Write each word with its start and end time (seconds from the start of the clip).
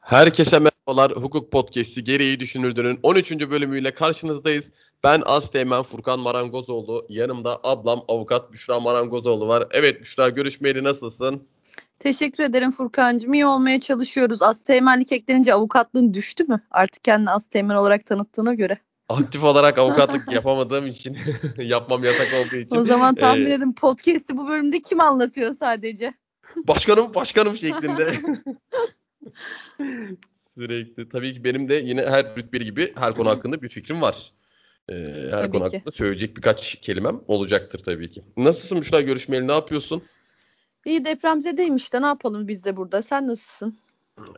Herkese 0.00 0.58
merhabalar. 0.58 1.22
Hukuk 1.22 1.52
Podcast'i 1.52 2.04
Gereği 2.04 2.40
Düşünürdü'nün 2.40 2.98
13. 3.02 3.30
bölümüyle 3.30 3.94
karşınızdayız. 3.94 4.64
Ben 5.04 5.22
Asteğmen 5.26 5.82
Furkan 5.82 6.20
Marangozoğlu. 6.20 7.06
Yanımda 7.08 7.60
ablam 7.62 8.04
avukat 8.08 8.52
Büşra 8.52 8.80
Marangozoğlu 8.80 9.48
var. 9.48 9.66
Evet 9.70 10.00
Büşra 10.00 10.28
görüşmeyeli 10.28 10.84
nasılsın? 10.84 11.48
Teşekkür 11.98 12.44
ederim 12.44 12.70
Furkan'cığım. 12.70 13.34
İyi 13.34 13.46
olmaya 13.46 13.80
çalışıyoruz. 13.80 14.42
Asteğmenlik 14.42 15.12
eklenince 15.12 15.54
avukatlığın 15.54 16.14
düştü 16.14 16.44
mü? 16.44 16.60
Artık 16.70 17.04
kendini 17.04 17.30
Asteğmen 17.30 17.74
olarak 17.74 18.06
tanıttığına 18.06 18.54
göre. 18.54 18.78
Aktif 19.08 19.44
olarak 19.44 19.78
avukatlık 19.78 20.32
yapamadığım 20.32 20.86
için, 20.86 21.18
yapmam 21.58 22.04
yasak 22.04 22.28
olduğu 22.34 22.56
için. 22.56 22.76
O 22.76 22.84
zaman 22.84 23.14
tahmin 23.14 23.46
ee, 23.46 23.54
edin 23.54 23.72
podcast'i 23.72 24.36
bu 24.36 24.48
bölümde 24.48 24.80
kim 24.80 25.00
anlatıyor 25.00 25.52
sadece? 25.52 26.14
Başkanım, 26.56 27.14
başkanım 27.14 27.56
şeklinde. 27.56 28.20
Sürekli. 30.54 31.08
Tabii 31.08 31.34
ki 31.34 31.44
benim 31.44 31.68
de 31.68 31.74
yine 31.74 32.02
her 32.02 32.36
rütbeli 32.36 32.64
gibi 32.64 32.92
her 32.96 33.12
konu 33.14 33.28
hakkında 33.28 33.62
bir 33.62 33.68
fikrim 33.68 34.02
var. 34.02 34.32
Ee, 34.88 34.94
her 35.30 35.30
tabii 35.30 35.58
konu 35.58 35.70
ki. 35.70 35.76
hakkında 35.76 35.92
söyleyecek 35.92 36.36
birkaç 36.36 36.74
kelimem 36.74 37.20
olacaktır 37.28 37.78
tabii 37.84 38.10
ki. 38.10 38.22
Nasılsın 38.36 38.80
Büşra 38.80 39.00
görüşmeli 39.00 39.48
ne 39.48 39.52
yapıyorsun? 39.52 40.02
İyi 40.84 41.04
depremzedeyim 41.04 41.76
işte 41.76 42.02
ne 42.02 42.06
yapalım 42.06 42.48
biz 42.48 42.64
de 42.64 42.76
burada. 42.76 43.02
Sen 43.02 43.26
nasılsın? 43.26 43.78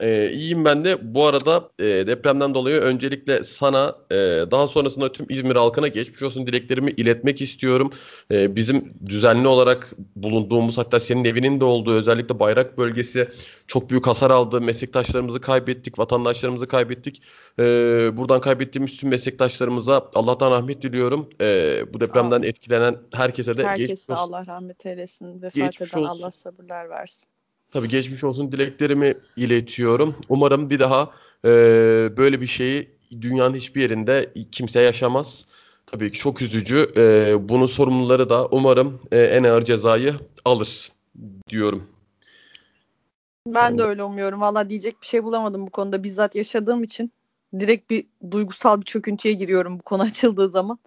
Ee, 0.00 0.30
iyiyim 0.32 0.64
ben 0.64 0.84
de. 0.84 1.14
Bu 1.14 1.26
arada 1.26 1.70
e, 1.78 1.84
depremden 1.84 2.54
dolayı 2.54 2.80
öncelikle 2.80 3.44
sana 3.44 3.96
e, 4.10 4.16
daha 4.50 4.68
sonrasında 4.68 5.12
tüm 5.12 5.26
İzmir 5.28 5.56
halkına 5.56 5.88
geçmiş 5.88 6.22
olsun 6.22 6.46
dileklerimi 6.46 6.90
iletmek 6.90 7.40
istiyorum. 7.40 7.92
E, 8.30 8.56
bizim 8.56 8.88
düzenli 9.06 9.48
olarak 9.48 9.92
bulunduğumuz 10.16 10.78
hatta 10.78 11.00
senin 11.00 11.24
evinin 11.24 11.60
de 11.60 11.64
olduğu 11.64 11.94
özellikle 11.94 12.38
bayrak 12.38 12.78
bölgesi 12.78 13.28
çok 13.66 13.90
büyük 13.90 14.06
hasar 14.06 14.30
aldı. 14.30 14.60
Meslektaşlarımızı 14.60 15.40
kaybettik, 15.40 15.98
vatandaşlarımızı 15.98 16.66
kaybettik. 16.68 17.22
E, 17.58 17.62
buradan 18.16 18.40
kaybettiğimiz 18.40 18.96
tüm 18.96 19.10
meslektaşlarımıza 19.10 20.10
Allah'tan 20.14 20.50
rahmet 20.50 20.82
diliyorum. 20.82 21.30
E, 21.40 21.84
bu 21.92 22.00
depremden 22.00 22.42
etkilenen 22.42 22.96
herkese 23.12 23.56
de 23.56 23.64
Herkese 23.64 24.14
Allah 24.14 24.46
rahmet 24.46 24.86
eylesin. 24.86 25.42
Vefat 25.42 25.54
geçmiş 25.54 25.92
eden 25.92 26.02
olsun. 26.02 26.22
Allah 26.22 26.30
sabırlar 26.30 26.90
versin. 26.90 27.28
Tabii 27.72 27.88
geçmiş 27.88 28.24
olsun 28.24 28.52
dileklerimi 28.52 29.14
iletiyorum. 29.36 30.16
Umarım 30.28 30.70
bir 30.70 30.80
daha 30.80 31.10
e, 31.44 31.48
böyle 32.16 32.40
bir 32.40 32.46
şeyi 32.46 32.90
dünyanın 33.20 33.54
hiçbir 33.54 33.82
yerinde 33.82 34.32
kimse 34.52 34.80
yaşamaz. 34.80 35.44
Tabii 35.86 36.12
ki 36.12 36.18
çok 36.18 36.42
üzücü. 36.42 36.92
E, 36.96 37.34
bunun 37.48 37.66
sorumluları 37.66 38.28
da 38.28 38.46
umarım 38.46 39.00
e, 39.12 39.18
en 39.18 39.44
ağır 39.44 39.64
cezayı 39.64 40.14
alır 40.44 40.92
diyorum. 41.48 41.86
Ben 43.46 43.78
de 43.78 43.82
öyle 43.82 44.04
umuyorum. 44.04 44.40
Valla 44.40 44.70
diyecek 44.70 45.02
bir 45.02 45.06
şey 45.06 45.24
bulamadım 45.24 45.66
bu 45.66 45.70
konuda. 45.70 46.04
Bizzat 46.04 46.34
yaşadığım 46.34 46.82
için 46.82 47.12
direkt 47.60 47.90
bir 47.90 48.06
duygusal 48.30 48.80
bir 48.80 48.84
çöküntüye 48.84 49.34
giriyorum 49.34 49.78
bu 49.78 49.82
konu 49.82 50.02
açıldığı 50.02 50.48
zaman. 50.48 50.78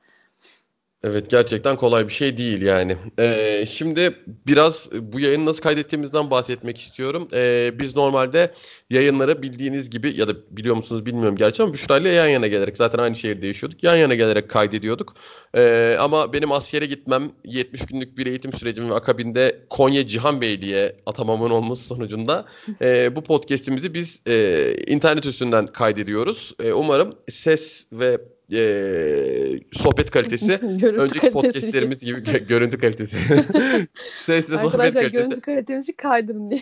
Evet 1.07 1.29
gerçekten 1.29 1.75
kolay 1.75 2.07
bir 2.07 2.13
şey 2.13 2.37
değil 2.37 2.61
yani. 2.61 2.97
Ee, 3.19 3.65
şimdi 3.71 4.15
biraz 4.47 4.89
bu 4.91 5.19
yayını 5.19 5.45
nasıl 5.45 5.61
kaydettiğimizden 5.61 6.31
bahsetmek 6.31 6.77
istiyorum. 6.77 7.27
Ee, 7.33 7.71
biz 7.79 7.95
normalde 7.95 8.53
yayınları 8.89 9.41
bildiğiniz 9.41 9.89
gibi 9.89 10.19
ya 10.19 10.27
da 10.27 10.33
biliyor 10.51 10.75
musunuz 10.75 11.05
bilmiyorum 11.05 11.35
gerçi 11.35 11.63
ama 11.63 11.73
Büşra 11.73 11.97
ile 11.97 12.09
yan 12.09 12.27
yana 12.27 12.47
gelerek 12.47 12.77
zaten 12.77 12.99
aynı 12.99 13.15
şehirde 13.15 13.47
yaşıyorduk. 13.47 13.83
Yan 13.83 13.95
yana 13.95 14.15
gelerek 14.15 14.49
kaydediyorduk. 14.49 15.13
Ee, 15.55 15.97
ama 15.99 16.33
benim 16.33 16.51
askere 16.51 16.85
gitmem 16.85 17.31
70 17.45 17.85
günlük 17.85 18.17
bir 18.17 18.25
eğitim 18.25 18.53
sürecim 18.53 18.89
ve 18.89 18.93
akabinde 18.93 19.59
Konya 19.69 20.07
Cihan 20.07 20.41
Beyliğe 20.41 20.95
atamamın 21.05 21.49
olması 21.49 21.83
sonucunda 21.83 22.45
e, 22.81 23.15
bu 23.15 23.23
podcast'imizi 23.23 23.93
biz 23.93 24.19
e, 24.27 24.75
internet 24.87 25.25
üstünden 25.25 25.67
kaydediyoruz. 25.67 26.53
E, 26.63 26.73
umarım 26.73 27.15
ses 27.29 27.85
ve 27.91 28.19
e, 28.53 29.59
sohbet 29.73 30.11
kalitesi 30.11 30.59
önceki 30.83 31.31
podcastlerimiz 31.31 31.99
gibi 31.99 32.19
gö- 32.19 32.47
görüntü 32.47 32.77
kalitesi. 32.77 33.17
Sesli 34.25 34.55
Arkadaşlar 34.57 34.71
sohbet 34.71 34.93
kalitesi. 34.93 35.11
görüntü 35.11 35.41
kalitemizi 35.41 35.95
kaydırın 35.95 36.49
diye. 36.51 36.61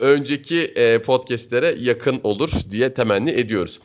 önceki 0.00 0.60
e, 0.64 1.02
podcastlere 1.02 1.74
yakın 1.78 2.20
olur 2.24 2.50
diye 2.70 2.94
temenni 2.94 3.30
ediyoruz. 3.30 3.80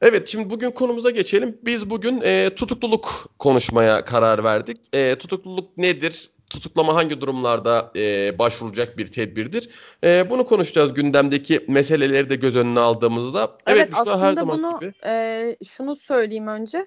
Evet 0.00 0.28
şimdi 0.28 0.50
bugün 0.50 0.70
konumuza 0.70 1.10
geçelim. 1.10 1.58
Biz 1.64 1.90
bugün 1.90 2.20
e, 2.20 2.50
tutukluluk 2.56 3.30
konuşmaya 3.38 4.04
karar 4.04 4.44
verdik. 4.44 4.76
E, 4.92 5.14
tutukluluk 5.16 5.78
nedir? 5.78 6.30
Tutuklama 6.52 6.94
hangi 6.94 7.20
durumlarda 7.20 7.92
e, 7.96 8.38
başvurulacak 8.38 8.98
bir 8.98 9.12
tedbirdir? 9.12 9.70
E, 10.04 10.30
bunu 10.30 10.46
konuşacağız 10.46 10.94
gündemdeki 10.94 11.64
meseleleri 11.68 12.30
de 12.30 12.36
göz 12.36 12.56
önüne 12.56 12.80
aldığımızda. 12.80 13.56
Evet, 13.66 13.86
evet 13.86 13.88
aslında 13.92 14.20
her 14.20 14.34
zaman 14.34 14.58
bunu 14.58 14.80
gibi. 14.80 14.92
E, 15.06 15.56
şunu 15.64 15.96
söyleyeyim 15.96 16.46
önce. 16.46 16.86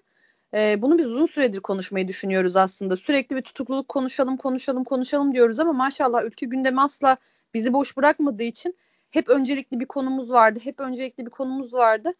E, 0.53 0.81
bunu 0.81 0.97
biz 0.97 1.05
uzun 1.05 1.25
süredir 1.25 1.59
konuşmayı 1.59 2.07
düşünüyoruz 2.07 2.55
aslında. 2.55 2.97
Sürekli 2.97 3.35
bir 3.35 3.41
tutukluluk 3.41 3.87
konuşalım, 3.87 4.37
konuşalım, 4.37 4.83
konuşalım 4.83 5.33
diyoruz 5.33 5.59
ama 5.59 5.73
maşallah 5.73 6.23
ülke 6.23 6.45
gündemi 6.45 6.81
asla 6.81 7.17
bizi 7.53 7.73
boş 7.73 7.97
bırakmadığı 7.97 8.43
için 8.43 8.77
hep 9.11 9.29
öncelikli 9.29 9.79
bir 9.79 9.85
konumuz 9.85 10.31
vardı. 10.31 10.59
Hep 10.63 10.79
öncelikli 10.79 11.25
bir 11.25 11.31
konumuz 11.31 11.73
vardı. 11.73 12.13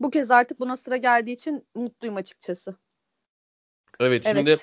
Bu 0.00 0.10
kez 0.10 0.30
artık 0.30 0.60
buna 0.60 0.76
sıra 0.76 0.96
geldiği 0.96 1.32
için 1.32 1.64
mutluyum 1.74 2.16
açıkçası. 2.16 2.74
Evet, 4.00 4.22
evet. 4.24 4.36
şimdi 4.36 4.56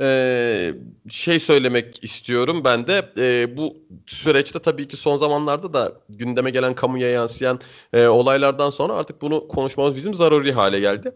e, 0.00 0.74
şey 1.10 1.40
söylemek 1.40 2.04
istiyorum 2.04 2.64
ben 2.64 2.86
de. 2.86 3.12
E, 3.18 3.56
bu 3.56 3.76
süreçte 4.06 4.58
tabii 4.58 4.88
ki 4.88 4.96
son 4.96 5.16
zamanlarda 5.18 5.72
da 5.72 5.92
gündeme 6.08 6.50
gelen 6.50 6.74
kamuya 6.74 7.10
yansıyan 7.10 7.60
e, 7.92 8.06
olaylardan 8.06 8.70
sonra 8.70 8.94
artık 8.94 9.22
bunu 9.22 9.48
konuşmamız 9.48 9.96
bizim 9.96 10.14
zaruri 10.14 10.52
hale 10.52 10.80
geldi. 10.80 11.12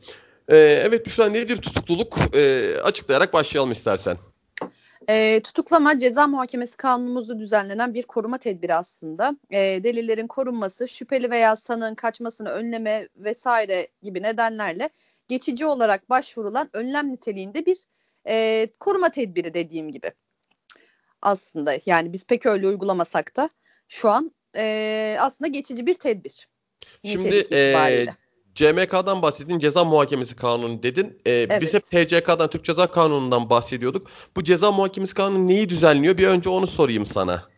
E, 0.48 0.56
evet 0.56 1.06
Büşra 1.06 1.28
nedir 1.28 1.56
tutukluluk? 1.56 2.18
E, 2.34 2.74
açıklayarak 2.82 3.32
başlayalım 3.32 3.72
istersen. 3.72 4.16
E, 5.08 5.40
tutuklama 5.44 5.98
ceza 5.98 6.26
muhakemesi 6.26 6.76
kanunumuzda 6.76 7.38
düzenlenen 7.38 7.94
bir 7.94 8.02
koruma 8.02 8.38
tedbiri 8.38 8.74
aslında. 8.74 9.36
E, 9.50 9.58
delillerin 9.84 10.26
korunması, 10.26 10.88
şüpheli 10.88 11.30
veya 11.30 11.56
sanığın 11.56 11.94
kaçmasını 11.94 12.48
önleme 12.48 13.08
vesaire 13.16 13.88
gibi 14.02 14.22
nedenlerle 14.22 14.90
geçici 15.28 15.66
olarak 15.66 16.10
başvurulan 16.10 16.70
önlem 16.72 17.12
niteliğinde 17.12 17.66
bir 17.66 17.78
e, 18.28 18.68
koruma 18.80 19.10
tedbiri 19.10 19.54
dediğim 19.54 19.92
gibi. 19.92 20.12
Aslında 21.22 21.78
yani 21.86 22.12
biz 22.12 22.26
pek 22.26 22.46
öyle 22.46 22.66
uygulamasak 22.66 23.36
da 23.36 23.50
şu 23.88 24.08
an 24.08 24.32
e, 24.56 25.16
aslında 25.20 25.48
geçici 25.48 25.86
bir 25.86 25.94
tedbir. 25.94 26.48
Şimdi 27.04 27.46
e, 27.52 28.06
CMK'dan 28.54 29.22
bahsettin, 29.22 29.58
ceza 29.58 29.84
muhakemesi 29.84 30.36
kanunu 30.36 30.82
dedin. 30.82 31.20
Ee, 31.26 31.30
evet. 31.32 31.60
Biz 31.60 31.74
hep 31.74 31.84
TCK'dan, 31.84 32.50
Türk 32.50 32.64
Ceza 32.64 32.90
Kanunu'ndan 32.90 33.50
bahsediyorduk. 33.50 34.10
Bu 34.36 34.44
ceza 34.44 34.72
muhakemesi 34.72 35.14
kanunu 35.14 35.46
neyi 35.46 35.68
düzenliyor? 35.68 36.18
Bir 36.18 36.26
önce 36.26 36.48
onu 36.48 36.66
sorayım 36.66 37.06
sana. 37.06 37.48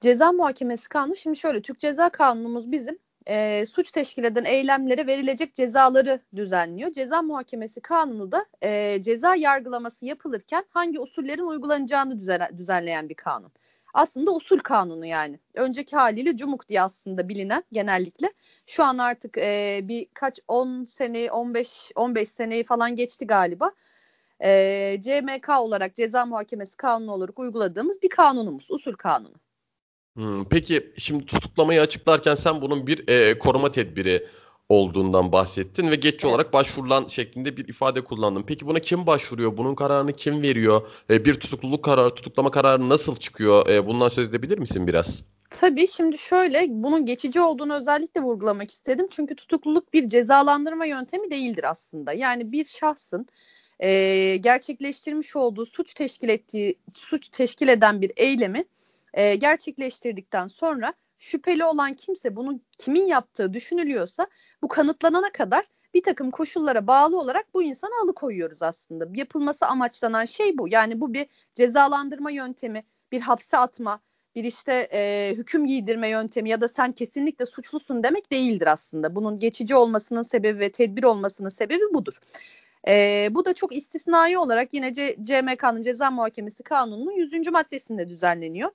Ceza 0.00 0.32
muhakemesi 0.32 0.88
kanunu, 0.88 1.16
şimdi 1.16 1.36
şöyle 1.36 1.62
Türk 1.62 1.78
Ceza 1.78 2.08
Kanunumuz 2.08 2.72
bizim 2.72 2.98
e, 3.26 3.66
suç 3.66 3.90
teşkil 3.92 4.24
eden 4.24 4.44
eylemlere 4.44 5.06
verilecek 5.06 5.54
cezaları 5.54 6.20
düzenliyor. 6.36 6.92
Ceza 6.92 7.22
muhakemesi 7.22 7.80
kanunu 7.80 8.32
da 8.32 8.46
e, 8.62 9.02
ceza 9.02 9.34
yargılaması 9.36 10.06
yapılırken 10.06 10.64
hangi 10.68 11.00
usullerin 11.00 11.46
uygulanacağını 11.46 12.20
düzen, 12.20 12.58
düzenleyen 12.58 13.08
bir 13.08 13.14
kanun. 13.14 13.52
Aslında 13.94 14.34
usul 14.34 14.58
kanunu 14.58 15.06
yani. 15.06 15.38
Önceki 15.54 15.96
haliyle 15.96 16.36
cumuk 16.36 16.68
diye 16.68 16.82
aslında 16.82 17.28
bilinen 17.28 17.64
genellikle. 17.72 18.30
Şu 18.66 18.84
an 18.84 18.98
artık 18.98 19.38
e, 19.38 19.80
birkaç 19.82 20.40
10 20.48 20.84
sene 20.84 21.30
15 21.30 21.92
15 21.94 22.28
seneyi 22.28 22.64
falan 22.64 22.96
geçti 22.96 23.26
galiba. 23.26 23.72
E, 24.44 25.00
CMK 25.00 25.48
olarak 25.48 25.94
ceza 25.94 26.26
muhakemesi 26.26 26.76
kanunu 26.76 27.12
olarak 27.12 27.38
uyguladığımız 27.38 28.02
bir 28.02 28.08
kanunumuz, 28.08 28.70
usul 28.70 28.94
kanunu. 28.94 29.34
Hmm, 30.16 30.44
peki 30.44 30.92
şimdi 30.98 31.26
tutuklamayı 31.26 31.80
açıklarken 31.80 32.34
sen 32.34 32.60
bunun 32.60 32.86
bir 32.86 33.08
e, 33.08 33.38
koruma 33.38 33.72
tedbiri 33.72 34.26
olduğundan 34.68 35.32
bahsettin 35.32 35.90
ve 35.90 35.96
geçici 35.96 36.26
olarak 36.26 36.52
başvurulan 36.52 37.08
şeklinde 37.08 37.56
bir 37.56 37.68
ifade 37.68 38.04
kullandın. 38.04 38.42
Peki 38.42 38.66
buna 38.66 38.80
kim 38.80 39.06
başvuruyor? 39.06 39.56
Bunun 39.56 39.74
kararını 39.74 40.12
kim 40.12 40.42
veriyor? 40.42 40.82
E, 41.10 41.24
bir 41.24 41.40
tutukluluk 41.40 41.84
kararı, 41.84 42.14
tutuklama 42.14 42.50
kararı 42.50 42.88
nasıl 42.88 43.16
çıkıyor? 43.16 43.68
E, 43.68 43.86
bundan 43.86 44.08
söz 44.08 44.28
edebilir 44.28 44.58
misin 44.58 44.86
biraz? 44.86 45.22
Tabii 45.50 45.88
şimdi 45.88 46.18
şöyle 46.18 46.66
bunun 46.70 47.06
geçici 47.06 47.40
olduğunu 47.40 47.74
özellikle 47.74 48.20
vurgulamak 48.20 48.70
istedim. 48.70 49.06
Çünkü 49.10 49.34
tutukluluk 49.34 49.92
bir 49.92 50.08
cezalandırma 50.08 50.86
yöntemi 50.86 51.30
değildir 51.30 51.70
aslında. 51.70 52.12
Yani 52.12 52.52
bir 52.52 52.64
şahsın 52.64 53.26
e, 53.80 54.36
gerçekleştirmiş 54.36 55.36
olduğu 55.36 55.66
suç 55.66 55.94
teşkil 55.94 56.28
ettiği 56.28 56.74
suç 56.94 57.28
teşkil 57.28 57.68
eden 57.68 58.02
bir 58.02 58.12
eylemi 58.16 58.64
e, 59.14 59.34
gerçekleştirdikten 59.34 60.46
sonra 60.46 60.94
şüpheli 61.18 61.64
olan 61.64 61.94
kimse 61.94 62.36
bunun 62.36 62.62
kimin 62.78 63.06
yaptığı 63.06 63.52
düşünülüyorsa 63.52 64.26
bu 64.62 64.68
kanıtlanana 64.68 65.32
kadar 65.32 65.66
bir 65.94 66.02
takım 66.02 66.30
koşullara 66.30 66.86
bağlı 66.86 67.20
olarak 67.20 67.54
bu 67.54 67.62
insanı 67.62 67.90
alıkoyuyoruz 68.02 68.62
aslında. 68.62 69.06
Yapılması 69.14 69.66
amaçlanan 69.66 70.24
şey 70.24 70.58
bu. 70.58 70.68
Yani 70.68 71.00
bu 71.00 71.14
bir 71.14 71.26
cezalandırma 71.54 72.30
yöntemi, 72.30 72.84
bir 73.12 73.20
hapse 73.20 73.58
atma, 73.58 74.00
bir 74.34 74.44
işte 74.44 74.88
e, 74.92 75.32
hüküm 75.36 75.66
giydirme 75.66 76.08
yöntemi 76.08 76.50
ya 76.50 76.60
da 76.60 76.68
sen 76.68 76.92
kesinlikle 76.92 77.46
suçlusun 77.46 78.02
demek 78.02 78.32
değildir 78.32 78.72
aslında. 78.72 79.14
Bunun 79.14 79.38
geçici 79.38 79.74
olmasının 79.74 80.22
sebebi 80.22 80.58
ve 80.58 80.72
tedbir 80.72 81.02
olmasının 81.02 81.48
sebebi 81.48 81.94
budur. 81.94 82.18
E, 82.88 83.28
bu 83.30 83.44
da 83.44 83.54
çok 83.54 83.76
istisnai 83.76 84.38
olarak 84.38 84.74
yine 84.74 84.94
C 84.94 85.16
CMK'nın 85.22 85.82
Ceza 85.82 86.10
Muhakemesi 86.10 86.62
Kanunu'nun 86.62 87.12
100. 87.12 87.48
maddesinde 87.48 88.08
düzenleniyor. 88.08 88.70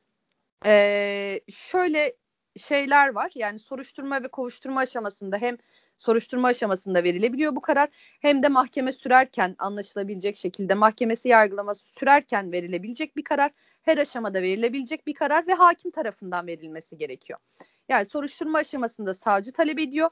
E, 0.66 1.42
şöyle 1.50 2.16
şeyler 2.58 3.10
var 3.10 3.32
yani 3.36 3.60
soruşturma 3.60 4.24
ve 4.24 4.28
kovuşturma 4.28 4.80
aşamasında 4.80 5.38
hem 5.38 5.58
soruşturma 5.98 6.48
aşamasında 6.48 7.04
verilebiliyor 7.04 7.56
bu 7.56 7.62
karar 7.62 7.90
hem 8.22 8.44
de 8.44 8.48
mahkeme 8.48 8.92
sürerken 8.92 9.56
anlaşılabilecek 9.60 10.38
şekilde 10.38 10.74
mahkemesi 10.74 11.30
yargılaması 11.30 11.94
sürerken 11.94 12.52
verilebilecek 12.52 13.18
bir 13.18 13.24
karar 13.24 13.52
her 13.82 13.98
aşamada 13.98 14.42
verilebilecek 14.42 15.08
bir 15.08 15.14
karar 15.14 15.48
ve 15.48 15.54
hakim 15.54 15.92
tarafından 15.92 16.48
verilmesi 16.48 16.98
gerekiyor. 16.98 17.40
Yani 17.90 18.06
soruşturma 18.06 18.58
aşamasında 18.58 19.14
savcı 19.14 19.54
talep 19.54 19.80
ediyor 19.80 20.10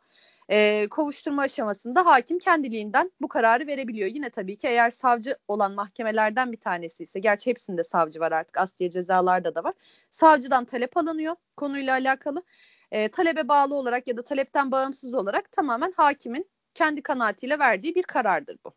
e, 0.49 0.87
kovuşturma 0.89 1.41
aşamasında 1.41 2.05
hakim 2.05 2.39
kendiliğinden 2.39 3.11
bu 3.21 3.27
kararı 3.27 3.67
verebiliyor. 3.67 4.09
Yine 4.09 4.29
tabii 4.29 4.57
ki 4.57 4.67
eğer 4.67 4.91
savcı 4.91 5.37
olan 5.47 5.73
mahkemelerden 5.73 6.51
bir 6.51 6.57
tanesi 6.57 7.03
ise 7.03 7.19
gerçi 7.19 7.49
hepsinde 7.49 7.83
savcı 7.83 8.19
var 8.19 8.31
artık 8.31 8.57
asliye 8.57 8.89
cezalarda 8.89 9.55
da 9.55 9.63
var. 9.63 9.73
Savcıdan 10.09 10.65
talep 10.65 10.97
alınıyor 10.97 11.35
konuyla 11.57 11.93
alakalı. 11.93 12.43
E, 12.91 13.09
talebe 13.09 13.47
bağlı 13.47 13.75
olarak 13.75 14.07
ya 14.07 14.17
da 14.17 14.21
talepten 14.21 14.71
bağımsız 14.71 15.13
olarak 15.13 15.51
tamamen 15.51 15.93
hakimin 15.97 16.49
kendi 16.73 17.01
kanaatiyle 17.01 17.59
verdiği 17.59 17.95
bir 17.95 18.03
karardır 18.03 18.57
bu. 18.65 18.73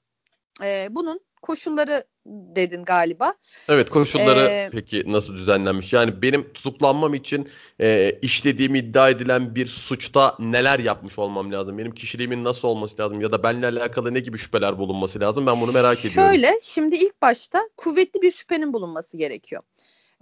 E, 0.65 0.89
bunun 0.91 1.21
koşulları 1.43 2.05
dedin 2.27 2.85
galiba. 2.85 3.35
Evet 3.69 3.91
koşulları 3.91 4.41
ee, 4.51 4.69
peki 4.73 5.03
nasıl 5.07 5.35
düzenlenmiş? 5.35 5.93
Yani 5.93 6.23
benim 6.23 6.53
tutuklanmam 6.53 7.15
için 7.15 7.49
e, 7.81 8.19
işlediğim 8.23 8.75
iddia 8.75 9.11
edilen 9.11 9.55
bir 9.55 9.67
suçta 9.67 10.37
neler 10.39 10.79
yapmış 10.79 11.19
olmam 11.19 11.53
lazım? 11.53 11.79
Benim 11.79 11.95
kişiliğimin 11.95 12.45
nasıl 12.45 12.69
olması 12.69 13.03
lazım? 13.03 13.21
Ya 13.21 13.33
da 13.33 13.43
benimle 13.43 13.67
alakalı 13.67 14.15
ne 14.15 14.21
gibi 14.21 14.39
şüpheler 14.39 14.79
bulunması 14.79 15.21
lazım? 15.21 15.47
Ben 15.47 15.61
bunu 15.61 15.73
merak 15.73 15.99
şöyle, 15.99 16.13
ediyorum. 16.13 16.35
Şöyle 16.35 16.61
şimdi 16.63 16.97
ilk 16.97 17.23
başta 17.23 17.69
kuvvetli 17.77 18.23
bir 18.23 18.31
şüphenin 18.31 18.73
bulunması 18.73 19.17
gerekiyor. 19.17 19.63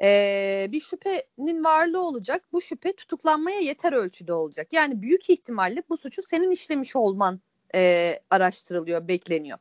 Ee, 0.02 0.68
bir 0.72 0.80
şüphenin 0.80 1.64
varlığı 1.64 2.00
olacak. 2.00 2.42
Bu 2.52 2.60
şüphe 2.60 2.92
tutuklanmaya 2.92 3.60
yeter 3.60 3.92
ölçüde 3.92 4.32
olacak. 4.32 4.72
Yani 4.72 5.02
büyük 5.02 5.30
ihtimalle 5.30 5.82
bu 5.88 5.96
suçu 5.96 6.22
senin 6.22 6.50
işlemiş 6.50 6.96
olman 6.96 7.40
e, 7.74 8.14
araştırılıyor, 8.30 9.08
bekleniyor. 9.08 9.58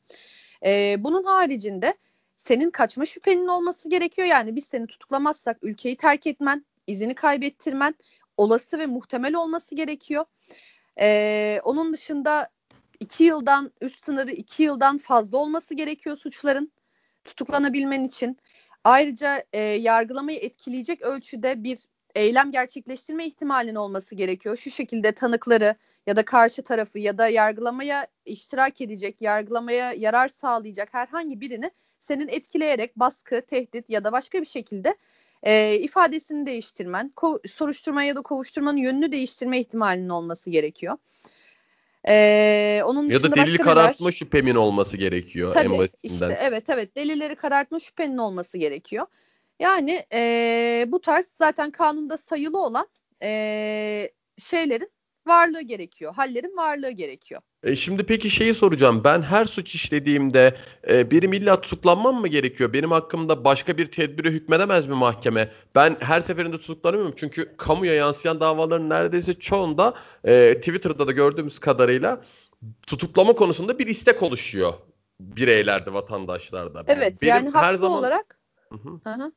E, 0.65 0.95
bunun 0.99 1.23
haricinde 1.23 1.97
senin 2.37 2.69
kaçma 2.69 3.05
şüphenin 3.05 3.47
olması 3.47 3.89
gerekiyor. 3.89 4.27
Yani 4.27 4.55
biz 4.55 4.65
seni 4.65 4.87
tutuklamazsak 4.87 5.57
ülkeyi 5.61 5.97
terk 5.97 6.27
etmen, 6.27 6.65
izini 6.87 7.15
kaybettirmen 7.15 7.95
olası 8.37 8.79
ve 8.79 8.85
muhtemel 8.85 9.35
olması 9.35 9.75
gerekiyor. 9.75 10.25
E, 10.99 11.59
onun 11.63 11.93
dışında 11.93 12.49
iki 12.99 13.23
yıldan 13.23 13.71
üst 13.81 14.05
sınırı 14.05 14.31
iki 14.31 14.63
yıldan 14.63 14.97
fazla 14.97 15.37
olması 15.37 15.73
gerekiyor 15.73 16.17
suçların 16.17 16.71
tutuklanabilmen 17.25 18.03
için. 18.03 18.37
Ayrıca 18.83 19.43
e, 19.53 19.59
yargılamayı 19.59 20.39
etkileyecek 20.39 21.01
ölçüde 21.01 21.63
bir 21.63 21.79
eylem 22.15 22.51
gerçekleştirme 22.51 23.25
ihtimalinin 23.25 23.75
olması 23.75 24.15
gerekiyor. 24.15 24.57
Şu 24.57 24.71
şekilde 24.71 25.11
tanıkları 25.11 25.75
ya 26.07 26.15
da 26.15 26.25
karşı 26.25 26.63
tarafı 26.63 26.99
ya 26.99 27.17
da 27.17 27.27
yargılamaya 27.27 28.07
iştirak 28.25 28.81
edecek, 28.81 29.21
yargılamaya 29.21 29.93
yarar 29.93 30.27
sağlayacak 30.27 30.93
herhangi 30.93 31.41
birini 31.41 31.71
senin 31.99 32.27
etkileyerek 32.27 32.99
baskı, 32.99 33.41
tehdit 33.41 33.89
ya 33.89 34.03
da 34.03 34.11
başka 34.11 34.41
bir 34.41 34.45
şekilde 34.45 34.95
e, 35.43 35.75
ifadesini 35.75 36.45
değiştirmen, 36.45 37.13
ko- 37.15 37.47
soruşturma 37.47 38.03
ya 38.03 38.15
da 38.15 38.21
kovuşturmanın 38.21 38.77
yönünü 38.77 39.11
değiştirme 39.11 39.59
ihtimalinin 39.59 40.09
olması 40.09 40.49
gerekiyor. 40.49 40.97
Ee, 42.07 42.81
onun 42.85 43.09
ya 43.09 43.23
da 43.23 43.35
delil 43.35 43.57
karartma 43.57 44.07
neler? 44.07 44.17
şüphemin 44.17 44.55
olması 44.55 44.97
gerekiyor 44.97 45.53
Tabii, 45.53 45.65
en 45.65 45.79
basitinden. 45.79 46.29
Işte, 46.29 46.39
evet 46.41 46.69
evet 46.69 46.95
delilleri 46.95 47.35
karartma 47.35 47.79
şüphenin 47.79 48.17
olması 48.17 48.57
gerekiyor. 48.57 49.05
Yani 49.59 50.05
e, 50.13 50.85
bu 50.87 51.01
tarz 51.01 51.25
zaten 51.37 51.71
kanunda 51.71 52.17
sayılı 52.17 52.63
olan 52.63 52.87
e, 53.23 54.11
şeylerin 54.37 54.91
varlığı 55.27 55.61
gerekiyor. 55.61 56.13
Hallerin 56.13 56.57
varlığı 56.57 56.91
gerekiyor. 56.91 57.41
E 57.63 57.75
şimdi 57.75 58.03
peki 58.03 58.29
şeyi 58.29 58.53
soracağım. 58.53 59.01
Ben 59.03 59.21
her 59.21 59.45
suç 59.45 59.75
işlediğimde 59.75 60.57
e, 60.89 61.11
benim 61.11 61.33
illa 61.33 61.61
tutuklanmam 61.61 62.15
mı 62.15 62.27
gerekiyor? 62.27 62.73
Benim 62.73 62.91
hakkımda 62.91 63.43
başka 63.43 63.77
bir 63.77 63.91
tedbiri 63.91 64.31
hükmedemez 64.31 64.87
mi 64.87 64.95
mahkeme? 64.95 65.51
Ben 65.75 65.97
her 65.99 66.21
seferinde 66.21 66.57
tutuklanamıyorum. 66.57 67.15
Çünkü 67.17 67.57
kamuya 67.57 67.93
yansıyan 67.93 68.39
davaların 68.39 68.89
neredeyse 68.89 69.33
çoğunda 69.33 69.93
e, 70.23 70.53
Twitter'da 70.59 71.07
da 71.07 71.11
gördüğümüz 71.11 71.59
kadarıyla 71.59 72.21
tutuklama 72.87 73.33
konusunda 73.33 73.79
bir 73.79 73.87
istek 73.87 74.23
oluşuyor 74.23 74.73
bireylerde, 75.19 75.93
vatandaşlarda. 75.93 76.83
Evet 76.87 77.21
benim 77.21 77.29
yani 77.29 77.49
haklı 77.49 77.77
zaman... 77.77 77.99
olarak. 77.99 78.39
Hı 78.69 78.75
hı. 78.75 78.89
Hı 79.03 79.13
hı 79.13 79.31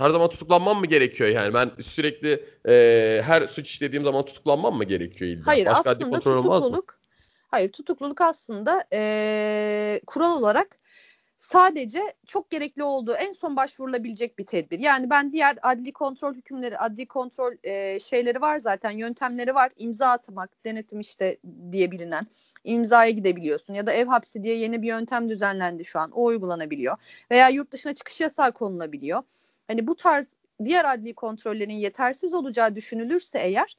her 0.00 0.10
zaman 0.10 0.30
tutuklanmam 0.30 0.80
mı 0.80 0.86
gerekiyor 0.86 1.30
yani? 1.30 1.54
Ben 1.54 1.70
sürekli 1.82 2.44
e, 2.68 3.22
her 3.24 3.46
suç 3.46 3.68
işlediğim 3.68 4.04
zaman 4.04 4.24
tutuklanmam 4.24 4.76
mı 4.76 4.84
gerekiyor 4.84 5.30
illa? 5.30 5.46
Hayır 5.46 5.66
Başka 5.66 5.90
aslında 5.90 6.20
tutukluluk 6.20 6.98
hayır 7.48 7.68
tutukluluk 7.68 8.20
aslında 8.20 8.84
e, 8.92 10.00
kural 10.06 10.36
olarak 10.36 10.78
sadece 11.38 12.14
çok 12.26 12.50
gerekli 12.50 12.82
olduğu 12.82 13.14
en 13.14 13.32
son 13.32 13.56
başvurulabilecek 13.56 14.38
bir 14.38 14.46
tedbir. 14.46 14.78
Yani 14.78 15.10
ben 15.10 15.32
diğer 15.32 15.58
adli 15.62 15.92
kontrol 15.92 16.34
hükümleri, 16.34 16.78
adli 16.78 17.06
kontrol 17.06 17.52
e, 17.62 18.00
şeyleri 18.00 18.40
var 18.40 18.58
zaten, 18.58 18.90
yöntemleri 18.90 19.54
var. 19.54 19.70
İmza 19.76 20.06
atmak, 20.06 20.64
denetim 20.64 21.00
işte 21.00 21.36
diye 21.72 21.90
bilinen 21.90 22.26
imzaya 22.64 23.10
gidebiliyorsun 23.10 23.74
ya 23.74 23.86
da 23.86 23.92
ev 23.92 24.06
hapsi 24.06 24.42
diye 24.42 24.56
yeni 24.56 24.82
bir 24.82 24.88
yöntem 24.88 25.28
düzenlendi 25.28 25.84
şu 25.84 25.98
an. 25.98 26.10
O 26.10 26.24
uygulanabiliyor. 26.24 26.96
Veya 27.30 27.48
yurt 27.48 27.72
dışına 27.72 27.94
çıkış 27.94 28.20
yasağı 28.20 28.52
konulabiliyor 28.52 29.22
hani 29.70 29.86
bu 29.86 29.96
tarz 29.96 30.36
diğer 30.64 30.94
adli 30.94 31.14
kontrollerin 31.14 31.74
yetersiz 31.74 32.34
olacağı 32.34 32.74
düşünülürse 32.74 33.38
eğer 33.38 33.76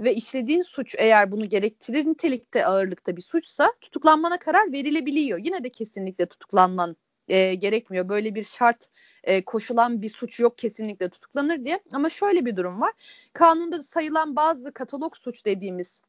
ve 0.00 0.14
işlediğin 0.14 0.62
suç 0.62 0.94
eğer 0.98 1.32
bunu 1.32 1.48
gerektirir 1.48 2.06
nitelikte 2.06 2.66
ağırlıkta 2.66 3.16
bir 3.16 3.22
suçsa 3.22 3.72
tutuklanmana 3.80 4.38
karar 4.38 4.72
verilebiliyor. 4.72 5.38
Yine 5.44 5.64
de 5.64 5.70
kesinlikle 5.70 6.26
tutuklanman 6.26 6.96
e, 7.28 7.54
gerekmiyor. 7.54 8.08
Böyle 8.08 8.34
bir 8.34 8.44
şart 8.44 8.88
e, 9.24 9.44
koşulan 9.44 10.02
bir 10.02 10.10
suç 10.10 10.40
yok 10.40 10.58
kesinlikle 10.58 11.08
tutuklanır 11.08 11.64
diye. 11.64 11.80
Ama 11.92 12.08
şöyle 12.08 12.46
bir 12.46 12.56
durum 12.56 12.80
var. 12.80 12.92
Kanunda 13.32 13.82
sayılan 13.82 14.36
bazı 14.36 14.72
katalog 14.72 15.16
suç 15.16 15.46
dediğimiz 15.46 16.02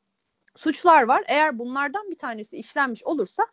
suçlar 0.55 1.03
var. 1.03 1.23
Eğer 1.27 1.59
bunlardan 1.59 2.11
bir 2.11 2.17
tanesi 2.17 2.57
işlenmiş 2.57 3.03
olursa 3.03 3.47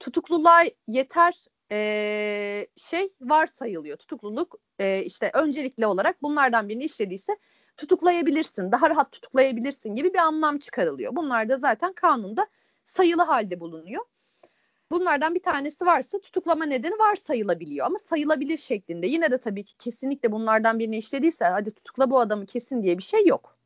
tutukluluğa 0.00 0.64
yeter 0.86 1.44
e, 1.72 2.66
şey 2.76 3.12
varsayılıyor. 3.20 3.96
Tutukluluk 3.96 4.58
e, 4.78 5.02
işte 5.02 5.30
öncelikli 5.34 5.86
olarak 5.86 6.22
bunlardan 6.22 6.68
birini 6.68 6.84
işlediyse 6.84 7.36
tutuklayabilirsin, 7.76 8.72
daha 8.72 8.90
rahat 8.90 9.12
tutuklayabilirsin 9.12 9.94
gibi 9.94 10.14
bir 10.14 10.18
anlam 10.18 10.58
çıkarılıyor. 10.58 11.16
Bunlar 11.16 11.48
da 11.48 11.58
zaten 11.58 11.92
kanunda 11.92 12.46
sayılı 12.84 13.22
halde 13.22 13.60
bulunuyor. 13.60 14.04
Bunlardan 14.90 15.34
bir 15.34 15.42
tanesi 15.42 15.86
varsa 15.86 16.20
tutuklama 16.20 16.64
nedeni 16.64 16.98
varsayılabiliyor 16.98 17.86
ama 17.86 17.98
sayılabilir 17.98 18.56
şeklinde. 18.56 19.06
Yine 19.06 19.30
de 19.30 19.38
tabii 19.38 19.64
ki 19.64 19.76
kesinlikle 19.76 20.32
bunlardan 20.32 20.78
birini 20.78 20.96
işlediyse 20.96 21.44
hadi 21.44 21.70
tutukla 21.70 22.10
bu 22.10 22.20
adamı 22.20 22.46
kesin 22.46 22.82
diye 22.82 22.98
bir 22.98 23.02
şey 23.02 23.26
yok. 23.26 23.56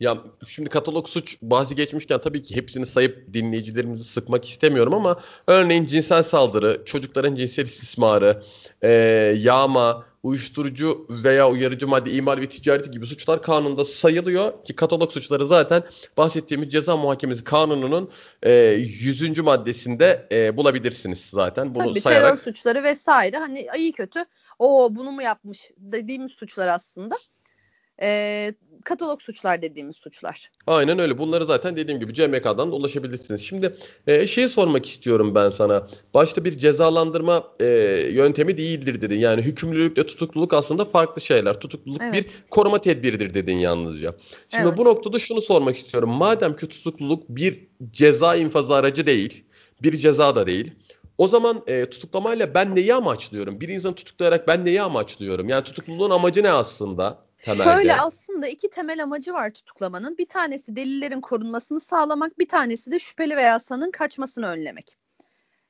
Ya 0.00 0.18
şimdi 0.46 0.70
katalog 0.70 1.08
suç 1.08 1.38
bahsi 1.42 1.74
geçmişken 1.74 2.20
tabii 2.20 2.42
ki 2.42 2.56
hepsini 2.56 2.86
sayıp 2.86 3.34
dinleyicilerimizi 3.34 4.04
sıkmak 4.04 4.44
istemiyorum 4.44 4.94
ama 4.94 5.20
örneğin 5.46 5.86
cinsel 5.86 6.22
saldırı, 6.22 6.82
çocukların 6.84 7.34
cinsel 7.34 7.64
istismarı, 7.64 8.42
e, 8.82 8.88
yağma, 9.38 10.06
uyuşturucu 10.22 11.06
veya 11.10 11.50
uyarıcı 11.50 11.88
madde 11.88 12.12
imal 12.12 12.36
ve 12.36 12.48
ticareti 12.48 12.90
gibi 12.90 13.06
suçlar 13.06 13.42
kanunda 13.42 13.84
sayılıyor 13.84 14.64
ki 14.64 14.76
katalog 14.76 15.12
suçları 15.12 15.46
zaten 15.46 15.82
bahsettiğimiz 16.16 16.72
ceza 16.72 16.96
muhakemesi 16.96 17.44
kanununun 17.44 18.10
e, 18.42 18.52
100. 18.52 19.38
maddesinde 19.38 20.26
e, 20.32 20.56
bulabilirsiniz 20.56 21.18
zaten. 21.32 21.74
Bunu 21.74 21.88
Tabii 21.88 22.00
sayarak... 22.00 22.28
terör 22.28 22.36
suçları 22.36 22.82
vesaire 22.82 23.38
hani 23.38 23.66
iyi 23.78 23.92
kötü 23.92 24.24
o 24.58 24.88
bunu 24.96 25.12
mu 25.12 25.22
yapmış 25.22 25.70
dediğimiz 25.76 26.32
suçlar 26.32 26.68
aslında 26.68 27.16
e, 28.02 28.52
katalog 28.84 29.20
suçlar 29.20 29.62
dediğimiz 29.62 29.96
suçlar. 29.96 30.50
Aynen 30.66 30.98
öyle. 30.98 31.18
Bunları 31.18 31.44
zaten 31.44 31.76
dediğim 31.76 32.00
gibi 32.00 32.14
CMK'dan 32.14 32.70
da 32.70 32.74
ulaşabilirsiniz. 32.76 33.42
Şimdi 33.42 33.76
e, 34.06 34.26
şeyi 34.26 34.48
sormak 34.48 34.86
istiyorum 34.86 35.34
ben 35.34 35.48
sana. 35.48 35.88
Başta 36.14 36.44
bir 36.44 36.58
cezalandırma 36.58 37.44
e, 37.60 37.66
yöntemi 38.12 38.58
değildir 38.58 39.00
dedin. 39.00 39.18
Yani 39.18 39.42
hükümlülükle 39.42 40.06
tutukluluk 40.06 40.54
aslında 40.54 40.84
farklı 40.84 41.22
şeyler. 41.22 41.60
Tutukluluk 41.60 42.02
evet. 42.02 42.14
bir 42.14 42.44
koruma 42.50 42.80
tedbiridir 42.80 43.34
dedin 43.34 43.56
yalnızca. 43.56 44.14
Şimdi 44.48 44.68
evet. 44.68 44.78
bu 44.78 44.84
noktada 44.84 45.18
şunu 45.18 45.40
sormak 45.40 45.76
istiyorum. 45.76 46.10
Madem 46.10 46.56
ki 46.56 46.66
tutukluluk 46.66 47.28
bir 47.28 47.68
ceza 47.90 48.36
infazı 48.36 48.74
aracı 48.74 49.06
değil, 49.06 49.44
bir 49.82 49.96
ceza 49.96 50.36
da 50.36 50.46
değil. 50.46 50.72
O 51.18 51.28
zaman 51.28 51.62
e, 51.66 51.90
tutuklamayla 51.90 52.54
ben 52.54 52.76
neyi 52.76 52.94
amaçlıyorum? 52.94 53.60
Bir 53.60 53.68
insanı 53.68 53.94
tutuklayarak 53.94 54.48
ben 54.48 54.64
neyi 54.64 54.82
amaçlıyorum? 54.82 55.48
Yani 55.48 55.64
tutukluluğun 55.64 56.10
amacı 56.10 56.42
ne 56.42 56.50
aslında? 56.50 57.29
Temelde? 57.42 57.64
Şöyle 57.64 57.96
aslında 57.96 58.48
iki 58.48 58.70
temel 58.70 59.02
amacı 59.02 59.32
var 59.32 59.50
tutuklamanın. 59.50 60.18
Bir 60.18 60.26
tanesi 60.26 60.76
delillerin 60.76 61.20
korunmasını 61.20 61.80
sağlamak, 61.80 62.38
bir 62.38 62.48
tanesi 62.48 62.90
de 62.90 62.98
şüpheli 62.98 63.36
veya 63.36 63.58
sanığın 63.58 63.90
kaçmasını 63.90 64.46
önlemek. 64.46 64.96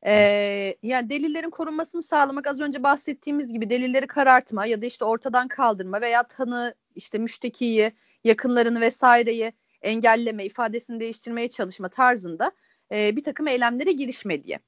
Ee, 0.07 0.77
yani 0.83 1.11
delillerin 1.11 1.51
korunmasını 1.51 2.03
sağlamak 2.03 2.47
az 2.47 2.61
önce 2.61 2.83
bahsettiğimiz 2.83 3.53
gibi 3.53 3.71
delilleri 3.71 4.07
karartma 4.07 4.67
ya 4.67 4.83
da 4.83 4.87
işte 4.87 5.05
ortadan 5.05 5.49
kaldırma 5.49 6.01
veya 6.01 6.23
tanı 6.23 6.75
işte 6.95 7.19
müştekiyi, 7.19 7.93
yakınlarını 8.25 8.81
vesaireyi 8.81 9.53
engelleme, 9.83 10.45
ifadesini 10.45 11.01
değiştirmeye 11.01 11.49
çalışma 11.49 11.89
tarzında 11.89 12.53
e, 12.93 13.17
bir 13.17 13.25
takım 13.25 13.47
eylemlere 13.47 13.93
girişme 13.93 14.45
diye. 14.45 14.59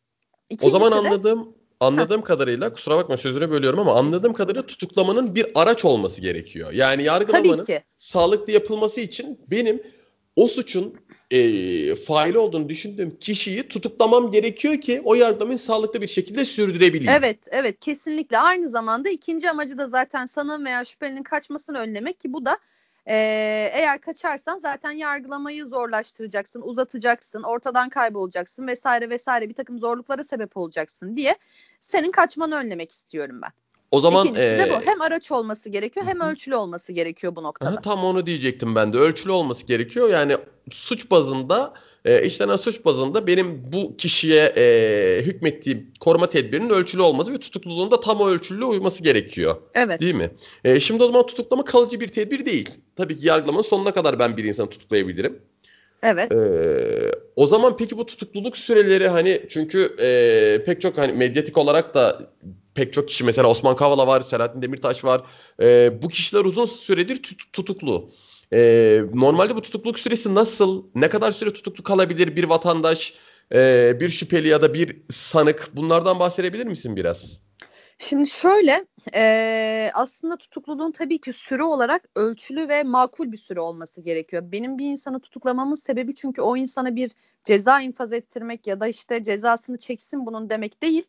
İkincisi 0.50 0.76
o 0.76 0.78
zaman 0.78 1.04
anladığım 1.04 1.54
anladığım 1.86 2.20
ha. 2.20 2.26
kadarıyla 2.26 2.72
kusura 2.72 2.96
bakma 2.96 3.16
sözünü 3.16 3.50
bölüyorum 3.50 3.78
ama 3.78 3.94
anladığım 3.94 4.32
kadarıyla 4.32 4.66
tutuklamanın 4.66 5.34
bir 5.34 5.46
araç 5.54 5.84
olması 5.84 6.20
gerekiyor. 6.20 6.72
Yani 6.72 7.02
yargılamanın 7.02 7.66
sağlıklı 7.98 8.52
yapılması 8.52 9.00
için 9.00 9.40
benim 9.50 9.82
o 10.36 10.48
suçun 10.48 10.94
e, 11.30 11.96
faili 11.96 12.38
olduğunu 12.38 12.68
düşündüğüm 12.68 13.16
kişiyi 13.18 13.68
tutuklamam 13.68 14.30
gerekiyor 14.30 14.80
ki 14.80 15.02
o 15.04 15.14
yardımın 15.14 15.56
sağlıklı 15.56 16.00
bir 16.00 16.08
şekilde 16.08 16.44
sürdürebileyim. 16.44 17.12
Evet, 17.18 17.38
evet 17.50 17.80
kesinlikle. 17.80 18.38
Aynı 18.38 18.68
zamanda 18.68 19.08
ikinci 19.08 19.50
amacı 19.50 19.78
da 19.78 19.88
zaten 19.88 20.26
sanığın 20.26 20.64
veya 20.64 20.84
şüphelinin 20.84 21.22
kaçmasını 21.22 21.78
önlemek 21.78 22.20
ki 22.20 22.32
bu 22.32 22.46
da 22.46 22.58
e, 23.06 23.14
eğer 23.72 24.00
kaçarsan 24.00 24.56
zaten 24.56 24.90
yargılamayı 24.90 25.66
zorlaştıracaksın, 25.66 26.62
uzatacaksın, 26.62 27.42
ortadan 27.42 27.88
kaybolacaksın 27.88 28.66
vesaire 28.66 29.10
vesaire 29.10 29.48
bir 29.48 29.54
takım 29.54 29.78
zorluklara 29.78 30.24
sebep 30.24 30.56
olacaksın 30.56 31.16
diye 31.16 31.36
senin 31.82 32.10
kaçmanı 32.10 32.56
önlemek 32.56 32.90
istiyorum 32.90 33.40
ben. 33.42 33.50
O 33.90 34.00
zaman 34.00 34.24
İkincisi 34.24 34.46
ee, 34.46 34.58
de 34.58 34.70
bu. 34.70 34.86
Hem 34.86 35.00
araç 35.00 35.32
olması 35.32 35.68
gerekiyor 35.68 36.06
hem 36.06 36.20
ölçülü 36.20 36.56
olması 36.56 36.92
gerekiyor 36.92 37.36
bu 37.36 37.42
noktada. 37.42 37.80
tam 37.80 38.04
onu 38.04 38.26
diyecektim 38.26 38.74
ben 38.74 38.92
de. 38.92 38.98
Ölçülü 38.98 39.32
olması 39.32 39.66
gerekiyor. 39.66 40.08
Yani 40.08 40.36
suç 40.70 41.10
bazında 41.10 41.74
e, 42.04 42.26
işlenen 42.26 42.56
suç 42.56 42.84
bazında 42.84 43.26
benim 43.26 43.72
bu 43.72 43.96
kişiye 43.96 44.52
e, 44.56 45.22
hükmettiğim 45.22 45.90
koruma 46.00 46.30
tedbirinin 46.30 46.70
ölçülü 46.70 47.02
olması 47.02 47.32
ve 47.32 47.38
tutukluluğun 47.38 47.90
da 47.90 48.00
tam 48.00 48.20
o 48.20 48.28
ölçülüğe 48.28 48.64
uyması 48.64 49.02
gerekiyor. 49.02 49.56
Evet. 49.74 50.00
Değil 50.00 50.14
mi? 50.14 50.30
E, 50.64 50.80
şimdi 50.80 51.02
o 51.02 51.06
zaman 51.06 51.26
tutuklama 51.26 51.64
kalıcı 51.64 52.00
bir 52.00 52.08
tedbir 52.08 52.44
değil. 52.44 52.70
Tabii 52.96 53.18
ki 53.18 53.26
yargılamanın 53.26 53.62
sonuna 53.62 53.94
kadar 53.94 54.18
ben 54.18 54.36
bir 54.36 54.44
insanı 54.44 54.70
tutuklayabilirim. 54.70 55.42
Evet. 56.02 56.32
Ee, 56.32 57.12
o 57.36 57.46
zaman 57.46 57.76
peki 57.76 57.98
bu 57.98 58.06
tutukluluk 58.06 58.56
süreleri 58.56 59.08
hani 59.08 59.42
çünkü 59.50 59.96
e, 60.00 60.64
pek 60.64 60.80
çok 60.80 60.98
hani 60.98 61.12
medyatik 61.12 61.58
olarak 61.58 61.94
da 61.94 62.30
pek 62.74 62.92
çok 62.92 63.08
kişi 63.08 63.24
mesela 63.24 63.48
Osman 63.48 63.76
Kavala 63.76 64.06
var, 64.06 64.20
Selahattin 64.20 64.62
Demirtaş 64.62 65.04
var. 65.04 65.22
E, 65.62 66.02
bu 66.02 66.08
kişiler 66.08 66.44
uzun 66.44 66.66
süredir 66.66 67.22
tut, 67.22 67.52
tutuklu. 67.52 68.10
E, 68.52 69.00
normalde 69.14 69.56
bu 69.56 69.62
tutukluluk 69.62 69.98
süresi 69.98 70.34
nasıl? 70.34 70.84
Ne 70.94 71.08
kadar 71.08 71.32
süre 71.32 71.52
tutuklu 71.52 71.84
kalabilir 71.84 72.36
bir 72.36 72.44
vatandaş, 72.44 73.14
e, 73.54 73.92
bir 74.00 74.08
şüpheli 74.08 74.48
ya 74.48 74.62
da 74.62 74.74
bir 74.74 74.96
sanık? 75.14 75.70
Bunlardan 75.72 76.18
bahsedebilir 76.18 76.66
misin 76.66 76.96
biraz? 76.96 77.38
Şimdi 77.98 78.30
şöyle 78.30 78.86
e, 79.14 79.90
aslında 79.94 80.36
tutukluluğun 80.36 80.92
tabii 80.92 81.20
ki 81.20 81.32
süre 81.32 81.62
olarak 81.62 82.08
ölçülü 82.16 82.68
ve 82.68 82.82
makul 82.82 83.32
bir 83.32 83.36
süre 83.36 83.60
olması 83.60 84.00
gerekiyor. 84.00 84.42
Benim 84.52 84.78
bir 84.78 84.86
insanı 84.86 85.20
tutuklamamın 85.20 85.74
sebebi 85.74 86.14
çünkü 86.14 86.42
o 86.42 86.56
insana 86.56 86.96
bir 86.96 87.12
ceza 87.44 87.80
infaz 87.80 88.12
ettirmek 88.12 88.66
ya 88.66 88.80
da 88.80 88.86
işte 88.86 89.22
cezasını 89.22 89.78
çeksin 89.78 90.26
bunun 90.26 90.50
demek 90.50 90.82
değil 90.82 91.04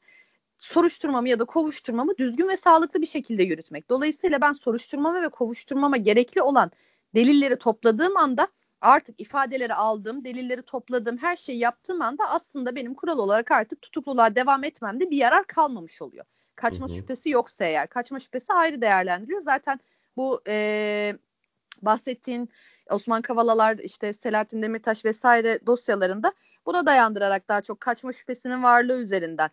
soruşturmamı 0.58 1.30
ya 1.30 1.40
da 1.40 1.46
kovuşturmamı 1.46 2.18
düzgün 2.18 2.48
ve 2.48 2.58
sağlıklı 2.58 3.02
bir 3.02 3.06
şekilde 3.06 3.44
yürütmek. 3.44 3.90
Dolayısıyla 3.90 4.42
ben 4.42 4.52
soruşturmama 4.52 5.22
ve 5.22 5.30
kovuşturmama 5.30 5.98
gerekli 5.98 6.42
olan 6.42 6.72
delilleri 7.16 7.58
topladığım 7.58 8.18
anda 8.18 8.48
artık 8.82 9.22
ifadeleri 9.22 9.74
aldım, 9.74 10.24
delilleri 10.24 10.62
topladım, 10.62 11.18
her 11.18 11.36
şeyi 11.36 11.60
yaptığım 11.60 12.02
anda 12.02 12.30
aslında 12.30 12.76
benim 12.76 12.94
kural 12.94 13.18
olarak 13.18 13.52
artık 13.52 13.82
tutukluluğa 13.82 14.36
devam 14.36 14.64
etmemde 14.64 15.12
bir 15.12 15.18
yarar 15.18 15.48
kalmamış 15.48 16.02
oluyor. 16.02 16.26
Kaçma 16.56 16.88
hı 16.88 16.92
hı. 16.92 16.96
şüphesi 16.96 17.30
yoksa 17.30 17.66
eğer. 17.66 17.88
Kaçma 17.88 18.20
şüphesi 18.20 18.54
ayrı 18.54 18.82
değerlendiriyor. 18.82 19.42
Zaten 19.42 19.80
bu 20.18 20.42
e, 20.48 21.18
bahsettiğin 21.82 22.50
Osman 22.90 23.22
Kavalalar, 23.22 23.78
işte 23.78 24.14
Selahattin 24.14 24.62
Demirtaş 24.62 25.06
vesaire 25.06 25.60
dosyalarında 25.66 26.34
buna 26.66 26.86
dayandırarak 26.86 27.48
daha 27.50 27.62
çok 27.62 27.80
kaçma 27.80 28.14
şüphesinin 28.14 28.64
varlığı 28.64 29.02
üzerinden 29.02 29.50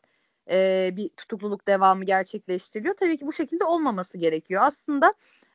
e, 0.51 0.91
bir 0.97 1.09
tutukluluk 1.09 1.67
devamı 1.67 2.05
gerçekleştiriliyor. 2.05 2.95
Tabii 2.95 3.17
ki 3.17 3.27
bu 3.27 3.33
şekilde 3.33 3.65
olmaması 3.65 4.19
gerekiyor. 4.19 4.63
Aslında 4.65 5.13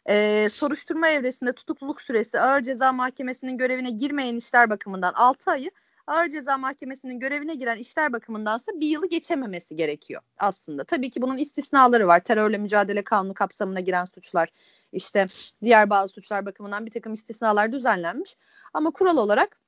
e, 0.10 0.48
soruşturma 0.52 1.08
evresinde 1.08 1.54
tutukluluk 1.54 2.02
süresi 2.02 2.40
ağır 2.40 2.62
ceza 2.62 2.92
mahkemesinin 2.92 3.58
görevine 3.58 3.90
girmeyen 3.90 4.36
işler 4.36 4.70
bakımından 4.70 5.14
6 5.14 5.52
ayı, 5.52 5.72
ağır 6.08 6.30
ceza 6.30 6.58
mahkemesinin 6.58 7.20
görevine 7.20 7.56
giren 7.56 7.78
işler 7.78 8.14
bakımındansa 8.14 8.72
bir 8.76 8.88
yılı 8.88 9.10
geçememesi 9.10 9.76
gerekiyor 9.76 10.22
aslında. 10.38 10.84
Tabii 10.84 11.10
ki 11.10 11.22
bunun 11.22 11.38
istisnaları 11.38 12.08
var. 12.08 12.20
Terörle 12.20 12.58
mücadele 12.58 13.04
kanunu 13.04 13.34
kapsamına 13.34 13.80
giren 13.80 14.06
suçlar, 14.06 14.50
işte 14.94 15.28
diğer 15.64 15.90
bazı 15.90 16.14
suçlar 16.14 16.46
bakımından 16.46 16.86
bir 16.86 16.92
takım 16.92 17.14
istisnalar 17.14 17.72
düzenlenmiş. 17.72 18.36
Ama 18.74 18.92
kural 18.92 19.18
olarak 19.18 19.60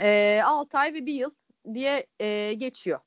e, 0.00 0.40
6 0.44 0.78
ay 0.78 0.94
ve 0.94 1.06
bir 1.06 1.14
yıl 1.14 1.30
diye 1.74 2.06
e, 2.20 2.54
geçiyor. 2.54 3.00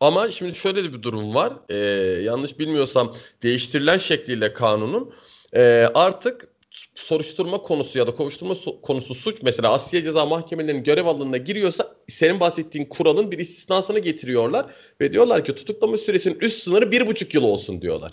Ama 0.00 0.30
şimdi 0.30 0.54
şöyle 0.54 0.92
bir 0.92 1.02
durum 1.02 1.34
var. 1.34 1.52
Ee, 1.68 1.76
yanlış 2.22 2.58
bilmiyorsam 2.58 3.16
değiştirilen 3.42 3.98
şekliyle 3.98 4.52
kanunun 4.52 5.14
e, 5.52 5.62
artık 5.94 6.48
soruşturma 6.94 7.58
konusu 7.58 7.98
ya 7.98 8.06
da 8.06 8.14
kovuşturma 8.14 8.54
konusu 8.82 9.14
suç 9.14 9.42
mesela 9.42 9.72
Asya 9.72 10.04
Ceza 10.04 10.26
Mahkemelerinin 10.26 10.84
görev 10.84 11.06
alanına 11.06 11.36
giriyorsa 11.36 11.94
senin 12.10 12.40
bahsettiğin 12.40 12.86
kuralın 12.86 13.30
bir 13.30 13.38
istisnasını 13.38 13.98
getiriyorlar 13.98 14.66
ve 15.00 15.12
diyorlar 15.12 15.44
ki 15.44 15.54
tutuklama 15.54 15.98
süresinin 15.98 16.38
üst 16.40 16.62
sınırı 16.62 16.90
bir 16.90 17.06
buçuk 17.06 17.34
yıl 17.34 17.42
olsun 17.42 17.82
diyorlar. 17.82 18.12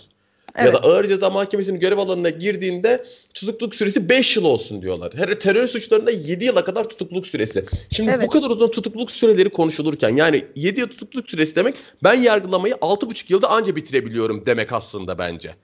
Evet. 0.56 0.66
Ya 0.66 0.72
da 0.72 0.78
ağır 0.78 1.06
ceza 1.06 1.30
mahkemesinin 1.30 1.80
görev 1.80 1.98
alanına 1.98 2.30
girdiğinde 2.30 3.04
tutukluluk 3.34 3.74
süresi 3.74 4.08
5 4.08 4.36
yıl 4.36 4.44
olsun 4.44 4.82
diyorlar. 4.82 5.12
Her 5.14 5.40
terör 5.40 5.66
suçlarında 5.66 6.10
7 6.10 6.44
yıla 6.44 6.64
kadar 6.64 6.88
tutukluluk 6.88 7.26
süresi. 7.26 7.64
Şimdi 7.90 8.10
evet. 8.10 8.26
bu 8.26 8.30
kadar 8.30 8.50
uzun 8.50 8.68
tutukluluk 8.70 9.10
süreleri 9.10 9.50
konuşulurken 9.50 10.16
yani 10.16 10.44
7 10.56 10.80
yıl 10.80 10.88
tutukluluk 10.88 11.30
süresi 11.30 11.56
demek 11.56 11.74
ben 12.02 12.14
yargılamayı 12.14 12.74
6,5 12.74 13.32
yılda 13.32 13.50
anca 13.50 13.76
bitirebiliyorum 13.76 14.46
demek 14.46 14.72
aslında 14.72 15.18
bence. 15.18 15.54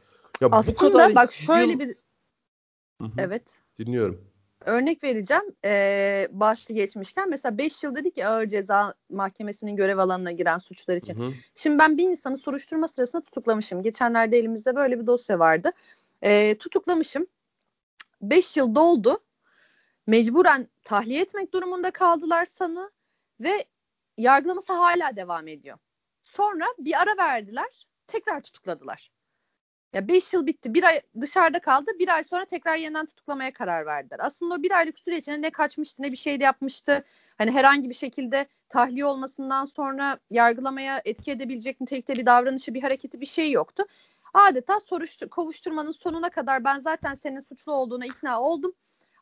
Ya 0.40 0.49
aslında 0.52 0.76
bu 0.76 0.92
kadar 0.92 1.14
bak 1.14 1.32
şöyle 1.32 1.73
yıl... 1.73 1.80
bir 1.80 1.94
Hı-hı. 3.00 3.12
Evet. 3.18 3.60
Dinliyorum 3.78 4.36
örnek 4.66 5.04
vereceğim 5.04 5.54
e, 5.64 6.28
bahsi 6.30 6.74
geçmişken 6.74 7.30
mesela 7.30 7.58
5 7.58 7.82
yıl 7.82 7.94
dedik 7.94 8.14
ki 8.14 8.26
ağır 8.26 8.46
ceza 8.46 8.94
mahkemesinin 9.10 9.76
görev 9.76 9.98
alanına 9.98 10.32
giren 10.32 10.58
suçlar 10.58 10.96
için. 10.96 11.20
Hı 11.20 11.24
hı. 11.24 11.32
Şimdi 11.54 11.78
ben 11.78 11.98
bir 11.98 12.10
insanı 12.10 12.36
soruşturma 12.36 12.88
sırasında 12.88 13.22
tutuklamışım. 13.22 13.82
Geçenlerde 13.82 14.38
elimizde 14.38 14.76
böyle 14.76 15.00
bir 15.00 15.06
dosya 15.06 15.38
vardı. 15.38 15.70
E, 16.22 16.58
tutuklamışım. 16.58 17.26
5 18.22 18.56
yıl 18.56 18.74
doldu. 18.74 19.18
Mecburen 20.06 20.68
tahliye 20.84 21.22
etmek 21.22 21.54
durumunda 21.54 21.90
kaldılar 21.90 22.44
sanı 22.44 22.90
ve 23.40 23.64
yargılaması 24.18 24.72
hala 24.72 25.16
devam 25.16 25.48
ediyor. 25.48 25.78
Sonra 26.22 26.64
bir 26.78 27.00
ara 27.02 27.16
verdiler. 27.16 27.86
Tekrar 28.06 28.40
tutukladılar. 28.40 29.10
Ya 29.96 30.08
5 30.08 30.32
yıl 30.32 30.46
bitti. 30.46 30.74
Bir 30.74 30.84
ay 30.84 31.00
dışarıda 31.20 31.58
kaldı. 31.58 31.90
Bir 31.98 32.08
ay 32.14 32.24
sonra 32.24 32.44
tekrar 32.44 32.76
yeniden 32.76 33.06
tutuklamaya 33.06 33.52
karar 33.52 33.86
verdiler. 33.86 34.18
Aslında 34.22 34.54
o 34.54 34.62
bir 34.62 34.70
aylık 34.70 34.98
süre 34.98 35.18
içinde 35.18 35.42
ne 35.42 35.50
kaçmıştı 35.50 36.02
ne 36.02 36.12
bir 36.12 36.16
şey 36.16 36.40
de 36.40 36.44
yapmıştı. 36.44 37.04
Hani 37.38 37.50
herhangi 37.50 37.88
bir 37.88 37.94
şekilde 37.94 38.46
tahliye 38.68 39.04
olmasından 39.04 39.64
sonra 39.64 40.18
yargılamaya 40.30 41.02
etki 41.04 41.30
edebilecek 41.30 41.80
nitelikte 41.80 42.14
bir 42.14 42.26
davranışı, 42.26 42.74
bir 42.74 42.82
hareketi 42.82 43.20
bir 43.20 43.26
şey 43.26 43.50
yoktu. 43.50 43.84
Adeta 44.34 44.80
soruştur 44.80 45.28
kovuşturmanın 45.28 45.90
sonuna 45.90 46.30
kadar 46.30 46.64
ben 46.64 46.78
zaten 46.78 47.14
senin 47.14 47.40
suçlu 47.40 47.72
olduğuna 47.72 48.06
ikna 48.06 48.40
oldum. 48.40 48.72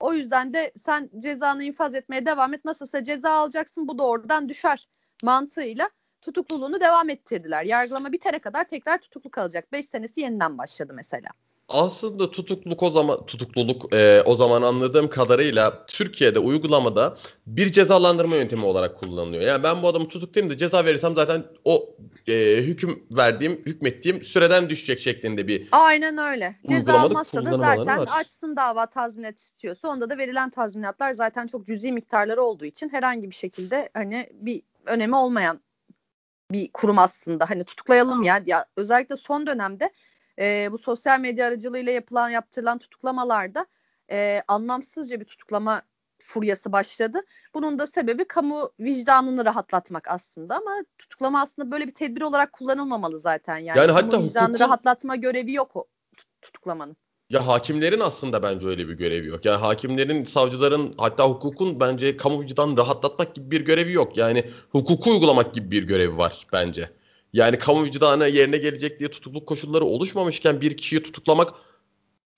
O 0.00 0.14
yüzden 0.14 0.54
de 0.54 0.72
sen 0.76 1.10
cezanı 1.18 1.64
infaz 1.64 1.94
etmeye 1.94 2.26
devam 2.26 2.54
et. 2.54 2.64
Nasılsa 2.64 3.02
ceza 3.02 3.30
alacaksın 3.30 3.88
bu 3.88 3.98
doğrudan 3.98 4.48
düşer 4.48 4.88
mantığıyla 5.22 5.90
tutukluluğunu 6.24 6.80
devam 6.80 7.10
ettirdiler. 7.10 7.64
Yargılama 7.64 8.12
bitene 8.12 8.38
kadar 8.38 8.64
tekrar 8.64 8.98
tutuklu 8.98 9.30
kalacak. 9.30 9.72
5 9.72 9.86
senesi 9.86 10.20
yeniden 10.20 10.58
başladı 10.58 10.92
mesela. 10.96 11.28
Aslında 11.68 12.30
tutukluluk 12.30 12.82
o 12.82 12.90
zaman 12.90 13.26
tutukluluk 13.26 13.94
e, 13.94 14.22
o 14.22 14.36
zaman 14.36 14.62
anladığım 14.62 15.10
kadarıyla 15.10 15.86
Türkiye'de 15.86 16.38
uygulamada 16.38 17.16
bir 17.46 17.72
cezalandırma 17.72 18.36
yöntemi 18.36 18.64
olarak 18.64 19.00
kullanılıyor. 19.00 19.42
Yani 19.42 19.62
ben 19.62 19.82
bu 19.82 19.88
adamı 19.88 20.08
tutuklayayım 20.08 20.54
da 20.54 20.58
ceza 20.58 20.84
verirsem 20.84 21.14
zaten 21.14 21.44
o 21.64 21.96
e, 22.28 22.56
hüküm 22.56 23.06
verdiğim, 23.10 23.52
hükmettiğim 23.66 24.24
süreden 24.24 24.68
düşecek 24.68 25.00
şeklinde 25.00 25.48
bir 25.48 25.68
Aynen 25.72 26.18
öyle. 26.18 26.56
Ceza 26.68 26.98
almazsa 26.98 27.44
da 27.44 27.58
zaten 27.58 27.98
var. 27.98 28.08
açsın 28.12 28.56
dava 28.56 28.86
tazminat 28.86 29.38
istiyorsa 29.38 29.88
onda 29.88 30.10
da 30.10 30.18
verilen 30.18 30.50
tazminatlar 30.50 31.12
zaten 31.12 31.46
çok 31.46 31.66
cüzi 31.66 31.92
miktarları 31.92 32.42
olduğu 32.42 32.64
için 32.64 32.88
herhangi 32.88 33.30
bir 33.30 33.34
şekilde 33.34 33.88
hani 33.94 34.28
bir 34.32 34.62
önemi 34.86 35.16
olmayan 35.16 35.60
bir 36.54 36.70
kurum 36.72 36.98
aslında. 36.98 37.50
Hani 37.50 37.64
tutuklayalım 37.64 38.22
ya. 38.22 38.42
ya 38.46 38.66
özellikle 38.76 39.16
son 39.16 39.46
dönemde 39.46 39.90
e, 40.38 40.68
bu 40.72 40.78
sosyal 40.78 41.20
medya 41.20 41.46
aracılığıyla 41.46 41.92
yapılan 41.92 42.28
yaptırılan 42.28 42.78
tutuklamalarda 42.78 43.66
e, 44.10 44.42
anlamsızca 44.48 45.20
bir 45.20 45.24
tutuklama 45.24 45.82
furyası 46.18 46.72
başladı. 46.72 47.20
Bunun 47.54 47.78
da 47.78 47.86
sebebi 47.86 48.24
kamu 48.24 48.72
vicdanını 48.80 49.44
rahatlatmak 49.44 50.08
aslında 50.08 50.56
ama 50.56 50.84
tutuklama 50.98 51.40
aslında 51.40 51.70
böyle 51.70 51.86
bir 51.86 51.94
tedbir 51.94 52.22
olarak 52.22 52.52
kullanılmamalı 52.52 53.18
zaten 53.18 53.58
yani. 53.58 53.78
yani 53.78 53.86
kamu 53.86 53.96
hatta 53.96 54.22
vicdanı 54.22 54.48
hukukun... 54.48 54.64
rahatlatma 54.64 55.16
görevi 55.16 55.52
yok 55.52 55.76
o 55.76 55.84
tutuklamanın. 56.42 56.96
Ya 57.30 57.46
hakimlerin 57.46 58.00
aslında 58.00 58.42
bence 58.42 58.66
öyle 58.66 58.88
bir 58.88 58.94
görevi 58.94 59.26
yok. 59.26 59.44
Yani 59.44 59.60
hakimlerin, 59.60 60.24
savcıların 60.24 60.94
hatta 60.98 61.28
hukukun 61.28 61.80
bence 61.80 62.16
kamu 62.16 62.42
vicdanını 62.42 62.76
rahatlatmak 62.76 63.34
gibi 63.34 63.50
bir 63.50 63.60
görevi 63.60 63.92
yok. 63.92 64.16
Yani 64.16 64.50
hukuku 64.70 65.10
uygulamak 65.10 65.54
gibi 65.54 65.70
bir 65.70 65.82
görevi 65.82 66.18
var 66.18 66.46
bence. 66.52 66.90
Yani 67.32 67.58
kamu 67.58 67.84
vicdanı 67.84 68.28
yerine 68.28 68.56
gelecek 68.56 68.98
diye 68.98 69.10
tutukluk 69.10 69.46
koşulları 69.46 69.84
oluşmamışken 69.84 70.60
bir 70.60 70.76
kişiyi 70.76 71.02
tutuklamak 71.02 71.54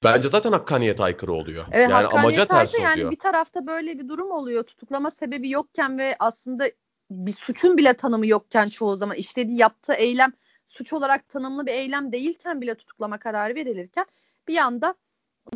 bence 0.04 0.28
zaten 0.28 0.52
hakkaniyete 0.52 1.02
aykırı 1.02 1.32
oluyor. 1.32 1.64
Evet, 1.72 1.90
yani 1.90 2.06
amaca 2.06 2.46
ters 2.46 2.74
oluyor. 2.74 2.88
Yani 2.88 3.10
bir 3.10 3.18
tarafta 3.18 3.66
böyle 3.66 3.98
bir 3.98 4.08
durum 4.08 4.30
oluyor. 4.30 4.62
Tutuklama 4.62 5.10
sebebi 5.10 5.50
yokken 5.50 5.98
ve 5.98 6.16
aslında 6.18 6.70
bir 7.10 7.32
suçun 7.32 7.76
bile 7.76 7.94
tanımı 7.94 8.26
yokken 8.26 8.68
çoğu 8.68 8.96
zaman 8.96 9.16
işlediği 9.16 9.58
yaptığı 9.58 9.92
eylem 9.92 10.32
suç 10.68 10.92
olarak 10.92 11.28
tanımlı 11.28 11.66
bir 11.66 11.72
eylem 11.72 12.12
değilken 12.12 12.60
bile 12.60 12.74
tutuklama 12.74 13.18
kararı 13.18 13.54
verilirken 13.54 14.06
bir 14.48 14.54
yanda 14.54 14.94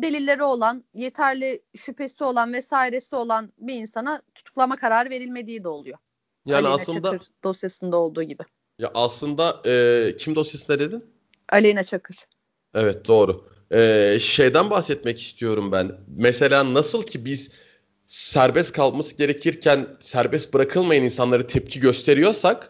delilleri 0.01 0.43
olan, 0.43 0.83
yeterli 0.93 1.61
şüphesi 1.75 2.23
olan 2.23 2.53
vesairesi 2.53 3.15
olan 3.15 3.53
bir 3.57 3.75
insana 3.75 4.21
tutuklama 4.35 4.75
kararı 4.75 5.09
verilmediği 5.09 5.63
de 5.63 5.69
oluyor. 5.69 5.97
Yani 6.45 6.67
Aleyna 6.67 6.81
aslında 6.81 7.11
Çakır 7.11 7.27
dosyasında 7.43 7.97
olduğu 7.97 8.23
gibi. 8.23 8.43
Ya 8.79 8.91
aslında 8.93 9.61
e, 9.65 10.15
kim 10.17 10.35
dosyasında 10.35 10.79
dedin? 10.79 11.05
Aleyna 11.49 11.83
Çakır. 11.83 12.15
Evet 12.73 13.07
doğru. 13.07 13.49
E, 13.71 14.17
şeyden 14.21 14.69
bahsetmek 14.69 15.21
istiyorum 15.21 15.71
ben. 15.71 15.91
Mesela 16.07 16.73
nasıl 16.73 17.03
ki 17.03 17.25
biz 17.25 17.49
serbest 18.07 18.71
kalması 18.71 19.17
gerekirken 19.17 19.87
serbest 19.99 20.53
bırakılmayan 20.53 21.03
insanları 21.03 21.47
tepki 21.47 21.79
gösteriyorsak 21.79 22.69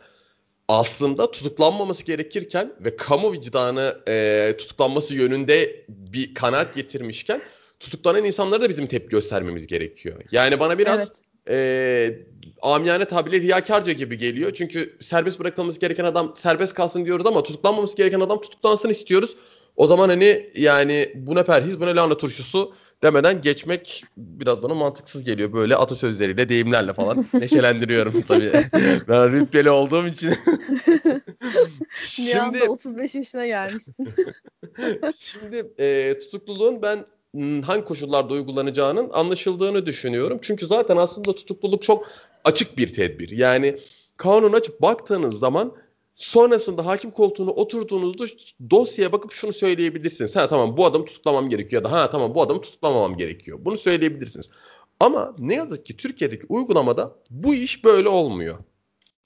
aslında 0.71 1.31
tutuklanmaması 1.31 2.03
gerekirken 2.03 2.73
ve 2.79 2.95
kamu 2.95 3.33
vicdanı 3.33 3.97
e, 4.07 4.55
tutuklanması 4.57 5.15
yönünde 5.15 5.85
bir 5.89 6.33
kanaat 6.33 6.75
getirmişken 6.75 7.41
tutuklanan 7.79 8.25
insanlara 8.25 8.61
da 8.61 8.69
bizim 8.69 8.87
tepki 8.87 9.09
göstermemiz 9.09 9.67
gerekiyor. 9.67 10.21
Yani 10.31 10.59
bana 10.59 10.77
biraz 10.77 10.99
evet 10.99 11.21
e, 11.49 12.19
amiyane 12.61 13.05
tabirle 13.05 13.39
riyakarca 13.41 13.91
gibi 13.91 14.17
geliyor. 14.17 14.53
Çünkü 14.53 14.97
serbest 15.01 15.39
bırakılması 15.39 15.79
gereken 15.79 16.05
adam 16.05 16.33
serbest 16.37 16.73
kalsın 16.73 17.05
diyoruz 17.05 17.25
ama 17.25 17.43
tutuklanmaması 17.43 17.97
gereken 17.97 18.19
adam 18.19 18.41
tutuklansın 18.41 18.89
istiyoruz. 18.89 19.35
O 19.75 19.87
zaman 19.87 20.09
hani 20.09 20.49
yani 20.55 21.11
bu 21.15 21.35
ne 21.35 21.43
perhiz 21.43 21.79
bu 21.79 21.85
ne 21.85 21.95
lahana 21.95 22.17
turşusu 22.17 22.73
demeden 23.03 23.41
geçmek 23.41 24.03
biraz 24.17 24.63
bana 24.63 24.73
mantıksız 24.73 25.23
geliyor. 25.23 25.53
Böyle 25.53 25.75
atasözleriyle, 25.75 26.49
deyimlerle 26.49 26.93
falan 26.93 27.25
neşelendiriyorum 27.33 28.21
tabii. 28.21 28.51
ben 29.07 29.31
rütbeli 29.31 29.69
olduğum 29.69 30.07
için. 30.07 30.33
Şimdi, 32.05 32.29
Bir 32.29 32.35
anda 32.35 32.65
35 32.65 33.15
yaşına 33.15 33.47
gelmişsin. 33.47 33.95
Şimdi 35.17 35.67
e, 35.77 36.19
tutukluluğun 36.19 36.81
ben 36.81 37.05
hangi 37.63 37.85
koşullarda 37.85 38.33
uygulanacağının 38.33 39.09
anlaşıldığını 39.09 39.85
düşünüyorum. 39.85 40.39
Çünkü 40.41 40.67
zaten 40.67 40.97
aslında 40.97 41.33
tutukluluk 41.33 41.83
çok 41.83 42.07
açık 42.43 42.77
bir 42.77 42.93
tedbir. 42.93 43.29
Yani 43.29 43.77
kanun 44.17 44.53
açıp 44.53 44.81
baktığınız 44.81 45.39
zaman 45.39 45.73
sonrasında 46.21 46.85
hakim 46.85 47.11
koltuğuna 47.11 47.51
oturduğunuzda 47.51 48.25
dosyaya 48.71 49.11
bakıp 49.11 49.31
şunu 49.31 49.53
söyleyebilirsiniz. 49.53 50.35
Ha 50.35 50.47
tamam 50.47 50.77
bu 50.77 50.85
adamı 50.85 51.05
tutuklamam 51.05 51.49
gerekiyor 51.49 51.83
ya 51.83 51.89
da 51.89 51.91
ha 51.95 52.09
tamam 52.09 52.35
bu 52.35 52.41
adamı 52.41 52.61
tutuklamamam 52.61 53.17
gerekiyor. 53.17 53.59
Bunu 53.61 53.77
söyleyebilirsiniz. 53.77 54.49
Ama 54.99 55.35
ne 55.39 55.55
yazık 55.55 55.85
ki 55.85 55.97
Türkiye'deki 55.97 56.45
uygulamada 56.49 57.15
bu 57.29 57.55
iş 57.55 57.83
böyle 57.83 58.09
olmuyor. 58.09 58.57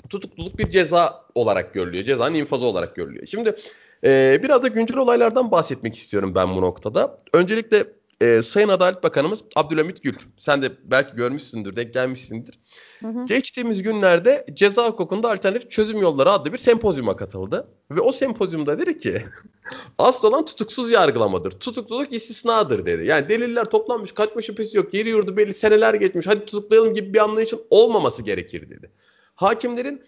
Tutukluluk 0.10 0.58
bir 0.58 0.72
ceza 0.72 1.26
olarak 1.36 1.74
görülüyor. 1.74 2.06
Cezanın 2.06 2.36
infazı 2.36 2.66
olarak 2.66 2.96
görülüyor. 2.96 3.28
Şimdi 3.28 3.56
ee, 4.04 4.40
biraz 4.44 4.64
da 4.64 4.68
güncel 4.68 4.98
olaylardan 4.98 5.52
bahsetmek 5.52 5.98
istiyorum 5.98 6.36
ben 6.36 6.56
bu 6.56 6.62
noktada. 6.62 7.20
Öncelikle 7.34 7.86
e, 8.22 8.42
Sayın 8.42 8.68
Adalet 8.68 9.04
Bakanımız 9.04 9.40
Abdülhamit 9.56 10.04
Gül. 10.04 10.16
Sen 10.38 10.62
de 10.62 10.72
belki 10.84 11.16
görmüşsündür, 11.16 11.76
denk 11.76 11.94
gelmişsindir. 11.94 12.60
Hı 13.00 13.08
hı. 13.08 13.26
Geçtiğimiz 13.26 13.84
günlerde 13.84 14.46
ceza 14.54 14.88
hukukunda 14.88 15.32
alternatif 15.32 15.72
çözüm 15.72 15.98
yolları 15.98 16.32
adlı 16.32 16.54
bir 16.54 16.58
sempozyuma 16.58 17.16
katıldı. 17.16 17.68
Ve 17.92 18.02
o 18.02 18.12
sempozyumda 18.12 18.80
dedi 18.80 18.98
ki 18.98 19.26
asıl 19.98 20.28
olan 20.28 20.46
tutuksuz 20.46 20.92
yargılamadır. 20.92 21.52
Tutukluluk 21.52 22.14
istisnadır 22.14 22.86
dedi. 22.86 23.06
Yani 23.06 23.30
deliller 23.30 23.66
toplanmış, 23.66 24.12
kaçma 24.12 24.42
şüphesi 24.42 24.78
yok, 24.78 24.94
yeri 24.94 25.10
yurdu 25.10 25.38
belli, 25.38 25.54
seneler 25.54 25.94
geçmiş, 25.94 26.28
hadi 26.28 26.46
tutuklayalım 26.46 26.94
gibi 26.94 27.14
bir 27.14 27.20
anlayışın 27.20 27.62
olmaması 27.70 28.22
gerekir 28.22 28.70
dedi. 28.70 28.92
Hakimlerin 29.36 30.02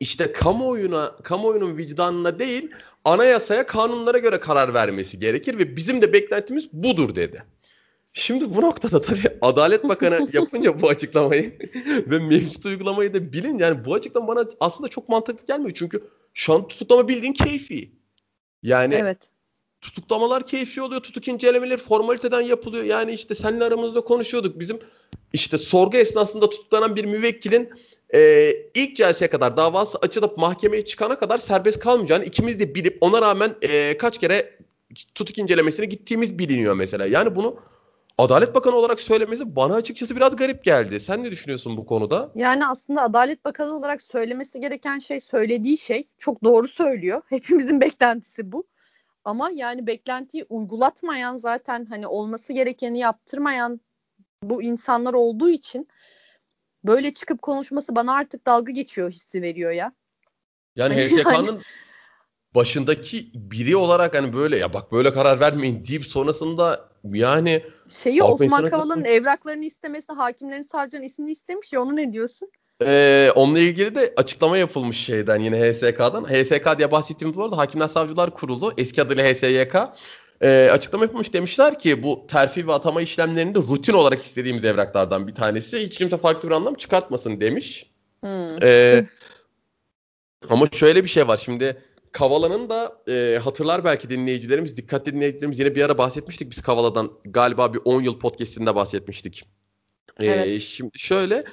işte 0.00 0.32
kamuoyuna, 0.32 1.16
kamuoyunun 1.22 1.76
vicdanına 1.76 2.38
değil 2.38 2.70
anayasaya, 3.04 3.66
kanunlara 3.66 4.18
göre 4.18 4.40
karar 4.40 4.74
vermesi 4.74 5.18
gerekir 5.18 5.58
ve 5.58 5.76
bizim 5.76 6.02
de 6.02 6.12
beklentimiz 6.12 6.72
budur 6.72 7.14
dedi. 7.14 7.44
Şimdi 8.12 8.54
bu 8.54 8.62
noktada 8.62 9.02
tabii 9.02 9.30
Adalet 9.40 9.88
Bakanı 9.88 10.28
yapınca 10.32 10.80
bu 10.80 10.88
açıklamayı 10.88 11.58
ve 11.86 12.18
mevcut 12.18 12.66
uygulamayı 12.66 13.14
da 13.14 13.32
bilin 13.32 13.58
yani 13.58 13.84
bu 13.84 13.94
açıklama 13.94 14.28
bana 14.28 14.44
aslında 14.60 14.88
çok 14.88 15.08
mantıklı 15.08 15.46
gelmiyor. 15.46 15.76
Çünkü 15.78 16.08
şu 16.34 16.54
an 16.54 16.68
tutuklama 16.68 17.08
bildiğin 17.08 17.32
keyfi. 17.32 17.90
Yani 18.62 18.94
evet. 18.94 19.28
tutuklamalar 19.80 20.46
keyfi 20.46 20.82
oluyor. 20.82 21.00
Tutuk 21.02 21.28
incelemeleri 21.28 21.80
formaliteden 21.80 22.40
yapılıyor. 22.40 22.84
Yani 22.84 23.12
işte 23.12 23.34
seninle 23.34 23.64
aramızda 23.64 24.00
konuşuyorduk. 24.00 24.60
Bizim 24.60 24.78
işte 25.32 25.58
sorgu 25.58 25.96
esnasında 25.96 26.50
tutuklanan 26.50 26.96
bir 26.96 27.04
müvekkilin 27.04 27.70
e, 28.14 28.52
ilk 28.74 28.96
celseye 28.96 29.30
kadar 29.30 29.56
davası 29.56 29.98
açılıp 29.98 30.38
mahkemeye 30.38 30.84
çıkana 30.84 31.18
kadar 31.18 31.38
serbest 31.38 31.78
kalmayacağını 31.78 32.24
ikimiz 32.24 32.60
de 32.60 32.74
bilip 32.74 32.98
ona 33.00 33.22
rağmen 33.22 33.54
e, 33.62 33.98
kaç 33.98 34.18
kere 34.18 34.58
tutuk 35.14 35.38
incelemesine 35.38 35.86
gittiğimiz 35.86 36.38
biliniyor 36.38 36.74
mesela. 36.74 37.06
Yani 37.06 37.36
bunu 37.36 37.56
Adalet 38.18 38.54
Bakanı 38.54 38.76
olarak 38.76 39.00
söylemesi 39.00 39.56
bana 39.56 39.74
açıkçası 39.74 40.16
biraz 40.16 40.36
garip 40.36 40.64
geldi. 40.64 41.00
Sen 41.00 41.24
ne 41.24 41.30
düşünüyorsun 41.30 41.76
bu 41.76 41.86
konuda? 41.86 42.30
Yani 42.34 42.66
aslında 42.66 43.02
Adalet 43.02 43.44
Bakanı 43.44 43.72
olarak 43.72 44.02
söylemesi 44.02 44.60
gereken 44.60 44.98
şey 44.98 45.20
söylediği 45.20 45.76
şey 45.76 46.04
çok 46.18 46.44
doğru 46.44 46.68
söylüyor. 46.68 47.22
Hepimizin 47.28 47.80
beklentisi 47.80 48.52
bu. 48.52 48.64
Ama 49.24 49.50
yani 49.54 49.86
beklentiyi 49.86 50.46
uygulatmayan 50.48 51.36
zaten 51.36 51.84
hani 51.84 52.06
olması 52.06 52.52
gerekeni 52.52 52.98
yaptırmayan 52.98 53.80
bu 54.42 54.62
insanlar 54.62 55.14
olduğu 55.14 55.50
için 55.50 55.88
böyle 56.88 57.12
çıkıp 57.12 57.42
konuşması 57.42 57.94
bana 57.96 58.14
artık 58.14 58.46
dalga 58.46 58.72
geçiyor 58.72 59.10
hissi 59.10 59.42
veriyor 59.42 59.70
ya. 59.70 59.92
Yani 60.76 60.94
hani 60.94 61.04
HSK'nın 61.04 61.46
yani... 61.46 61.60
başındaki 62.54 63.30
biri 63.34 63.76
olarak 63.76 64.14
hani 64.14 64.32
böyle 64.32 64.58
ya 64.58 64.72
bak 64.72 64.92
böyle 64.92 65.12
karar 65.12 65.40
vermeyin 65.40 65.84
deyip 65.84 66.04
sonrasında 66.04 66.88
yani 67.04 67.64
şeyi 67.88 68.22
Osman 68.22 68.70
Kavala'nın 68.70 69.04
evraklarını 69.04 69.64
istemesi, 69.64 70.12
hakimlerin 70.12 70.62
savcının 70.62 71.02
ismini 71.02 71.30
istemiş 71.30 71.72
ya 71.72 71.82
onu 71.82 71.96
ne 71.96 72.12
diyorsun? 72.12 72.50
Ee, 72.82 73.30
onunla 73.34 73.58
ilgili 73.58 73.94
de 73.94 74.12
açıklama 74.16 74.58
yapılmış 74.58 74.96
şeyden 74.96 75.40
yine 75.40 75.72
HSK'dan. 75.72 76.24
HSK 76.24 76.78
diye 76.78 76.90
bahsettiğimiz 76.90 77.36
bu 77.36 77.44
arada 77.44 77.56
Hakimler 77.56 77.88
Savcılar 77.88 78.34
Kurulu 78.34 78.72
eski 78.76 79.02
adıyla 79.02 79.34
HSYK 79.34 79.74
e, 80.40 80.68
açıklama 80.72 81.04
yapılmış 81.04 81.32
demişler 81.32 81.78
ki 81.78 82.02
bu 82.02 82.26
terfi 82.28 82.68
ve 82.68 82.72
atama 82.72 83.02
işlemlerinde 83.02 83.58
rutin 83.58 83.92
olarak 83.92 84.22
istediğimiz 84.22 84.64
evraklardan 84.64 85.26
bir 85.26 85.34
tanesi. 85.34 85.78
Hiç 85.78 85.98
kimse 85.98 86.16
farklı 86.16 86.48
bir 86.48 86.54
anlam 86.54 86.74
çıkartmasın 86.74 87.40
demiş. 87.40 87.90
Hmm. 88.20 88.62
E, 88.62 89.04
ama 90.48 90.66
şöyle 90.72 91.04
bir 91.04 91.08
şey 91.08 91.28
var 91.28 91.36
şimdi 91.44 91.82
Kavala'nın 92.12 92.68
da 92.68 93.02
e, 93.08 93.38
hatırlar 93.38 93.84
belki 93.84 94.10
dinleyicilerimiz, 94.10 94.76
dikkatli 94.76 95.14
dinleyicilerimiz 95.14 95.58
yine 95.58 95.74
bir 95.74 95.82
ara 95.82 95.98
bahsetmiştik 95.98 96.50
biz 96.50 96.62
Kavala'dan. 96.62 97.12
Galiba 97.24 97.74
bir 97.74 97.80
10 97.84 98.02
yıl 98.02 98.18
podcastinde 98.18 98.74
bahsetmiştik. 98.74 99.44
E, 100.20 100.26
evet. 100.26 100.62
Şimdi 100.62 100.98
şöyle 100.98 101.44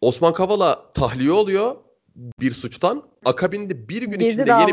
Osman 0.00 0.32
Kavala 0.32 0.92
tahliye 0.92 1.32
oluyor 1.32 1.76
bir 2.16 2.52
suçtan. 2.52 3.02
Akabinde 3.24 3.88
bir 3.88 4.02
gün 4.02 4.18
Gezi 4.18 4.42
içinde 4.42 4.50
yeni 4.50 4.72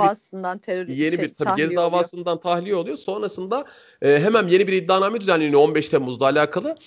bir 0.88 0.94
yeni 0.96 1.16
şey, 1.16 1.26
bir 1.26 1.34
tabii 1.34 1.62
Gezi 1.62 1.76
davasından 1.76 2.38
oluyor. 2.38 2.42
tahliye 2.42 2.76
oluyor. 2.76 2.98
Sonrasında 2.98 3.66
e, 4.02 4.20
hemen 4.20 4.48
yeni 4.48 4.68
bir 4.68 4.74
iddianame 4.74 5.22
düzenleniyor 5.22 5.62
15 5.62 5.90
Temmuz'da 5.90 6.26
alakalı. 6.26 6.78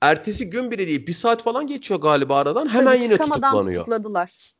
Ertesi 0.00 0.50
gün 0.50 0.70
bile 0.70 0.86
değil 0.86 1.06
bir 1.06 1.12
saat 1.12 1.42
falan 1.42 1.66
geçiyor 1.66 2.00
galiba 2.00 2.38
aradan 2.38 2.68
hemen 2.68 2.94
tabii, 2.94 3.04
yine 3.04 3.18
tutuklanıyor. 3.18 3.74
tutukladılar. 3.74 4.58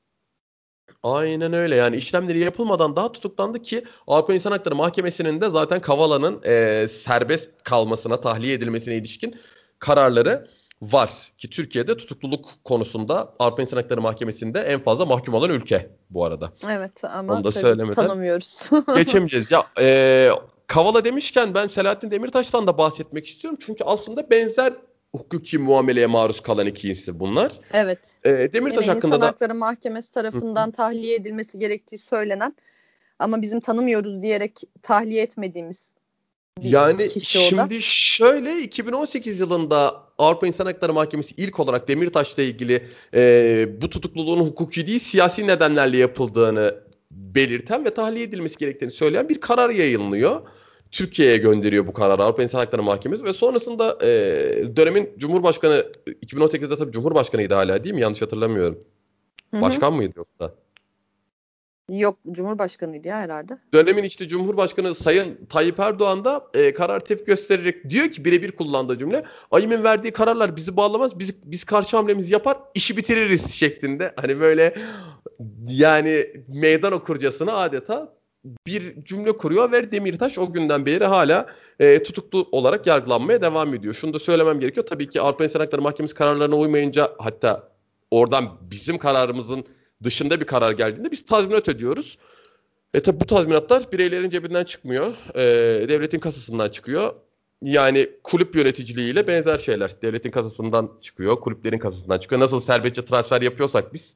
Aynen 1.03 1.53
öyle 1.53 1.77
yani 1.77 1.97
işlemleri 1.97 2.39
yapılmadan 2.39 2.97
daha 2.97 3.13
tutuklandı 3.13 3.63
ki 3.63 3.85
Avrupa 4.07 4.35
İnsan 4.35 4.51
Hakları 4.51 4.75
Mahkemesi'nin 4.75 5.41
de 5.41 5.51
zaten 5.51 5.81
Kavala'nın 5.81 6.41
e, 6.45 6.89
serbest 6.89 7.49
kalmasına, 7.65 8.21
tahliye 8.21 8.55
edilmesine 8.55 8.97
ilişkin 8.97 9.37
kararları 9.79 10.49
var. 10.83 11.11
Ki 11.39 11.51
Türkiye'de 11.51 11.97
tutukluluk 11.97 12.49
konusunda 12.65 13.35
Avrupa 13.39 13.63
İnsan 13.63 13.77
Hakları 13.77 14.01
Mahkemesi'nde 14.01 14.61
en 14.61 14.81
fazla 14.81 15.07
mahkum 15.07 15.35
olan 15.35 15.51
ülke 15.51 15.91
bu 16.11 16.25
arada. 16.25 16.53
Evet 16.71 17.05
ama 17.05 17.35
Onu 17.35 17.45
da 17.45 17.53
söylemeden 17.53 17.95
tanımıyoruz. 17.95 18.71
geçemeyeceğiz. 18.97 19.51
Ya 19.51 19.67
e, 19.81 20.31
Kavala 20.67 21.05
demişken 21.05 21.55
ben 21.55 21.67
Selahattin 21.67 22.11
Demirtaş'tan 22.11 22.67
da 22.67 22.79
bahsetmek 22.79 23.27
istiyorum. 23.27 23.59
Çünkü 23.63 23.85
aslında 23.85 24.31
benzer 24.31 24.73
hukuki 25.13 25.59
muameleye 25.59 26.07
maruz 26.07 26.41
kalan 26.41 26.67
iki 26.67 26.91
isim 26.91 27.21
bunlar. 27.21 27.53
Evet. 27.73 28.17
E, 28.25 28.31
Demirtaş 28.31 28.85
Yine 28.85 28.95
hakkında 28.95 29.15
İnsan 29.15 29.21
da 29.21 29.27
Hakları 29.27 29.55
Mahkemesi 29.55 30.13
tarafından 30.13 30.71
tahliye 30.71 31.15
edilmesi 31.15 31.59
gerektiği 31.59 31.99
söylenen 31.99 32.55
ama 33.19 33.43
bizim 33.43 33.61
tanımıyoruz 33.61 34.23
diyerek 34.23 34.61
tahliye 34.83 35.23
etmediğimiz 35.23 35.93
bir 36.63 36.69
yani 36.69 37.09
kişi 37.09 37.39
o 37.39 37.43
da. 37.43 37.47
şimdi 37.47 37.83
şöyle 37.83 38.63
2018 38.63 39.41
yılında 39.41 40.03
Avrupa 40.19 40.47
İnsan 40.47 40.67
Hakları 40.67 40.93
Mahkemesi 40.93 41.35
ilk 41.37 41.61
olarak 41.61 41.89
Demirtaş'la 41.89 42.43
ilgili 42.43 42.83
e, 43.15 43.69
bu 43.83 43.91
tutukluluğun 43.91 44.41
hukuki 44.41 44.87
değil 44.87 45.01
siyasi 45.01 45.47
nedenlerle 45.47 45.97
yapıldığını 45.97 46.75
belirten 47.11 47.85
ve 47.85 47.91
tahliye 47.91 48.25
edilmesi 48.25 48.57
gerektiğini 48.59 48.91
söyleyen 48.91 49.29
bir 49.29 49.41
karar 49.41 49.71
yayınlıyor. 49.71 50.41
Türkiye'ye 50.91 51.37
gönderiyor 51.37 51.87
bu 51.87 51.93
kararı 51.93 52.23
Avrupa 52.23 52.43
İnsan 52.43 52.59
Hakları 52.59 52.83
Mahkemesi 52.83 53.25
ve 53.25 53.33
sonrasında 53.33 53.99
e, 54.03 54.09
dönemin 54.77 55.11
Cumhurbaşkanı 55.19 55.87
2018'de 56.07 56.77
tabii 56.77 56.93
Cumhurbaşkanıydı 56.93 57.55
hala 57.55 57.85
değil 57.85 57.95
mi? 57.95 58.01
Yanlış 58.01 58.23
hatırlamıyorum. 58.23 58.79
Başkan 59.53 59.93
mıydı 59.93 60.13
yoksa? 60.17 60.55
Yok 61.89 62.19
Cumhurbaşkanıydı 62.33 63.09
ya 63.09 63.19
herhalde. 63.19 63.59
Dönemin 63.75 64.03
işte 64.03 64.29
Cumhurbaşkanı 64.29 64.95
Sayın 64.95 65.39
Tayyip 65.49 65.81
Erdoğan 65.81 66.25
da 66.25 66.47
e, 66.55 66.75
karar 66.75 67.01
tepki 67.01 67.25
göstererek 67.25 67.91
diyor 67.91 68.09
ki 68.09 68.25
birebir 68.25 68.53
kullandığı 68.53 68.99
cümle 68.99 69.25
AYİM'in 69.51 69.85
verdiği 69.85 70.13
kararlar 70.13 70.57
bizi 70.57 70.77
bağlamaz. 70.77 71.19
Biz, 71.19 71.43
biz 71.45 71.65
karşı 71.65 71.97
hamlemizi 71.97 72.33
yapar 72.33 72.59
işi 72.75 72.97
bitiririz 72.97 73.51
şeklinde. 73.51 74.13
Hani 74.17 74.41
böyle 74.41 74.75
yani 75.69 76.27
meydan 76.49 76.93
okurcasına 76.93 77.53
adeta 77.57 78.13
bir 78.67 79.05
cümle 79.05 79.37
kuruyor 79.37 79.73
ve 79.73 79.93
Demirtaş 79.93 80.39
o 80.39 80.53
günden 80.53 80.87
beri 80.87 81.05
hala 81.05 81.47
e, 81.81 82.03
tutuklu 82.03 82.49
olarak 82.53 82.87
yargılanmaya 82.87 83.41
devam 83.41 83.75
ediyor. 83.75 83.95
Şunu 83.95 84.15
da 84.15 84.19
söylemem 84.19 84.61
gerekiyor. 84.61 84.87
Tabii 84.87 85.09
ki 85.09 85.21
Avrupa 85.21 85.45
İnsan 85.45 85.61
Hakları 85.61 85.83
Mahkemesi 85.83 86.15
kararlarına 86.15 86.57
uymayınca 86.57 87.11
hatta 87.19 87.69
oradan 88.11 88.49
bizim 88.71 88.99
kararımızın 88.99 89.65
dışında 90.05 90.41
bir 90.41 90.47
karar 90.47 90.73
geldiğinde 90.73 91.11
biz 91.11 91.27
tazminat 91.27 91.69
ödüyoruz. 91.69 92.19
E 92.95 93.03
tabi 93.03 93.21
bu 93.21 93.27
tazminatlar 93.27 93.93
bireylerin 93.93 94.31
cebinden 94.31 94.65
çıkmıyor. 94.65 95.15
E, 95.35 95.43
devletin 95.89 96.21
kasasından 96.21 96.69
çıkıyor. 96.69 97.15
Yani 97.63 98.11
kulüp 98.25 98.57
yöneticiliğiyle 98.57 99.27
benzer 99.27 99.59
şeyler. 99.59 100.03
Devletin 100.03 100.31
kasasından 100.31 100.91
çıkıyor, 101.03 101.41
kulüplerin 101.41 101.79
kasasından 101.79 102.19
çıkıyor. 102.19 102.41
Nasıl 102.41 102.61
serbestçe 102.61 103.05
transfer 103.05 103.43
yapıyorsak 103.43 103.95
biz 103.95 104.15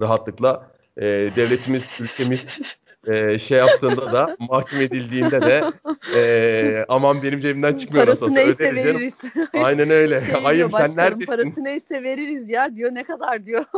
rahatlıkla 0.00 0.70
e, 0.96 1.02
devletimiz, 1.36 2.00
ülkemiz 2.00 2.60
e, 3.06 3.38
şey 3.38 3.58
yaptığında 3.58 4.12
da 4.12 4.36
mahkum 4.38 4.80
edildiğinde 4.80 5.40
de 5.40 5.62
e, 6.16 6.84
aman 6.88 7.22
benim 7.22 7.40
cebimden 7.40 7.76
çıkmıyor 7.76 8.06
Parası 8.06 8.24
nasıl 8.24 8.34
neyse 8.34 8.70
öderiz 8.70 8.84
canım. 8.84 8.96
veririz. 8.96 9.22
Aynen 9.64 9.90
öyle. 9.90 10.20
Şey 10.20 10.34
Ayıp 10.44 10.68
diyor 10.68 10.86
sen 10.86 10.96
neredesin? 10.96 11.26
parası 11.26 11.64
neyse 11.64 12.02
veririz 12.02 12.50
ya 12.50 12.74
diyor 12.76 12.94
ne 12.94 13.04
kadar 13.04 13.46
diyor. 13.46 13.64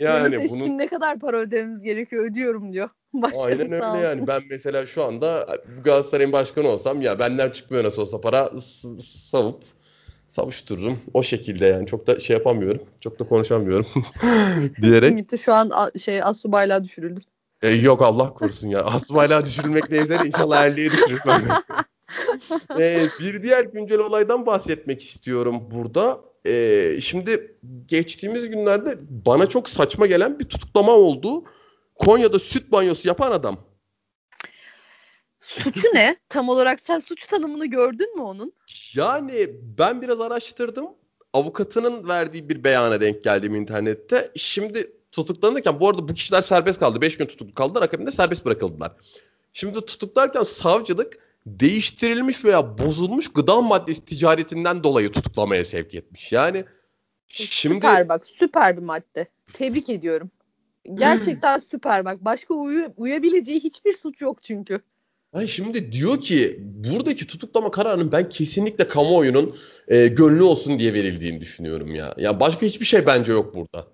Yani 0.00 0.36
bunun... 0.36 0.60
bunun 0.60 0.78
ne 0.78 0.86
kadar 0.86 1.18
para 1.18 1.36
ödememiz 1.36 1.82
gerekiyor 1.82 2.24
ödüyorum 2.24 2.72
diyor. 2.72 2.88
Başkanım 3.12 3.46
Aynen 3.46 3.72
öyle 3.72 4.08
yani. 4.08 4.26
Ben 4.26 4.42
mesela 4.50 4.86
şu 4.86 5.02
anda 5.02 5.46
Galatasaray'ın 5.84 6.32
başkanı 6.32 6.68
olsam 6.68 7.02
ya 7.02 7.18
benden 7.18 7.50
çıkmıyor 7.50 7.84
nasıl 7.84 8.02
olsa 8.02 8.20
para 8.20 8.50
savup 9.30 9.62
savuştururum. 10.28 11.00
O 11.14 11.22
şekilde 11.22 11.66
yani. 11.66 11.86
Çok 11.86 12.06
da 12.06 12.20
şey 12.20 12.36
yapamıyorum. 12.36 12.82
Çok 13.00 13.18
da 13.18 13.24
konuşamıyorum 13.24 13.86
diyerek. 14.82 15.10
Ümit'i 15.10 15.38
şu 15.38 15.52
an 15.52 15.70
şey 15.98 16.22
astsubaylığa 16.22 16.84
düşürüldü. 16.84 17.20
E, 17.62 17.70
yok 17.70 18.02
Allah 18.02 18.34
korusun 18.34 18.68
ya. 18.68 18.80
Asmayla 18.80 19.46
düşürülmek 19.46 19.90
neyse 19.90 20.08
de 20.08 20.26
inşallah 20.26 20.64
erliğe 20.64 20.90
düşürülmem. 20.90 21.48
e, 22.78 23.08
bir 23.20 23.42
diğer 23.42 23.64
güncel 23.64 23.98
olaydan 23.98 24.46
bahsetmek 24.46 25.02
istiyorum 25.02 25.62
burada. 25.70 26.20
E, 26.46 27.00
şimdi 27.00 27.56
geçtiğimiz 27.86 28.48
günlerde 28.48 28.98
bana 29.00 29.46
çok 29.48 29.68
saçma 29.68 30.06
gelen 30.06 30.38
bir 30.38 30.44
tutuklama 30.44 30.92
oldu. 30.92 31.44
Konya'da 31.94 32.38
süt 32.38 32.72
banyosu 32.72 33.08
yapan 33.08 33.32
adam. 33.32 33.58
Suçu 35.40 35.88
ne? 35.94 36.16
Tam 36.28 36.48
olarak 36.48 36.80
sen 36.80 36.98
suç 36.98 37.26
tanımını 37.26 37.66
gördün 37.66 38.16
mü 38.16 38.22
onun? 38.22 38.52
Yani 38.94 39.50
ben 39.78 40.02
biraz 40.02 40.20
araştırdım. 40.20 40.86
Avukatının 41.32 42.08
verdiği 42.08 42.48
bir 42.48 42.64
beyana 42.64 43.00
denk 43.00 43.22
geldim 43.22 43.54
internette. 43.54 44.32
Şimdi 44.36 44.92
tutuklanırken 45.12 45.80
bu 45.80 45.88
arada 45.88 46.08
bu 46.08 46.14
kişiler 46.14 46.42
serbest 46.42 46.80
kaldı. 46.80 47.00
5 47.00 47.16
gün 47.16 47.26
tutuklu 47.26 47.54
kaldılar. 47.54 47.82
Akabinde 47.82 48.10
serbest 48.10 48.44
bırakıldılar. 48.44 48.92
Şimdi 49.52 49.80
tutuklarken 49.80 50.42
savcılık 50.42 51.18
değiştirilmiş 51.46 52.44
veya 52.44 52.78
bozulmuş 52.78 53.32
gıda 53.32 53.60
maddesi 53.60 54.04
ticaretinden 54.04 54.82
dolayı 54.82 55.12
tutuklamaya 55.12 55.64
sevk 55.64 55.94
etmiş. 55.94 56.32
Yani 56.32 56.64
şimdi 57.28 57.74
Süper 57.74 58.08
bak 58.08 58.26
süper 58.26 58.76
bir 58.76 58.82
madde. 58.82 59.26
Tebrik 59.52 59.88
ediyorum. 59.88 60.30
Gerçekten 60.94 61.58
süper 61.58 62.04
bak. 62.04 62.24
Başka 62.24 62.54
uyu, 62.54 62.92
uyabileceği 62.96 63.60
hiçbir 63.60 63.92
suç 63.92 64.20
yok 64.20 64.42
çünkü. 64.42 64.80
Ay 65.32 65.46
şimdi 65.46 65.92
diyor 65.92 66.20
ki 66.20 66.60
buradaki 66.60 67.26
tutuklama 67.26 67.70
kararının 67.70 68.12
ben 68.12 68.28
kesinlikle 68.28 68.88
kamuoyunun 68.88 69.56
e, 69.88 70.06
gönlü 70.06 70.42
olsun 70.42 70.78
diye 70.78 70.94
verildiğini 70.94 71.40
düşünüyorum 71.40 71.94
ya. 71.94 72.14
Ya 72.16 72.40
başka 72.40 72.66
hiçbir 72.66 72.84
şey 72.84 73.06
bence 73.06 73.32
yok 73.32 73.54
burada. 73.54 73.86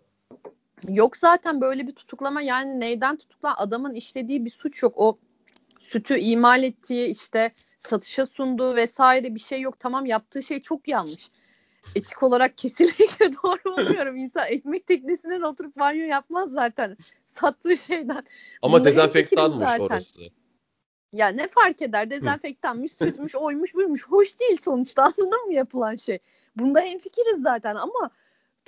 Yok 0.89 1.17
zaten 1.17 1.61
böyle 1.61 1.87
bir 1.87 1.93
tutuklama 1.93 2.43
yani 2.43 2.81
neyden 2.81 3.17
tutuklan 3.17 3.55
adamın 3.57 3.95
işlediği 3.95 4.45
bir 4.45 4.51
suç 4.51 4.83
yok. 4.83 4.93
O 4.97 5.19
sütü 5.81 6.19
imal 6.19 6.63
ettiği 6.63 7.09
işte 7.09 7.53
satışa 7.79 8.27
sunduğu 8.27 8.77
vesaire 8.77 9.35
bir 9.35 9.41
şey 9.41 9.61
yok. 9.61 9.79
Tamam 9.79 10.07
yaptığı 10.07 10.43
şey 10.43 10.63
çok 10.63 10.89
yanlış. 10.89 11.31
Etik 11.95 12.23
olarak 12.23 12.59
kesinlikle 12.59 13.33
doğru 13.45 13.77
bulmuyorum. 13.77 14.17
İnsan 14.17 14.47
ekmek 14.49 14.87
teknesinden 14.87 15.41
oturup 15.41 15.79
banyo 15.79 16.07
yapmaz 16.07 16.53
zaten. 16.53 16.97
Sattığı 17.27 17.77
şeyden. 17.77 18.25
Ama 18.63 18.79
Bunda 18.79 18.91
dezenfektanmış 18.91 19.81
orası. 19.81 20.21
Ya 21.13 21.29
ne 21.29 21.49
fark 21.49 21.83
eder? 21.83 22.11
Dezenfektanmış, 22.11 22.93
sütmüş, 22.93 23.37
oymuş, 23.37 23.75
buymuş. 23.75 24.07
Hoş 24.07 24.41
değil 24.41 24.57
sonuçta 24.57 25.03
anladın 25.19 25.47
mı 25.47 25.55
yapılan 25.55 25.97
şey? 25.97 26.19
Bunda 26.57 26.81
hemfikiriz 26.81 27.43
zaten 27.43 27.75
ama 27.75 28.11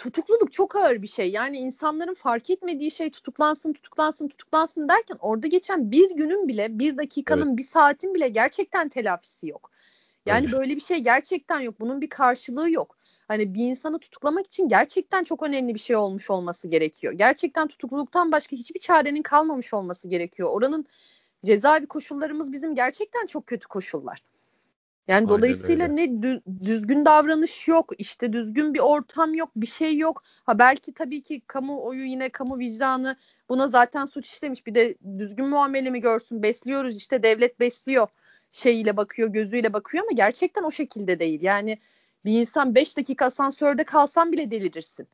tutukluluk 0.01 0.53
çok 0.53 0.77
ağır 0.77 1.03
bir 1.03 1.07
şey. 1.07 1.31
Yani 1.31 1.59
insanların 1.59 2.15
fark 2.15 2.51
etmediği 2.51 2.91
şey 2.91 3.11
tutuklansın, 3.11 3.73
tutuklansın, 3.73 4.29
tutuklansın 4.29 4.89
derken 4.89 5.17
orada 5.21 5.47
geçen 5.47 5.91
bir 5.91 6.11
günün 6.11 6.49
bile, 6.49 6.79
bir 6.79 6.97
dakikanın, 6.97 7.57
bir 7.57 7.65
saatin 7.65 8.15
bile 8.15 8.29
gerçekten 8.29 8.89
telafisi 8.89 9.49
yok. 9.49 9.71
Yani 10.27 10.47
Öyle. 10.47 10.57
böyle 10.57 10.77
bir 10.77 10.81
şey 10.81 10.99
gerçekten 10.99 11.61
yok. 11.61 11.81
Bunun 11.81 12.01
bir 12.01 12.09
karşılığı 12.09 12.71
yok. 12.71 12.97
Hani 13.29 13.55
bir 13.55 13.69
insanı 13.69 13.99
tutuklamak 13.99 14.47
için 14.47 14.69
gerçekten 14.69 15.25
çok 15.25 15.43
önemli 15.43 15.75
bir 15.75 15.81
şey 15.81 15.97
olmuş 15.97 16.31
olması 16.31 16.69
gerekiyor. 16.69 17.13
Gerçekten 17.13 17.69
tutukluluktan 17.69 18.33
başka 18.33 18.57
hiçbir 18.57 18.81
çarenin 18.81 19.23
kalmamış 19.23 19.75
olması 19.75 20.09
gerekiyor. 20.09 20.51
Oranın 20.53 20.87
cezaevi 21.45 21.87
koşullarımız 21.87 22.53
bizim 22.53 22.75
gerçekten 22.75 23.27
çok 23.27 23.47
kötü 23.47 23.69
koşullar. 23.69 24.23
Yani 25.11 25.18
Aynen 25.18 25.29
dolayısıyla 25.29 25.85
öyle. 25.85 25.96
ne 25.96 26.05
dü- 26.05 26.42
düzgün 26.64 27.05
davranış 27.05 27.68
yok, 27.68 27.90
işte 27.99 28.33
düzgün 28.33 28.75
bir 28.75 28.79
ortam 28.79 29.35
yok, 29.35 29.51
bir 29.57 29.66
şey 29.66 29.99
yok. 29.99 30.23
Ha 30.44 30.59
belki 30.59 30.94
tabii 30.94 31.23
ki 31.23 31.42
kamuoyu 31.46 32.05
yine 32.05 32.29
kamu 32.29 32.59
vicdanı 32.59 33.16
buna 33.49 33.68
zaten 33.68 34.05
suç 34.05 34.27
işlemiş. 34.29 34.66
Bir 34.66 34.75
de 34.75 34.94
düzgün 35.18 35.46
muamele 35.46 35.90
mi 35.90 36.01
görsün? 36.01 36.42
Besliyoruz 36.42 36.96
işte 36.96 37.23
devlet 37.23 37.61
besliyor 37.61 38.09
şeyiyle 38.53 38.96
bakıyor, 38.96 39.29
gözüyle 39.29 39.73
bakıyor 39.73 40.05
ama 40.05 40.12
gerçekten 40.14 40.62
o 40.62 40.70
şekilde 40.70 41.18
değil. 41.20 41.42
Yani 41.42 41.79
bir 42.25 42.40
insan 42.40 42.75
5 42.75 42.96
dakika 42.96 43.25
asansörde 43.27 43.85
kalsan 43.85 44.33
bile 44.33 44.51
delirirsin. 44.51 45.07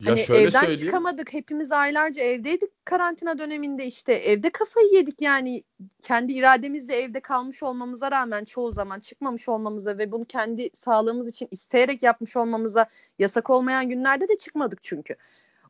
Ya 0.00 0.10
Hani 0.10 0.24
şöyle 0.24 0.40
evden 0.40 0.60
söyleyeyim. 0.60 0.86
çıkamadık. 0.86 1.32
Hepimiz 1.32 1.72
aylarca 1.72 2.22
evdeydik 2.22 2.70
karantina 2.86 3.38
döneminde 3.38 3.86
işte. 3.86 4.12
Evde 4.12 4.50
kafayı 4.50 4.88
yedik 4.92 5.22
yani. 5.22 5.62
Kendi 6.02 6.32
irademizle 6.32 6.96
evde 6.96 7.20
kalmış 7.20 7.62
olmamıza 7.62 8.10
rağmen 8.10 8.44
çoğu 8.44 8.72
zaman 8.72 9.00
çıkmamış 9.00 9.48
olmamıza 9.48 9.98
ve 9.98 10.12
bunu 10.12 10.24
kendi 10.24 10.70
sağlığımız 10.72 11.28
için 11.28 11.48
isteyerek 11.50 12.02
yapmış 12.02 12.36
olmamıza 12.36 12.86
yasak 13.18 13.50
olmayan 13.50 13.88
günlerde 13.88 14.28
de 14.28 14.36
çıkmadık 14.36 14.82
çünkü. 14.82 15.16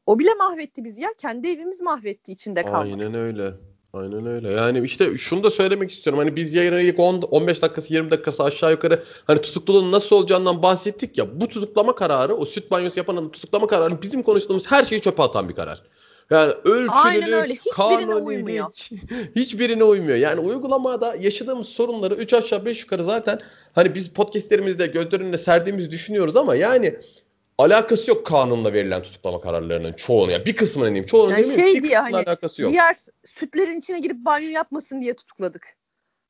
O 0.07 0.19
bile 0.19 0.35
mahvetti 0.35 0.85
bizi 0.85 1.01
ya. 1.01 1.09
Kendi 1.19 1.49
evimiz 1.49 1.81
mahvetti 1.81 2.33
içinde 2.33 2.63
kalmak. 2.63 2.83
Aynen 2.83 3.15
öyle. 3.15 3.53
Aynen 3.97 4.27
öyle. 4.27 4.51
Yani 4.51 4.85
işte 4.85 5.17
şunu 5.19 5.45
da 5.45 5.51
söylemek 5.51 5.91
istiyorum. 5.91 6.19
Hani 6.19 6.37
biz 6.37 6.55
yayının 6.55 6.79
ilk 6.79 6.99
10, 6.99 7.23
15 7.23 7.63
dakikası 7.63 7.95
20 7.95 8.11
dakikası 8.11 8.45
aşağı 8.45 8.71
yukarı 8.71 9.03
hani 9.27 9.41
tutukluluğun 9.41 9.93
nasıl 9.93 10.17
olacağından 10.17 10.63
bahsettik 10.63 11.19
ya. 11.19 11.41
Bu 11.41 11.49
tutuklama 11.49 11.95
kararı 11.95 12.35
o 12.37 12.45
süt 12.45 12.71
banyosu 12.71 13.01
yapan 13.01 13.15
adamın 13.15 13.29
tutuklama 13.29 13.67
kararı 13.67 14.03
bizim 14.03 14.23
konuştuğumuz 14.23 14.67
her 14.67 14.85
şeyi 14.85 15.01
çöpe 15.01 15.23
atan 15.23 15.49
bir 15.49 15.55
karar. 15.55 15.83
Yani 16.31 16.53
ölçülülük, 16.65 17.61
kanunilik, 17.75 18.27
uymuyor. 18.27 18.67
hiçbirine 19.37 19.85
uymuyor. 19.85 20.17
Yani 20.17 20.41
uygulamada 20.41 21.17
yaşadığımız 21.21 21.69
sorunları 21.69 22.15
3 22.15 22.33
aşağı 22.33 22.65
5 22.65 22.81
yukarı 22.81 23.05
zaten 23.05 23.41
hani 23.75 23.95
biz 23.95 24.09
podcastlerimizde 24.09 24.87
göz 24.87 25.13
önüne 25.13 25.39
serdiğimizi 25.39 25.91
düşünüyoruz 25.91 26.37
ama 26.37 26.55
yani 26.55 26.97
alakası 27.59 28.11
yok 28.11 28.27
kanunla 28.27 28.73
verilen 28.73 29.03
tutuklama 29.03 29.41
kararlarının 29.41 29.93
çoğunu. 29.93 30.31
Ya 30.33 30.45
bir 30.47 30.57
kısmının 30.57 30.87
diyeyim. 30.89 31.07
Çoğunun 31.07 31.31
Yani 31.33 31.45
demeyeyim, 31.45 31.69
şey 31.73 31.83
bir 31.83 31.89
diye 31.89 31.99
hani 31.99 32.17
alakası 32.17 32.63
yok. 32.63 32.71
Diğer 32.71 32.97
sütlerin 33.25 33.79
içine 33.79 34.01
girip 34.01 34.17
banyo 34.17 34.49
yapmasın 34.49 35.01
diye 35.03 35.17
tutukladık. 35.17 35.77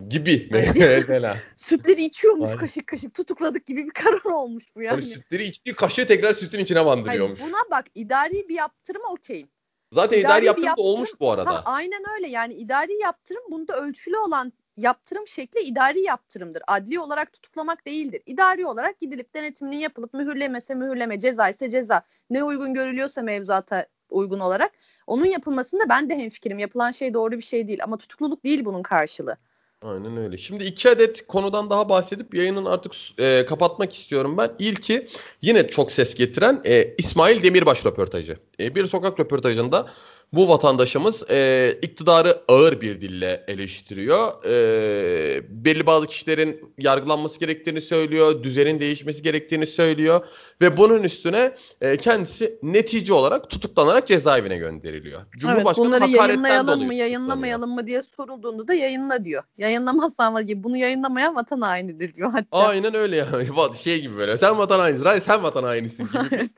Gibi 0.08 0.50
Ay. 0.54 0.72
mesela. 0.78 1.36
Sütleri 1.56 2.04
içiyormuş 2.04 2.48
Aynen. 2.48 2.60
kaşık 2.60 2.86
kaşık 2.86 3.14
tutukladık 3.14 3.66
gibi 3.66 3.84
bir 3.84 3.90
karar 3.90 4.24
olmuş 4.24 4.64
bu 4.76 4.82
Yani 4.82 5.00
yani. 5.04 5.14
sütleri 5.14 5.44
içtiği 5.44 5.74
kaşığı 5.74 6.06
tekrar 6.06 6.32
sütün 6.32 6.58
içine 6.58 6.78
Hayır, 6.78 6.86
bandırıyormuş. 6.90 7.40
buna 7.40 7.58
bak 7.70 7.84
idari 7.94 8.48
bir 8.48 8.54
yaptırıma 8.54 9.08
okeyim. 9.12 9.48
Zaten 9.92 10.18
idari 10.18 10.22
idari 10.26 10.42
bir 10.42 10.46
yaptırım 10.46 10.66
da 10.66 10.68
yaptırım- 10.70 10.86
olmuş 10.86 11.10
bu 11.20 11.30
arada. 11.32 11.50
Ha, 11.50 11.62
aynen 11.64 12.02
öyle 12.16 12.28
yani 12.28 12.54
idari 12.54 12.92
yaptırım 13.02 13.42
bunda 13.50 13.80
ölçülü 13.80 14.16
olan 14.16 14.52
yaptırım 14.76 15.28
şekli 15.28 15.60
idari 15.60 16.00
yaptırımdır. 16.00 16.62
Adli 16.66 17.00
olarak 17.00 17.32
tutuklamak 17.32 17.86
değildir. 17.86 18.22
İdari 18.26 18.66
olarak 18.66 19.00
gidilip 19.00 19.34
denetiminin 19.34 19.76
yapılıp 19.76 20.14
mühürlemese 20.14 20.74
mühürleme, 20.74 21.20
ceza 21.20 21.48
ise 21.48 21.70
ceza. 21.70 22.02
Ne 22.30 22.44
uygun 22.44 22.74
görülüyorsa 22.74 23.22
mevzuata 23.22 23.86
uygun 24.10 24.40
olarak 24.40 24.72
onun 25.06 25.26
yapılmasında 25.26 25.88
ben 25.88 26.10
de 26.10 26.18
hemfikirim. 26.18 26.58
Yapılan 26.58 26.90
şey 26.90 27.14
doğru 27.14 27.36
bir 27.36 27.42
şey 27.42 27.68
değil 27.68 27.84
ama 27.84 27.96
tutukluluk 27.96 28.44
değil 28.44 28.64
bunun 28.64 28.82
karşılığı. 28.82 29.36
Aynen 29.82 30.16
öyle. 30.16 30.38
Şimdi 30.38 30.64
iki 30.64 30.90
adet 30.90 31.26
konudan 31.26 31.70
daha 31.70 31.88
bahsedip 31.88 32.34
yayının 32.34 32.64
artık 32.64 32.92
e, 33.18 33.46
kapatmak 33.46 33.94
istiyorum 33.94 34.36
ben. 34.38 34.50
İlki 34.58 35.08
yine 35.42 35.68
çok 35.68 35.92
ses 35.92 36.14
getiren 36.14 36.60
e, 36.64 36.94
İsmail 36.98 37.42
Demirbaş 37.42 37.86
röportajı. 37.86 38.36
E, 38.60 38.74
bir 38.74 38.86
sokak 38.86 39.20
röportajında 39.20 39.88
bu 40.32 40.48
vatandaşımız 40.48 41.30
e, 41.30 41.78
iktidarı 41.82 42.38
ağır 42.48 42.80
bir 42.80 43.00
dille 43.00 43.44
eleştiriyor. 43.48 44.44
E, 44.44 45.42
belli 45.48 45.86
bazı 45.86 46.06
kişilerin 46.06 46.74
yargılanması 46.78 47.40
gerektiğini 47.40 47.80
söylüyor. 47.80 48.42
Düzenin 48.42 48.80
değişmesi 48.80 49.22
gerektiğini 49.22 49.66
söylüyor. 49.66 50.26
Ve 50.60 50.76
bunun 50.76 51.02
üstüne 51.02 51.54
e, 51.80 51.96
kendisi 51.96 52.58
netice 52.62 53.12
olarak 53.12 53.50
tutuklanarak 53.50 54.08
cezaevine 54.08 54.56
gönderiliyor. 54.56 55.20
Evet, 55.20 55.40
Cumhurbaşkanı 55.40 55.86
bunları 55.86 56.00
hakaretten 56.00 56.26
yayınlayalım 56.26 56.86
mı, 56.86 56.94
yayınlamayalım 56.94 57.70
mı 57.70 57.86
diye 57.86 58.02
sorulduğunda 58.02 58.68
da 58.68 58.74
yayınla 58.74 59.24
diyor. 59.24 59.42
Yayınlamazsan. 59.58 60.46
Bunu 60.56 60.76
yayınlamayan 60.76 61.34
vatan 61.34 61.60
hainidir 61.60 62.14
diyor 62.14 62.30
hatta. 62.30 62.58
Aynen 62.58 62.94
öyle 62.94 63.16
yani. 63.16 63.48
Şey 63.82 64.00
gibi 64.00 64.16
böyle. 64.16 64.36
Sen 64.36 64.58
vatan 64.58 64.78
hainisin. 64.78 65.04
Hayır 65.04 65.22
sen 65.26 65.42
vatan 65.42 65.62
hainisin 65.62 66.04
gibi 66.04 66.48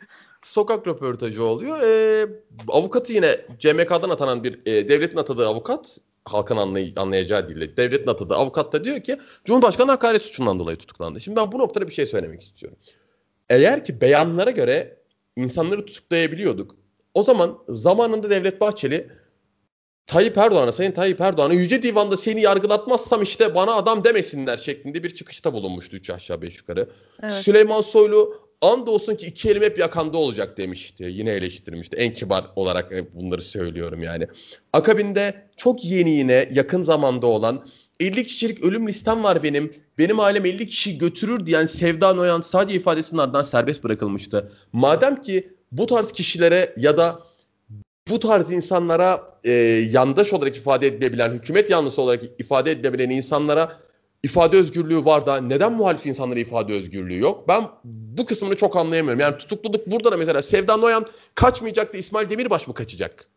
sokak 0.42 0.86
röportajı 0.86 1.44
oluyor. 1.44 1.80
Ee, 1.80 2.26
avukatı 2.68 3.12
yine 3.12 3.40
CMK'dan 3.58 4.10
atanan 4.10 4.44
bir 4.44 4.60
e, 4.66 4.88
devletin 4.88 5.16
atadığı 5.16 5.46
avukat 5.46 5.98
halkın 6.24 6.56
anlay- 6.56 6.92
anlayacağı 7.00 7.48
dille 7.48 7.76
devletin 7.76 8.06
atadığı 8.06 8.34
avukat 8.34 8.72
da 8.72 8.84
diyor 8.84 9.00
ki 9.00 9.18
Cumhurbaşkanı 9.44 9.90
hakaret 9.90 10.22
suçundan 10.22 10.58
dolayı 10.58 10.76
tutuklandı. 10.76 11.20
Şimdi 11.20 11.36
ben 11.36 11.52
bu 11.52 11.58
noktada 11.58 11.88
bir 11.88 11.92
şey 11.92 12.06
söylemek 12.06 12.42
istiyorum. 12.42 12.78
Eğer 13.50 13.84
ki 13.84 14.00
beyanlara 14.00 14.50
göre 14.50 14.96
insanları 15.36 15.86
tutuklayabiliyorduk. 15.86 16.76
O 17.14 17.22
zaman 17.22 17.58
zamanında 17.68 18.30
Devlet 18.30 18.60
Bahçeli 18.60 19.08
Tayyip 20.06 20.38
Erdoğan'a, 20.38 20.72
Sayın 20.72 20.92
Tayyip 20.92 21.20
Erdoğan'a 21.20 21.54
Yüce 21.54 21.82
Divan'da 21.82 22.16
seni 22.16 22.40
yargılatmazsam 22.40 23.22
işte 23.22 23.54
bana 23.54 23.74
adam 23.74 24.04
demesinler 24.04 24.56
şeklinde 24.56 25.02
bir 25.02 25.10
çıkışta 25.14 25.52
bulunmuştu 25.52 25.96
3 25.96 26.10
aşağı 26.10 26.42
5 26.42 26.56
yukarı. 26.58 26.88
Evet. 27.22 27.34
Süleyman 27.34 27.80
Soylu 27.80 28.47
andolsun 28.60 29.14
ki 29.14 29.26
iki 29.26 29.50
elim 29.50 29.62
hep 29.62 29.78
yakanda 29.78 30.18
olacak 30.18 30.58
demişti. 30.58 31.04
Yine 31.04 31.30
eleştirmişti. 31.30 31.96
En 31.96 32.12
kibar 32.12 32.44
olarak 32.56 32.92
bunları 33.14 33.42
söylüyorum 33.42 34.02
yani. 34.02 34.26
Akabinde 34.72 35.48
çok 35.56 35.84
yeni 35.84 36.10
yine 36.10 36.48
yakın 36.52 36.82
zamanda 36.82 37.26
olan 37.26 37.66
50 38.00 38.24
kişilik 38.26 38.62
ölüm 38.62 38.88
listem 38.88 39.24
var 39.24 39.42
benim. 39.42 39.72
Benim 39.98 40.20
ailem 40.20 40.46
50 40.46 40.66
kişi 40.66 40.98
götürür 40.98 41.46
diyen 41.46 41.66
Sevda 41.66 42.14
Noyan 42.14 42.40
sadece 42.40 42.76
ifadesinin 42.76 43.20
ardından 43.20 43.42
serbest 43.42 43.84
bırakılmıştı. 43.84 44.52
Madem 44.72 45.20
ki 45.20 45.48
bu 45.72 45.86
tarz 45.86 46.12
kişilere 46.12 46.74
ya 46.76 46.96
da 46.96 47.20
bu 48.08 48.20
tarz 48.20 48.52
insanlara 48.52 49.38
e, 49.44 49.52
yandaş 49.92 50.32
olarak 50.32 50.56
ifade 50.56 50.86
edilebilen, 50.86 51.30
hükümet 51.30 51.70
yanlısı 51.70 52.02
olarak 52.02 52.22
ifade 52.38 52.70
edilebilen 52.70 53.10
insanlara 53.10 53.78
ifade 54.22 54.56
özgürlüğü 54.56 55.04
var 55.04 55.26
da 55.26 55.40
neden 55.40 55.72
muhalif 55.72 56.06
insanlara 56.06 56.38
ifade 56.40 56.72
özgürlüğü 56.72 57.18
yok? 57.18 57.48
Ben 57.48 57.68
bu 57.84 58.26
kısmını 58.26 58.56
çok 58.56 58.76
anlayamıyorum. 58.76 59.20
Yani 59.20 59.38
tutukluluk 59.38 59.86
burada 59.86 60.12
da 60.12 60.16
mesela 60.16 60.42
Sevda 60.42 60.76
Noyan 60.76 61.06
kaçmayacak 61.34 61.92
da 61.92 61.98
İsmail 61.98 62.30
Demirbaş 62.30 62.68
mı 62.68 62.74
kaçacak? 62.74 63.28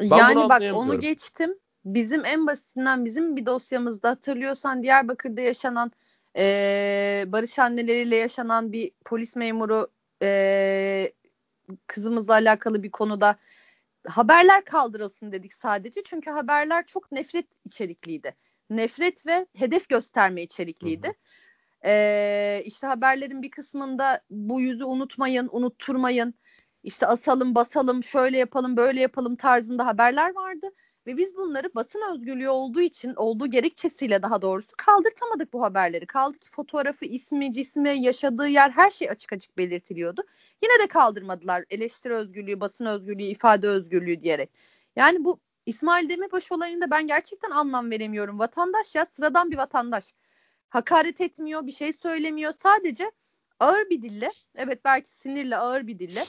Ben 0.00 0.16
yani 0.16 0.48
bak 0.48 0.62
onu 0.74 0.98
geçtim. 0.98 1.54
Bizim 1.84 2.24
en 2.24 2.46
basitinden 2.46 3.04
bizim 3.04 3.36
bir 3.36 3.46
dosyamızda 3.46 4.10
hatırlıyorsan 4.10 4.82
Diyarbakır'da 4.82 5.40
yaşanan 5.40 5.92
eee, 6.36 7.24
barış 7.26 7.58
anneleriyle 7.58 8.16
yaşanan 8.16 8.72
bir 8.72 8.90
polis 9.04 9.36
memuru 9.36 9.86
eee, 10.22 11.12
kızımızla 11.86 12.32
alakalı 12.32 12.82
bir 12.82 12.90
konuda 12.90 13.36
haberler 14.06 14.64
kaldırılsın 14.64 15.32
dedik 15.32 15.52
sadece. 15.54 16.02
Çünkü 16.02 16.30
haberler 16.30 16.86
çok 16.86 17.12
nefret 17.12 17.46
içerikliydi. 17.66 18.34
Nefret 18.76 19.26
ve 19.26 19.46
hedef 19.56 19.88
gösterme 19.88 20.42
içerikliydi. 20.42 21.08
Hı 21.08 21.12
Ee, 21.84 22.62
işte 22.64 22.86
haberlerin 22.86 23.42
bir 23.42 23.50
kısmında 23.50 24.22
bu 24.30 24.60
yüzü 24.60 24.84
unutmayın, 24.84 25.48
unutturmayın, 25.52 26.34
işte 26.82 27.06
asalım, 27.06 27.54
basalım, 27.54 28.04
şöyle 28.04 28.38
yapalım, 28.38 28.76
böyle 28.76 29.00
yapalım 29.00 29.36
tarzında 29.36 29.86
haberler 29.86 30.34
vardı. 30.34 30.70
Ve 31.06 31.16
biz 31.16 31.36
bunları 31.36 31.74
basın 31.74 32.02
özgürlüğü 32.14 32.48
olduğu 32.48 32.80
için, 32.80 33.14
olduğu 33.16 33.46
gerekçesiyle 33.46 34.22
daha 34.22 34.42
doğrusu 34.42 34.70
kaldırtamadık 34.78 35.52
bu 35.52 35.62
haberleri. 35.62 36.06
Kaldı 36.06 36.38
ki 36.38 36.50
fotoğrafı, 36.50 37.04
ismi, 37.04 37.52
cismi, 37.52 38.02
yaşadığı 38.02 38.48
yer 38.48 38.70
her 38.70 38.90
şey 38.90 39.10
açık 39.10 39.32
açık 39.32 39.58
belirtiliyordu. 39.58 40.22
Yine 40.62 40.82
de 40.82 40.86
kaldırmadılar 40.86 41.64
eleştiri 41.70 42.14
özgürlüğü, 42.14 42.60
basın 42.60 42.86
özgürlüğü, 42.86 43.22
ifade 43.22 43.68
özgürlüğü 43.68 44.20
diyerek. 44.20 44.50
Yani 44.96 45.24
bu 45.24 45.40
İsmail 45.66 46.08
Demirbaş 46.08 46.52
olayında 46.52 46.90
ben 46.90 47.06
gerçekten 47.06 47.50
anlam 47.50 47.90
veremiyorum. 47.90 48.38
Vatandaş 48.38 48.94
ya 48.94 49.04
sıradan 49.04 49.50
bir 49.50 49.56
vatandaş. 49.56 50.14
Hakaret 50.68 51.20
etmiyor, 51.20 51.66
bir 51.66 51.72
şey 51.72 51.92
söylemiyor. 51.92 52.52
Sadece 52.52 53.10
ağır 53.60 53.90
bir 53.90 54.02
dille, 54.02 54.30
evet 54.54 54.84
belki 54.84 55.10
sinirle 55.10 55.56
ağır 55.56 55.86
bir 55.86 55.98
dille 55.98 56.26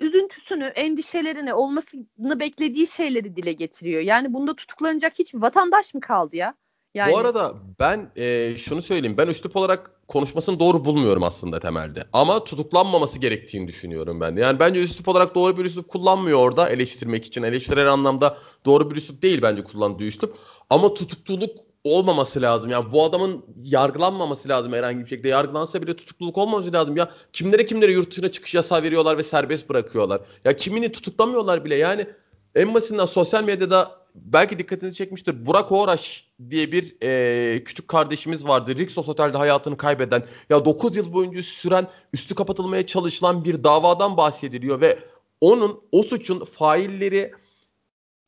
üzüntüsünü, 0.00 0.64
endişelerini, 0.64 1.54
olmasını 1.54 2.40
beklediği 2.40 2.86
şeyleri 2.86 3.36
dile 3.36 3.52
getiriyor. 3.52 4.02
Yani 4.02 4.32
bunda 4.32 4.56
tutuklanacak 4.56 5.18
hiç 5.18 5.34
vatandaş 5.34 5.94
mı 5.94 6.00
kaldı 6.00 6.36
ya? 6.36 6.54
Yani 6.96 7.12
Bu 7.12 7.18
arada 7.18 7.54
ben 7.80 8.10
e, 8.16 8.56
şunu 8.58 8.82
söyleyeyim. 8.82 9.16
Ben 9.18 9.26
üslup 9.26 9.56
olarak 9.56 9.90
konuşmasını 10.08 10.60
doğru 10.60 10.84
bulmuyorum 10.84 11.22
aslında 11.22 11.60
temelde. 11.60 12.04
Ama 12.12 12.44
tutuklanmaması 12.44 13.18
gerektiğini 13.18 13.68
düşünüyorum 13.68 14.20
ben 14.20 14.36
de. 14.36 14.40
Yani 14.40 14.58
bence 14.58 14.80
üslup 14.80 15.08
olarak 15.08 15.34
doğru 15.34 15.58
bir 15.58 15.64
üslup 15.64 15.88
kullanmıyor 15.88 16.38
orada 16.38 16.68
eleştirmek 16.68 17.24
için. 17.24 17.42
Eleştirel 17.42 17.92
anlamda 17.92 18.38
doğru 18.64 18.90
bir 18.90 18.96
üslup 18.96 19.22
değil 19.22 19.42
bence 19.42 19.64
kullandığı 19.64 20.04
üslup. 20.04 20.36
Ama 20.70 20.94
tutukluluk 20.94 21.56
olmaması 21.84 22.42
lazım. 22.42 22.70
Yani 22.70 22.92
bu 22.92 23.04
adamın 23.04 23.44
yargılanmaması 23.62 24.48
lazım 24.48 24.72
herhangi 24.72 25.04
bir 25.04 25.08
şekilde. 25.08 25.28
Yargılansa 25.28 25.82
bile 25.82 25.96
tutukluluk 25.96 26.38
olmaması 26.38 26.72
lazım. 26.72 26.96
Ya 26.96 27.10
kimlere 27.32 27.66
kimlere 27.66 27.92
yurt 27.92 28.10
dışına 28.10 28.28
çıkış 28.32 28.54
yasağı 28.54 28.82
veriyorlar 28.82 29.18
ve 29.18 29.22
serbest 29.22 29.68
bırakıyorlar. 29.68 30.20
Ya 30.44 30.56
kimini 30.56 30.92
tutuklamıyorlar 30.92 31.64
bile. 31.64 31.76
Yani 31.76 32.06
en 32.54 32.74
basitinden 32.74 33.04
sosyal 33.06 33.44
medyada 33.44 34.05
belki 34.24 34.58
dikkatini 34.58 34.94
çekmiştir. 34.94 35.46
Burak 35.46 35.72
Uğraş 35.72 36.24
diye 36.50 36.72
bir 36.72 36.96
e, 37.02 37.64
küçük 37.64 37.88
kardeşimiz 37.88 38.46
vardı. 38.46 38.78
Rixos 38.78 39.08
Otel'de 39.08 39.36
hayatını 39.36 39.76
kaybeden. 39.76 40.22
Ya 40.50 40.64
9 40.64 40.96
yıl 40.96 41.12
boyunca 41.12 41.42
süren, 41.42 41.88
üstü 42.12 42.34
kapatılmaya 42.34 42.86
çalışılan 42.86 43.44
bir 43.44 43.64
davadan 43.64 44.16
bahsediliyor 44.16 44.80
ve 44.80 44.98
onun, 45.40 45.80
o 45.92 46.02
suçun 46.02 46.44
failleri 46.44 47.32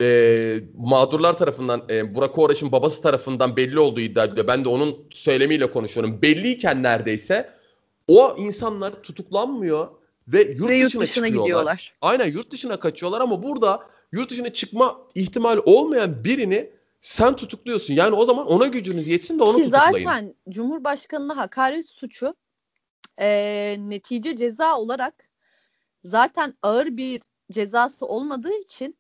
e, 0.03 0.61
mağdurlar 0.77 1.39
tarafından, 1.39 1.83
e, 1.91 2.15
Burak 2.15 2.39
Uğraş'ın 2.39 2.73
babası 2.73 3.01
tarafından 3.01 3.57
belli 3.57 3.79
olduğu 3.79 4.01
iddia 4.01 4.25
ediliyor. 4.25 4.47
Ben 4.47 4.65
de 4.65 4.69
onun 4.69 4.99
söylemiyle 5.11 5.71
konuşuyorum. 5.71 6.23
Belliyken 6.23 6.83
neredeyse 6.83 7.51
o 8.09 8.37
insanlar 8.39 9.03
tutuklanmıyor 9.03 9.89
ve 10.29 10.43
yurt 10.43 10.69
ve 10.69 10.77
yurt 10.77 10.89
dışına, 10.89 11.03
dışına 11.03 11.27
çıkıyorlar. 11.27 11.45
gidiyorlar. 11.45 11.93
Aynen 12.01 12.27
yurt 12.33 12.51
dışına 12.51 12.81
kaçıyorlar 12.81 13.21
ama 13.21 13.43
burada 13.43 13.81
yurt 14.13 14.31
dışına 14.31 14.53
çıkma 14.53 15.01
ihtimali 15.15 15.61
olmayan 15.61 16.25
birini 16.25 16.71
sen 17.01 17.37
tutukluyorsun. 17.37 17.95
Yani 17.95 18.15
o 18.15 18.27
zaman 18.27 18.47
ona 18.47 18.67
gücünüz 18.67 19.09
yetsin 19.09 19.39
de 19.39 19.43
onu 19.43 19.57
Ki 19.57 19.65
tutuklayın. 19.65 20.05
zaten 20.05 20.35
Cumhurbaşkanı'na 20.49 21.37
hakaret 21.37 21.89
suçu 21.89 22.35
e, 23.21 23.77
netice 23.79 24.37
ceza 24.37 24.79
olarak 24.79 25.15
zaten 26.05 26.55
ağır 26.63 26.97
bir 26.97 27.23
cezası 27.53 28.07
olmadığı 28.07 28.55
için 28.59 28.99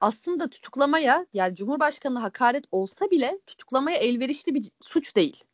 aslında 0.00 0.50
tutuklamaya 0.50 1.26
yani 1.32 1.54
Cumhurbaşkanı'na 1.54 2.22
hakaret 2.22 2.64
olsa 2.72 3.10
bile 3.10 3.40
tutuklamaya 3.46 3.96
elverişli 3.96 4.54
bir 4.54 4.70
suç 4.82 5.16
değil. 5.16 5.44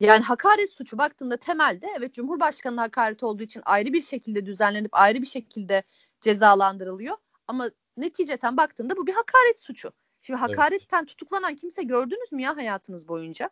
Yani 0.00 0.22
hakaret 0.22 0.70
suçu 0.70 0.98
baktığında 0.98 1.36
temelde 1.36 1.86
evet 1.98 2.14
Cumhurbaşkanı'na 2.14 2.82
hakaret 2.82 3.22
olduğu 3.22 3.42
için 3.42 3.62
ayrı 3.64 3.92
bir 3.92 4.02
şekilde 4.02 4.46
düzenlenip 4.46 4.90
ayrı 4.94 5.22
bir 5.22 5.26
şekilde 5.26 5.82
cezalandırılıyor. 6.20 7.16
Ama 7.48 7.70
neticeten 7.96 8.56
baktığında 8.56 8.96
bu 8.96 9.06
bir 9.06 9.12
hakaret 9.12 9.60
suçu. 9.60 9.92
Şimdi 10.22 10.40
Evet. 10.40 10.58
hakaretten 10.58 11.04
tutuklanan 11.04 11.54
kimse 11.54 11.82
gördünüz 11.82 12.32
mü 12.32 12.42
ya 12.42 12.56
hayatınız 12.56 13.08
boyunca? 13.08 13.50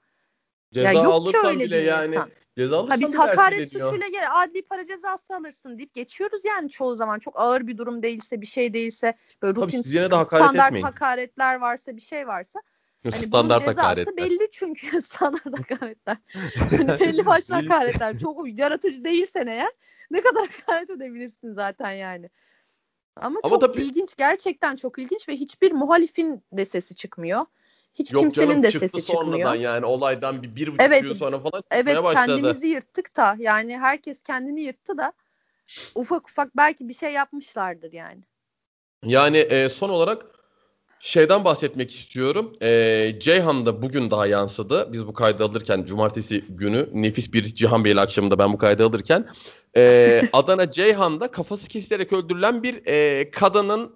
Ceza 0.72 0.92
Ya 0.92 1.02
yok 1.02 1.26
ki 1.26 1.38
öyle 1.44 1.64
bile 1.64 1.78
bir 1.78 1.82
yani 1.84 2.06
insan. 2.06 2.30
ceza 2.56 2.88
Ha 2.88 3.00
biz 3.00 3.14
hakaret 3.14 3.72
suçuyla 3.72 4.08
gel 4.08 4.42
adli 4.42 4.62
para 4.62 4.84
cezası 4.84 5.36
alırsın 5.36 5.78
deyip 5.78 5.94
geçiyoruz 5.94 6.44
yani 6.44 6.70
çoğu 6.70 6.96
zaman 6.96 7.18
çok 7.18 7.40
ağır 7.40 7.66
bir 7.66 7.78
durum 7.78 8.02
değilse 8.02 8.40
bir 8.40 8.46
şey 8.46 8.74
değilse 8.74 9.14
böyle 9.42 9.54
Tabii 9.54 9.64
rutin 9.66 9.82
siz 9.82 9.94
yine 9.94 10.10
de 10.10 10.14
hakaret 10.14 10.44
standart 10.44 10.66
etmeyin. 10.66 10.84
hakaretler 10.84 11.54
varsa 11.54 11.96
bir 11.96 12.00
şey 12.00 12.26
varsa 12.26 12.60
Hani 13.10 13.32
bunun 13.32 13.48
cezası 13.58 13.80
hakaretler. 13.80 14.16
belli 14.16 14.50
çünkü 14.50 15.02
standart 15.02 15.58
hakaretler. 15.58 16.16
hani 16.58 16.88
belli 17.00 17.26
başlı 17.26 17.54
hakaretler. 17.54 18.18
Çok 18.18 18.58
yaratıcı 18.58 19.04
değilsen 19.04 19.46
eğer 19.46 19.72
ne 20.10 20.20
kadar 20.20 20.48
hakaret 20.48 20.90
edebilirsin 20.90 21.52
zaten 21.52 21.90
yani. 21.92 22.30
Ama, 23.16 23.40
Ama 23.42 23.60
çok 23.60 23.60
tabii... 23.60 23.82
ilginç 23.82 24.16
gerçekten 24.16 24.74
çok 24.74 24.98
ilginç 24.98 25.28
ve 25.28 25.36
hiçbir 25.36 25.72
muhalifin 25.72 26.42
de 26.52 26.64
sesi 26.64 26.96
çıkmıyor. 26.96 27.46
Hiç 27.94 28.12
Yok 28.12 28.22
kimsenin 28.22 28.48
canım, 28.48 28.62
de 28.62 28.70
sesi 28.70 29.04
çıkmıyor. 29.04 29.54
yani 29.54 29.86
olaydan 29.86 30.42
bir, 30.42 30.56
bir 30.56 30.66
buçuk 30.66 30.80
evet, 30.80 31.02
yıl 31.02 31.14
sonra 31.18 31.40
falan 31.40 31.62
Evet 31.70 31.96
başladı. 31.96 32.12
kendimizi 32.14 32.66
yırttık 32.66 33.16
da 33.16 33.36
yani 33.38 33.78
herkes 33.78 34.22
kendini 34.22 34.60
yırttı 34.60 34.98
da 34.98 35.12
ufak 35.94 36.28
ufak 36.28 36.56
belki 36.56 36.88
bir 36.88 36.94
şey 36.94 37.12
yapmışlardır 37.12 37.92
yani. 37.92 38.20
Yani 39.04 39.38
e, 39.38 39.68
son 39.68 39.88
olarak 39.88 40.26
şeyden 41.02 41.44
bahsetmek 41.44 41.90
istiyorum. 41.90 42.56
E, 42.62 43.12
Ceyhan'da 43.20 43.82
bugün 43.82 44.10
daha 44.10 44.26
yansıdı. 44.26 44.88
Biz 44.92 45.06
bu 45.06 45.12
kaydı 45.12 45.44
alırken 45.44 45.84
cumartesi 45.84 46.44
günü 46.48 46.88
nefis 46.92 47.32
bir 47.32 47.44
Cihan 47.44 47.84
Bey'li 47.84 48.00
akşamında 48.00 48.38
ben 48.38 48.52
bu 48.52 48.58
kaydı 48.58 48.84
alırken 48.86 49.26
e, 49.76 50.22
Adana 50.32 50.70
Ceyhan'da 50.70 51.30
kafası 51.30 51.68
kesilerek 51.68 52.12
öldürülen 52.12 52.62
bir 52.62 52.86
e, 52.86 53.30
kadının 53.30 53.92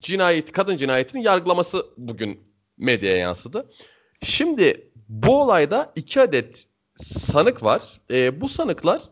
cinayeti, 0.00 0.52
kadın 0.52 0.76
cinayetinin 0.76 1.22
yargılaması 1.22 1.86
bugün 1.96 2.40
medyaya 2.78 3.16
yansıdı. 3.16 3.66
Şimdi 4.22 4.90
bu 5.08 5.42
olayda 5.42 5.92
iki 5.96 6.20
adet 6.20 6.66
sanık 7.32 7.62
var. 7.62 7.82
E, 8.10 8.40
bu 8.40 8.48
sanıklar 8.48 9.02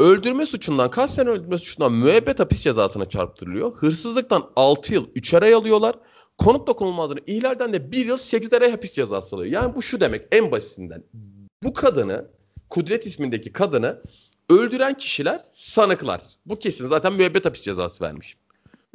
öldürme 0.00 0.46
suçundan, 0.46 0.90
kasten 0.90 1.26
öldürme 1.26 1.58
suçundan 1.58 1.92
müebbet 1.92 2.40
hapis 2.40 2.62
cezasına 2.62 3.04
çarptırılıyor. 3.04 3.72
Hırsızlıktan 3.76 4.50
6 4.56 4.94
yıl 4.94 5.06
3 5.14 5.34
ay 5.34 5.54
alıyorlar. 5.54 5.94
Konut 6.38 6.66
dokunulmazlığını 6.66 7.20
ihlalden 7.26 7.72
de 7.72 7.92
1 7.92 8.06
yıl 8.06 8.16
8 8.16 8.52
ay 8.52 8.70
hapis 8.70 8.92
cezası 8.92 9.36
alıyor. 9.36 9.62
Yani 9.62 9.74
bu 9.74 9.82
şu 9.82 10.00
demek 10.00 10.26
en 10.32 10.50
basitinden. 10.50 11.02
Bu 11.62 11.72
kadını, 11.72 12.28
Kudret 12.70 13.06
ismindeki 13.06 13.52
kadını 13.52 14.02
öldüren 14.48 14.94
kişiler 14.94 15.40
sanıklar. 15.54 16.20
Bu 16.46 16.54
kesin 16.56 16.88
zaten 16.88 17.12
müebbet 17.12 17.44
hapis 17.44 17.62
cezası 17.62 18.04
vermiş. 18.04 18.36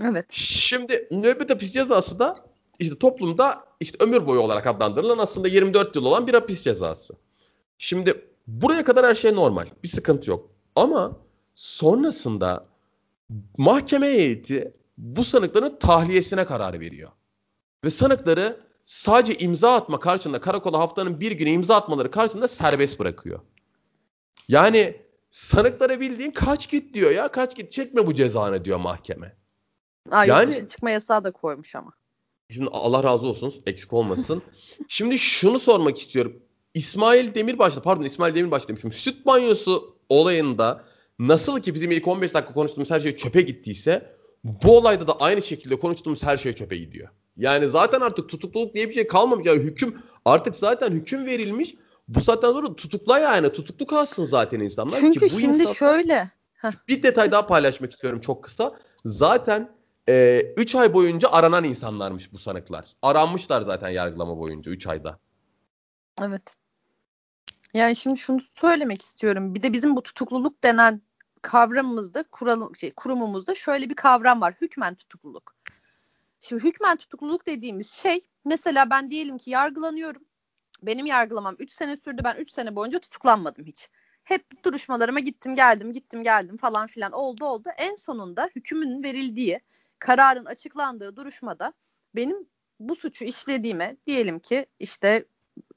Evet. 0.03 0.25
Şimdi 0.31 1.07
müebbet 1.11 1.49
hapis 1.49 1.71
cezası 1.71 2.19
da 2.19 2.35
işte 2.79 2.99
toplumda 2.99 3.63
işte 3.79 3.97
ömür 3.99 4.27
boyu 4.27 4.39
olarak 4.39 4.67
adlandırılan 4.67 5.17
aslında 5.17 5.47
24 5.47 5.95
yıl 5.95 6.05
olan 6.05 6.27
bir 6.27 6.33
hapis 6.33 6.63
cezası. 6.63 7.13
Şimdi 7.77 8.25
buraya 8.47 8.83
kadar 8.83 9.05
her 9.05 9.15
şey 9.15 9.35
normal. 9.35 9.65
Bir 9.83 9.87
sıkıntı 9.87 10.29
yok. 10.29 10.49
Ama 10.75 11.17
sonrasında 11.55 12.65
mahkeme 13.57 14.07
heyeti 14.07 14.73
bu 14.97 15.23
sanıkların 15.23 15.75
tahliyesine 15.79 16.45
karar 16.45 16.79
veriyor. 16.79 17.09
Ve 17.83 17.89
sanıkları 17.89 18.59
sadece 18.85 19.37
imza 19.37 19.75
atma 19.75 19.99
karşında 19.99 20.41
karakola 20.41 20.79
haftanın 20.79 21.19
bir 21.19 21.31
günü 21.31 21.49
imza 21.49 21.75
atmaları 21.75 22.11
karşında 22.11 22.47
serbest 22.47 22.99
bırakıyor. 22.99 23.39
Yani 24.47 25.01
sanıklara 25.29 25.99
bildiğin 25.99 26.31
kaç 26.31 26.69
git 26.69 26.93
diyor 26.93 27.11
ya 27.11 27.27
kaç 27.27 27.55
git 27.55 27.71
çekme 27.71 28.07
bu 28.07 28.13
cezanı 28.13 28.65
diyor 28.65 28.77
mahkeme. 28.77 29.35
Ay, 30.11 30.27
yani 30.27 30.69
çıkma 30.69 30.91
yasağı 30.91 31.23
da 31.23 31.31
koymuş 31.31 31.75
ama. 31.75 31.91
Şimdi 32.49 32.69
Allah 32.71 33.03
razı 33.03 33.25
olsun 33.25 33.53
eksik 33.65 33.93
olmasın. 33.93 34.43
şimdi 34.87 35.19
şunu 35.19 35.59
sormak 35.59 35.99
istiyorum. 35.99 36.43
İsmail 36.73 37.35
Demirbaş'ta 37.35 37.81
pardon 37.81 38.03
İsmail 38.03 38.35
Demirbaş 38.35 38.67
demişim. 38.67 38.91
Süt 38.91 39.25
banyosu 39.25 39.97
olayında 40.09 40.83
nasıl 41.19 41.59
ki 41.59 41.75
bizim 41.75 41.91
ilk 41.91 42.07
15 42.07 42.33
dakika 42.33 42.53
konuştuğumuz 42.53 42.91
her 42.91 42.99
şey 42.99 43.17
çöpe 43.17 43.41
gittiyse 43.41 44.15
bu 44.43 44.77
olayda 44.77 45.07
da 45.07 45.19
aynı 45.19 45.41
şekilde 45.41 45.79
konuştuğumuz 45.79 46.23
her 46.23 46.37
şey 46.37 46.53
çöpe 46.53 46.77
gidiyor. 46.77 47.09
Yani 47.37 47.69
zaten 47.69 48.01
artık 48.01 48.29
tutukluluk 48.29 48.73
diye 48.73 48.89
bir 48.89 48.93
şey 48.93 49.07
kalmamış. 49.07 49.45
Yani 49.45 49.63
hüküm 49.63 50.01
artık 50.25 50.55
zaten 50.55 50.91
hüküm 50.91 51.25
verilmiş. 51.25 51.75
Bu 52.07 52.21
saatten 52.21 52.51
sonra 52.51 52.75
tutukla 52.75 53.19
yani. 53.19 53.53
Tutuklu 53.53 53.87
kalsın 53.87 54.25
zaten 54.25 54.59
insanlar. 54.59 54.97
Çünkü 54.99 55.19
ki 55.27 55.35
bu 55.35 55.39
şimdi 55.39 55.63
insan... 55.63 55.73
şöyle. 55.73 56.31
Bir 56.87 57.03
detay 57.03 57.31
daha 57.31 57.47
paylaşmak 57.47 57.91
istiyorum 57.93 58.21
çok 58.21 58.43
kısa. 58.43 58.79
Zaten 59.05 59.71
3 60.07 60.75
e, 60.75 60.79
ay 60.79 60.93
boyunca 60.93 61.29
aranan 61.31 61.63
insanlarmış 61.63 62.33
bu 62.33 62.39
sanıklar. 62.39 62.85
Aranmışlar 63.01 63.61
zaten 63.61 63.89
yargılama 63.89 64.37
boyunca 64.37 64.71
3 64.71 64.87
ayda. 64.87 65.19
Evet. 66.21 66.55
Yani 67.73 67.95
şimdi 67.95 68.17
şunu 68.17 68.39
söylemek 68.53 69.01
istiyorum. 69.01 69.55
Bir 69.55 69.61
de 69.61 69.73
bizim 69.73 69.95
bu 69.95 70.03
tutukluluk 70.03 70.63
denen 70.63 71.01
kavramımızda, 71.41 72.23
kuralım, 72.31 72.75
şey, 72.75 72.91
kurumumuzda 72.91 73.55
şöyle 73.55 73.89
bir 73.89 73.95
kavram 73.95 74.41
var. 74.41 74.53
Hükmen 74.61 74.95
tutukluluk. 74.95 75.55
Şimdi 76.45 76.63
hükmen 76.63 76.97
tutukluluk 76.97 77.45
dediğimiz 77.45 77.91
şey 77.93 78.21
mesela 78.45 78.89
ben 78.89 79.11
diyelim 79.11 79.37
ki 79.37 79.51
yargılanıyorum. 79.51 80.23
Benim 80.81 81.05
yargılamam 81.05 81.55
3 81.59 81.71
sene 81.71 81.95
sürdü. 81.95 82.21
Ben 82.23 82.35
3 82.35 82.51
sene 82.51 82.75
boyunca 82.75 82.99
tutuklanmadım 82.99 83.65
hiç. 83.65 83.89
Hep 84.23 84.63
duruşmalarıma 84.65 85.19
gittim 85.19 85.55
geldim 85.55 85.93
gittim 85.93 86.23
geldim 86.23 86.57
falan 86.57 86.87
filan 86.87 87.11
oldu 87.11 87.45
oldu. 87.45 87.69
En 87.77 87.95
sonunda 87.95 88.49
hükümün 88.55 89.03
verildiği, 89.03 89.59
kararın 89.99 90.45
açıklandığı 90.45 91.15
duruşmada 91.15 91.73
benim 92.15 92.47
bu 92.79 92.95
suçu 92.95 93.25
işlediğime 93.25 93.97
diyelim 94.05 94.39
ki 94.39 94.65
işte 94.79 95.25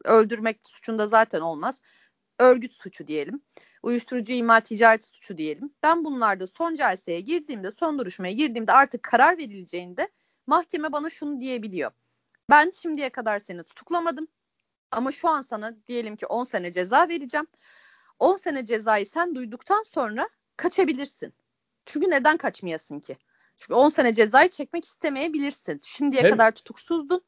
öldürmek 0.05 0.61
suçunda 0.69 1.07
zaten 1.07 1.41
olmaz. 1.41 1.83
Örgüt 2.39 2.75
suçu 2.75 3.07
diyelim. 3.07 3.41
Uyuşturucu 3.83 4.33
imal 4.33 4.61
ticareti 4.61 5.07
suçu 5.07 5.39
diyelim. 5.39 5.75
Ben 5.83 6.05
bunlarda 6.05 6.47
son 6.47 6.75
celseye 6.75 7.21
girdiğimde, 7.21 7.71
son 7.71 7.99
duruşmaya 7.99 8.33
girdiğimde 8.33 8.73
artık 8.73 9.03
karar 9.03 9.39
verileceğinde 9.39 10.09
mahkeme 10.47 10.93
bana 10.93 11.11
şunu 11.11 11.41
diyebiliyor. 11.41 11.91
Ben 12.51 12.71
şimdiye 12.71 13.11
kadar 13.11 13.39
seni 13.39 13.63
tutuklamadım. 13.63 14.29
Ama 14.91 15.13
şu 15.13 15.29
an 15.29 15.41
sana 15.41 15.87
diyelim 15.87 16.17
ki 16.17 16.27
10 16.27 16.45
sene 16.45 16.73
ceza 16.73 17.09
vereceğim. 17.09 17.47
10 18.19 18.37
sene 18.37 18.67
cezayı 18.67 19.07
sen 19.07 19.35
duyduktan 19.35 19.83
sonra 19.83 20.29
kaçabilirsin. 20.57 21.35
Çünkü 21.87 22.11
neden 22.11 22.37
kaçmayasın 22.37 23.01
ki? 23.01 23.19
Çünkü 23.59 23.75
10 23.75 23.89
sene 23.89 24.15
cezayı 24.15 24.51
çekmek 24.51 24.85
istemeyebilirsin. 24.85 25.81
Şimdiye 25.85 26.23
Hem... 26.23 26.31
kadar 26.31 26.53
tutuksuzdun. 26.53 27.25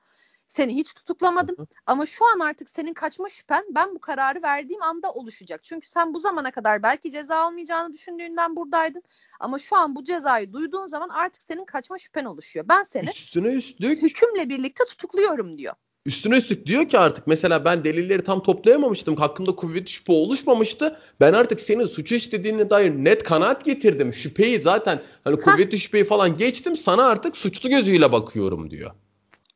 Seni 0.49 0.77
hiç 0.77 0.95
tutuklamadım 0.95 1.57
hı 1.59 1.63
hı. 1.63 1.67
ama 1.87 2.07
şu 2.07 2.27
an 2.27 2.41
artık 2.41 2.71
senin 2.71 2.95
kaçma 2.95 3.29
şüphen 3.29 3.65
ben 3.75 3.95
bu 3.95 3.99
kararı 3.99 4.43
verdiğim 4.43 4.83
anda 4.83 5.11
oluşacak. 5.13 5.65
Çünkü 5.65 5.89
sen 5.89 6.15
bu 6.15 6.21
zamana 6.21 6.51
kadar 6.51 6.83
belki 6.83 7.11
ceza 7.11 7.37
almayacağını 7.37 7.95
düşündüğünden 7.95 8.57
buradaydın 8.57 9.03
ama 9.41 9.59
şu 9.59 9.77
an 9.77 9.97
bu 9.97 10.05
cezayı 10.05 10.53
duyduğun 10.53 10.87
zaman 10.87 11.09
artık 11.09 11.43
senin 11.43 11.65
kaçma 11.65 11.99
şüphen 11.99 12.25
oluşuyor. 12.25 12.67
Ben 12.69 12.83
seni 12.83 13.11
üstüne 13.11 13.53
üstlük 13.53 14.03
hükümle 14.03 14.49
birlikte 14.49 14.85
tutukluyorum 14.85 15.59
diyor. 15.59 15.75
Üstüne 16.07 16.37
üstlük 16.37 16.67
diyor 16.67 16.89
ki 16.89 16.99
artık 16.99 17.27
mesela 17.27 17.65
ben 17.65 17.85
delilleri 17.85 18.25
tam 18.25 18.43
toplayamamıştım. 18.43 19.17
Hakkında 19.17 19.57
kuvvetli 19.57 19.91
şüphe 19.91 20.13
oluşmamıştı. 20.13 21.01
Ben 21.21 21.33
artık 21.33 21.61
senin 21.61 21.85
suçu 21.85 22.15
işlediğine 22.15 22.71
dair 22.71 22.91
net 22.91 23.23
kanaat 23.23 23.65
getirdim. 23.65 24.13
Şüpheyi 24.13 24.63
zaten 24.63 25.03
hani 25.25 25.41
kuvvetli 25.41 25.79
şüpheyi 25.79 26.05
falan 26.05 26.37
geçtim. 26.37 26.77
Sana 26.77 27.05
artık 27.05 27.37
suçlu 27.37 27.69
gözüyle 27.69 28.13
bakıyorum 28.13 28.71
diyor. 28.71 28.91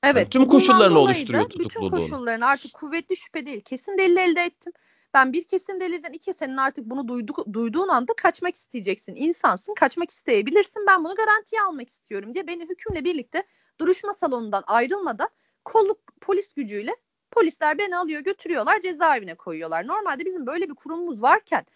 Evet. 0.03 0.17
Yani 0.17 0.31
tüm 0.31 0.49
koşullarını 0.49 0.99
oluşturuyor 0.99 1.49
tutukluluğun. 1.49 1.93
Bütün 1.93 1.99
koşullarını 1.99 2.47
artık 2.47 2.75
kuvvetli 2.75 3.17
şüphe 3.17 3.47
değil. 3.47 3.61
Kesin 3.61 3.99
delil 3.99 4.17
elde 4.17 4.43
ettim. 4.43 4.73
Ben 5.15 5.33
bir 5.33 5.45
kesin 5.45 5.81
delilden 5.81 6.13
iki 6.13 6.35
senin 6.35 6.57
artık 6.57 6.85
bunu 6.85 7.09
duyduk, 7.09 7.53
duyduğun 7.53 7.89
anda 7.89 8.13
kaçmak 8.17 8.55
isteyeceksin. 8.55 9.15
İnsansın 9.15 9.75
kaçmak 9.75 10.11
isteyebilirsin. 10.11 10.87
Ben 10.87 11.05
bunu 11.05 11.15
garantiye 11.15 11.63
almak 11.63 11.89
istiyorum 11.89 12.35
diye 12.35 12.47
beni 12.47 12.69
hükümle 12.69 13.05
birlikte 13.05 13.43
duruşma 13.81 14.15
salonundan 14.15 14.65
ayrılmadan 14.67 15.29
kolluk 15.65 15.99
polis 16.21 16.53
gücüyle 16.53 16.97
polisler 17.31 17.79
beni 17.79 17.97
alıyor 17.97 18.21
götürüyorlar 18.21 18.81
cezaevine 18.81 19.35
koyuyorlar. 19.35 19.87
Normalde 19.87 20.25
bizim 20.25 20.47
böyle 20.47 20.69
bir 20.69 20.75
kurumumuz 20.75 21.23
varken 21.23 21.67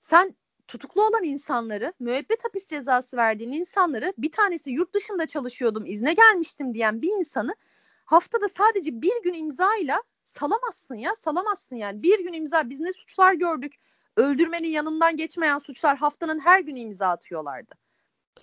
sen 0.00 0.34
tutuklu 0.68 1.06
olan 1.06 1.24
insanları, 1.24 1.92
müebbet 2.00 2.44
hapis 2.44 2.66
cezası 2.66 3.16
verdiğin 3.16 3.52
insanları 3.52 4.12
bir 4.18 4.32
tanesi 4.32 4.70
yurt 4.70 4.94
dışında 4.94 5.26
çalışıyordum, 5.26 5.86
izne 5.86 6.12
gelmiştim 6.12 6.74
diyen 6.74 7.02
bir 7.02 7.08
insanı 7.08 7.54
haftada 8.04 8.48
sadece 8.48 9.02
bir 9.02 9.22
gün 9.22 9.34
imzayla 9.34 10.02
salamazsın 10.24 10.94
ya 10.94 11.14
salamazsın 11.14 11.76
yani. 11.76 12.02
Bir 12.02 12.24
gün 12.24 12.32
imza 12.32 12.70
biz 12.70 12.80
ne 12.80 12.92
suçlar 12.92 13.34
gördük? 13.34 13.74
Öldürmenin 14.16 14.68
yanından 14.68 15.16
geçmeyen 15.16 15.58
suçlar 15.58 15.96
haftanın 15.96 16.38
her 16.38 16.60
günü 16.60 16.80
imza 16.80 17.08
atıyorlardı. 17.08 17.74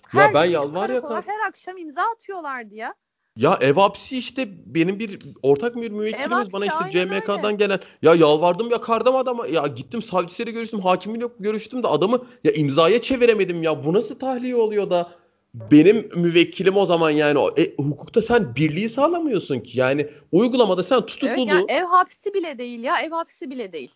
Her 0.08 0.28
ya 0.28 0.34
ben 0.34 0.44
yalvar 0.44 0.90
ya 0.90 1.22
her 1.26 1.48
akşam 1.48 1.76
imza 1.76 2.02
atıyorlardı 2.02 2.74
ya. 2.74 2.94
Ya 3.36 3.58
ev 3.60 3.74
hapsi 3.74 4.18
işte 4.18 4.48
benim 4.66 4.98
bir 4.98 5.18
ortak 5.42 5.76
bir 5.76 5.90
müvekkilimiz 5.90 6.52
bana 6.52 6.66
işte 6.66 6.90
CMK'dan 6.90 7.44
öyle. 7.44 7.56
gelen. 7.56 7.80
Ya 8.02 8.14
yalvardım 8.14 8.70
yakardım 8.70 9.16
adama. 9.16 9.46
Ya 9.46 9.66
gittim 9.66 10.02
savcısıyla 10.02 10.52
görüştüm 10.52 10.80
hakimiyle 10.80 11.28
görüştüm 11.38 11.82
de 11.82 11.88
adamı 11.88 12.26
ya 12.44 12.52
imzaya 12.52 13.02
çeviremedim 13.02 13.62
ya. 13.62 13.84
Bu 13.84 13.92
nasıl 13.92 14.18
tahliye 14.18 14.56
oluyor 14.56 14.90
da 14.90 15.21
benim 15.54 16.10
müvekkilim 16.14 16.76
o 16.76 16.86
zaman 16.86 17.10
yani 17.10 17.40
e, 17.56 17.74
hukukta 17.76 18.22
sen 18.22 18.54
birliği 18.54 18.88
sağlamıyorsun 18.88 19.60
ki 19.60 19.78
yani 19.78 20.08
uygulamada 20.32 20.82
sen 20.82 21.06
tutukluluğu. 21.06 21.50
Evet 21.50 21.70
yani 21.70 21.80
ev 21.80 21.84
hapsi 21.84 22.34
bile 22.34 22.58
değil 22.58 22.82
ya 22.82 23.00
ev 23.00 23.10
hapsi 23.10 23.50
bile 23.50 23.72
değil. 23.72 23.90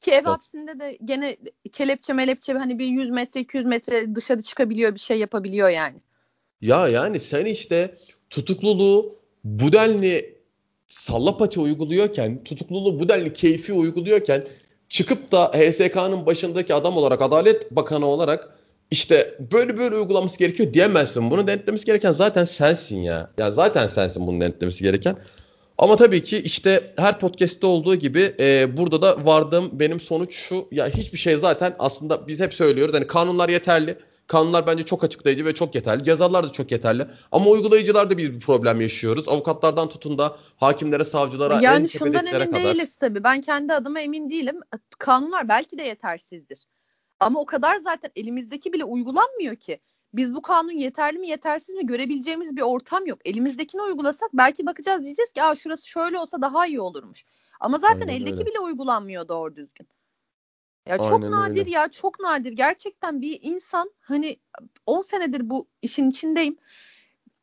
Ki 0.00 0.10
ev 0.10 0.14
evet. 0.14 0.26
hapsinde 0.26 0.78
de 0.78 0.98
gene 1.04 1.36
kelepçe 1.72 2.12
melepçe 2.12 2.52
hani 2.52 2.78
bir 2.78 2.86
100 2.86 3.10
metre 3.10 3.40
200 3.40 3.64
metre 3.64 4.14
dışarı 4.14 4.42
çıkabiliyor 4.42 4.94
bir 4.94 5.00
şey 5.00 5.18
yapabiliyor 5.18 5.68
yani. 5.68 5.96
Ya 6.60 6.88
yani 6.88 7.20
sen 7.20 7.44
işte 7.44 7.94
tutukluluğu 8.30 9.14
bu 9.44 9.72
denli 9.72 10.40
sallapati 10.88 11.60
uyguluyorken, 11.60 12.44
tutukluluğu 12.44 13.00
bu 13.00 13.08
denli 13.08 13.32
keyfi 13.32 13.72
uyguluyorken 13.72 14.46
çıkıp 14.88 15.32
da 15.32 15.48
HSK'nın 15.48 16.26
başındaki 16.26 16.74
adam 16.74 16.96
olarak, 16.96 17.22
Adalet 17.22 17.70
Bakanı 17.70 18.06
olarak 18.06 18.59
işte 18.90 19.38
böyle 19.52 19.78
böyle 19.78 19.96
uygulaması 19.96 20.38
gerekiyor 20.38 20.74
diyemezsin. 20.74 21.30
Bunu 21.30 21.46
denetlemesi 21.46 21.84
gereken 21.84 22.12
zaten 22.12 22.44
sensin 22.44 22.98
ya. 22.98 23.30
Ya 23.38 23.50
zaten 23.50 23.86
sensin 23.86 24.26
bunu 24.26 24.40
denetlemesi 24.40 24.84
gereken. 24.84 25.16
Ama 25.78 25.96
tabii 25.96 26.24
ki 26.24 26.38
işte 26.38 26.94
her 26.96 27.18
podcast'te 27.18 27.66
olduğu 27.66 27.94
gibi 27.94 28.34
e, 28.40 28.76
burada 28.76 29.02
da 29.02 29.26
vardığım 29.26 29.70
benim 29.72 30.00
sonuç 30.00 30.34
şu. 30.34 30.68
Ya 30.70 30.88
hiçbir 30.88 31.18
şey 31.18 31.36
zaten 31.36 31.74
aslında 31.78 32.26
biz 32.26 32.40
hep 32.40 32.54
söylüyoruz. 32.54 32.94
Hani 32.94 33.06
kanunlar 33.06 33.48
yeterli. 33.48 33.98
Kanunlar 34.26 34.66
bence 34.66 34.82
çok 34.82 35.04
açıklayıcı 35.04 35.44
ve 35.44 35.54
çok 35.54 35.74
yeterli. 35.74 36.04
Cezalar 36.04 36.44
da 36.48 36.52
çok 36.52 36.72
yeterli. 36.72 37.06
Ama 37.32 37.50
uygulayıcılarda 37.50 38.18
bir 38.18 38.40
problem 38.40 38.80
yaşıyoruz. 38.80 39.28
Avukatlardan 39.28 39.88
tutun 39.88 40.18
da 40.18 40.36
hakimlere, 40.56 41.04
savcılara, 41.04 41.60
yani 41.62 41.82
en 41.82 41.86
şundan 41.86 42.26
emin 42.26 42.46
kadar. 42.46 42.64
değiliz 42.64 42.94
tabii. 42.94 43.24
Ben 43.24 43.40
kendi 43.40 43.72
adıma 43.72 44.00
emin 44.00 44.30
değilim. 44.30 44.60
Kanunlar 44.98 45.48
belki 45.48 45.78
de 45.78 45.82
yetersizdir. 45.82 46.66
Ama 47.20 47.40
o 47.40 47.46
kadar 47.46 47.76
zaten 47.76 48.10
elimizdeki 48.16 48.72
bile 48.72 48.84
uygulanmıyor 48.84 49.56
ki. 49.56 49.80
Biz 50.14 50.34
bu 50.34 50.42
kanun 50.42 50.72
yeterli 50.72 51.18
mi 51.18 51.28
yetersiz 51.28 51.74
mi 51.74 51.86
görebileceğimiz 51.86 52.56
bir 52.56 52.62
ortam 52.62 53.06
yok. 53.06 53.18
Elimizdekini 53.24 53.82
uygulasak 53.82 54.30
belki 54.32 54.66
bakacağız 54.66 55.04
diyeceğiz 55.04 55.32
ki 55.32 55.42
Aa, 55.42 55.54
şurası 55.54 55.88
şöyle 55.88 56.18
olsa 56.18 56.42
daha 56.42 56.66
iyi 56.66 56.80
olurmuş. 56.80 57.24
Ama 57.60 57.78
zaten 57.78 58.08
Aynen 58.08 58.20
eldeki 58.20 58.40
öyle. 58.40 58.50
bile 58.50 58.60
uygulanmıyor 58.60 59.28
doğru 59.28 59.56
düzgün. 59.56 59.88
Ya 60.86 60.98
çok 60.98 61.12
Aynen 61.12 61.30
nadir 61.32 61.60
öyle. 61.60 61.70
ya 61.70 61.88
çok 61.88 62.20
nadir. 62.20 62.52
Gerçekten 62.52 63.20
bir 63.22 63.38
insan 63.42 63.90
hani 64.00 64.36
10 64.86 65.00
senedir 65.00 65.50
bu 65.50 65.66
işin 65.82 66.10
içindeyim. 66.10 66.56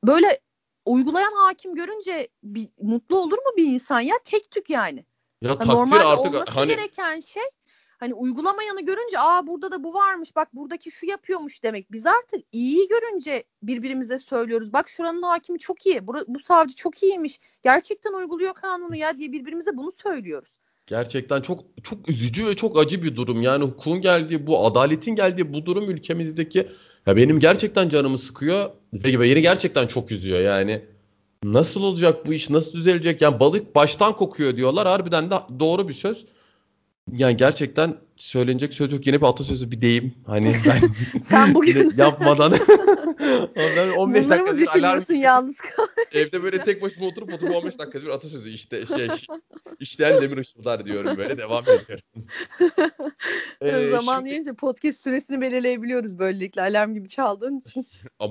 Böyle 0.03 0.39
uygulayan 0.85 1.33
hakim 1.33 1.75
görünce 1.75 2.27
bir, 2.43 2.69
mutlu 2.81 3.17
olur 3.19 3.37
mu 3.37 3.51
bir 3.57 3.65
insan 3.65 3.99
ya? 3.99 4.15
Tek 4.25 4.51
tük 4.51 4.69
yani. 4.69 5.05
Ya 5.41 5.49
Ha, 5.51 5.57
takdir 5.57 5.73
normalde 5.73 6.03
artık 6.03 6.25
olması 6.33 6.51
hani 6.51 6.67
gereken 6.67 7.19
şey 7.19 7.43
hani 7.97 8.13
uygulamayanı 8.13 8.85
görünce 8.85 9.19
aa 9.19 9.47
burada 9.47 9.71
da 9.71 9.83
bu 9.83 9.93
varmış 9.93 10.35
bak 10.35 10.55
buradaki 10.55 10.91
şu 10.91 11.05
yapıyormuş 11.05 11.63
demek. 11.63 11.91
Biz 11.91 12.05
artık 12.05 12.45
iyi 12.51 12.87
görünce 12.87 13.43
birbirimize 13.63 14.17
söylüyoruz. 14.17 14.73
Bak 14.73 14.89
şuranın 14.89 15.21
hakimi 15.21 15.59
çok 15.59 15.85
iyi. 15.85 16.07
Bu, 16.07 16.13
bu 16.27 16.39
savcı 16.39 16.75
çok 16.75 17.03
iyiymiş. 17.03 17.39
Gerçekten 17.63 18.13
uyguluyor 18.13 18.53
kanunu 18.53 18.95
ya 18.95 19.17
diye 19.17 19.31
birbirimize 19.31 19.77
bunu 19.77 19.91
söylüyoruz. 19.91 20.57
Gerçekten 20.87 21.41
çok 21.41 21.63
çok 21.83 22.09
üzücü 22.09 22.47
ve 22.47 22.55
çok 22.55 22.79
acı 22.79 23.03
bir 23.03 23.15
durum. 23.15 23.41
Yani 23.41 23.63
hukukun 23.65 24.01
geldiği 24.01 24.47
bu 24.47 24.65
adaletin 24.65 25.15
geldiği 25.15 25.53
bu 25.53 25.65
durum 25.65 25.89
ülkemizdeki 25.89 26.67
ya 27.05 27.15
benim 27.15 27.39
gerçekten 27.39 27.89
canımı 27.89 28.17
sıkıyor 28.17 28.69
ve 28.93 29.19
beni 29.19 29.41
gerçekten 29.41 29.87
çok 29.87 30.11
üzüyor. 30.11 30.39
Yani 30.39 30.85
nasıl 31.43 31.81
olacak 31.81 32.25
bu 32.25 32.33
iş? 32.33 32.49
Nasıl 32.49 32.73
düzelecek? 32.73 33.21
Yani 33.21 33.39
balık 33.39 33.75
baştan 33.75 34.15
kokuyor 34.15 34.57
diyorlar. 34.57 34.87
Harbiden 34.87 35.29
de 35.29 35.35
doğru 35.59 35.89
bir 35.89 35.93
söz. 35.93 36.25
Yani 37.13 37.37
gerçekten 37.37 37.95
söylenecek 38.15 38.73
söz 38.73 38.91
yok. 38.93 39.07
Yine 39.07 39.21
bir 39.21 39.25
atasözü 39.25 39.71
bir 39.71 39.81
deyim. 39.81 40.13
Hani 40.25 40.53
ben 40.65 40.81
Sen 41.21 41.53
bugün 41.55 41.93
yapmadan 41.97 42.51
ben 43.55 43.89
15 43.89 44.25
bunları 44.25 44.29
dakika 44.29 44.35
mı 44.35 44.49
alarm 44.49 44.57
düşünüyorsun 44.57 45.13
yalnız 45.13 45.57
kal- 45.57 45.85
Evde 46.11 46.43
böyle 46.43 46.63
tek 46.63 46.81
başıma 46.81 47.05
oturup 47.05 47.33
oturup 47.33 47.55
15 47.55 47.79
dakika 47.79 48.01
bir 48.01 48.07
atasözü 48.07 48.49
işte 48.49 48.85
şey 48.85 49.07
işleyen 49.79 50.21
demir 50.21 50.37
ışıldar 50.37 50.85
diyorum 50.85 51.17
böyle 51.17 51.37
devam 51.37 51.63
ediyorum. 51.63 52.03
Ee, 53.61 53.89
Zaman 53.89 54.17
şimdi- 54.17 54.29
yiyince 54.29 54.53
podcast 54.53 55.03
süresini 55.03 55.41
belirleyebiliyoruz 55.41 56.19
böylelikle 56.19 56.61
alarm 56.61 56.93
gibi 56.93 57.09
çaldığın 57.09 57.59
için. 57.59 57.87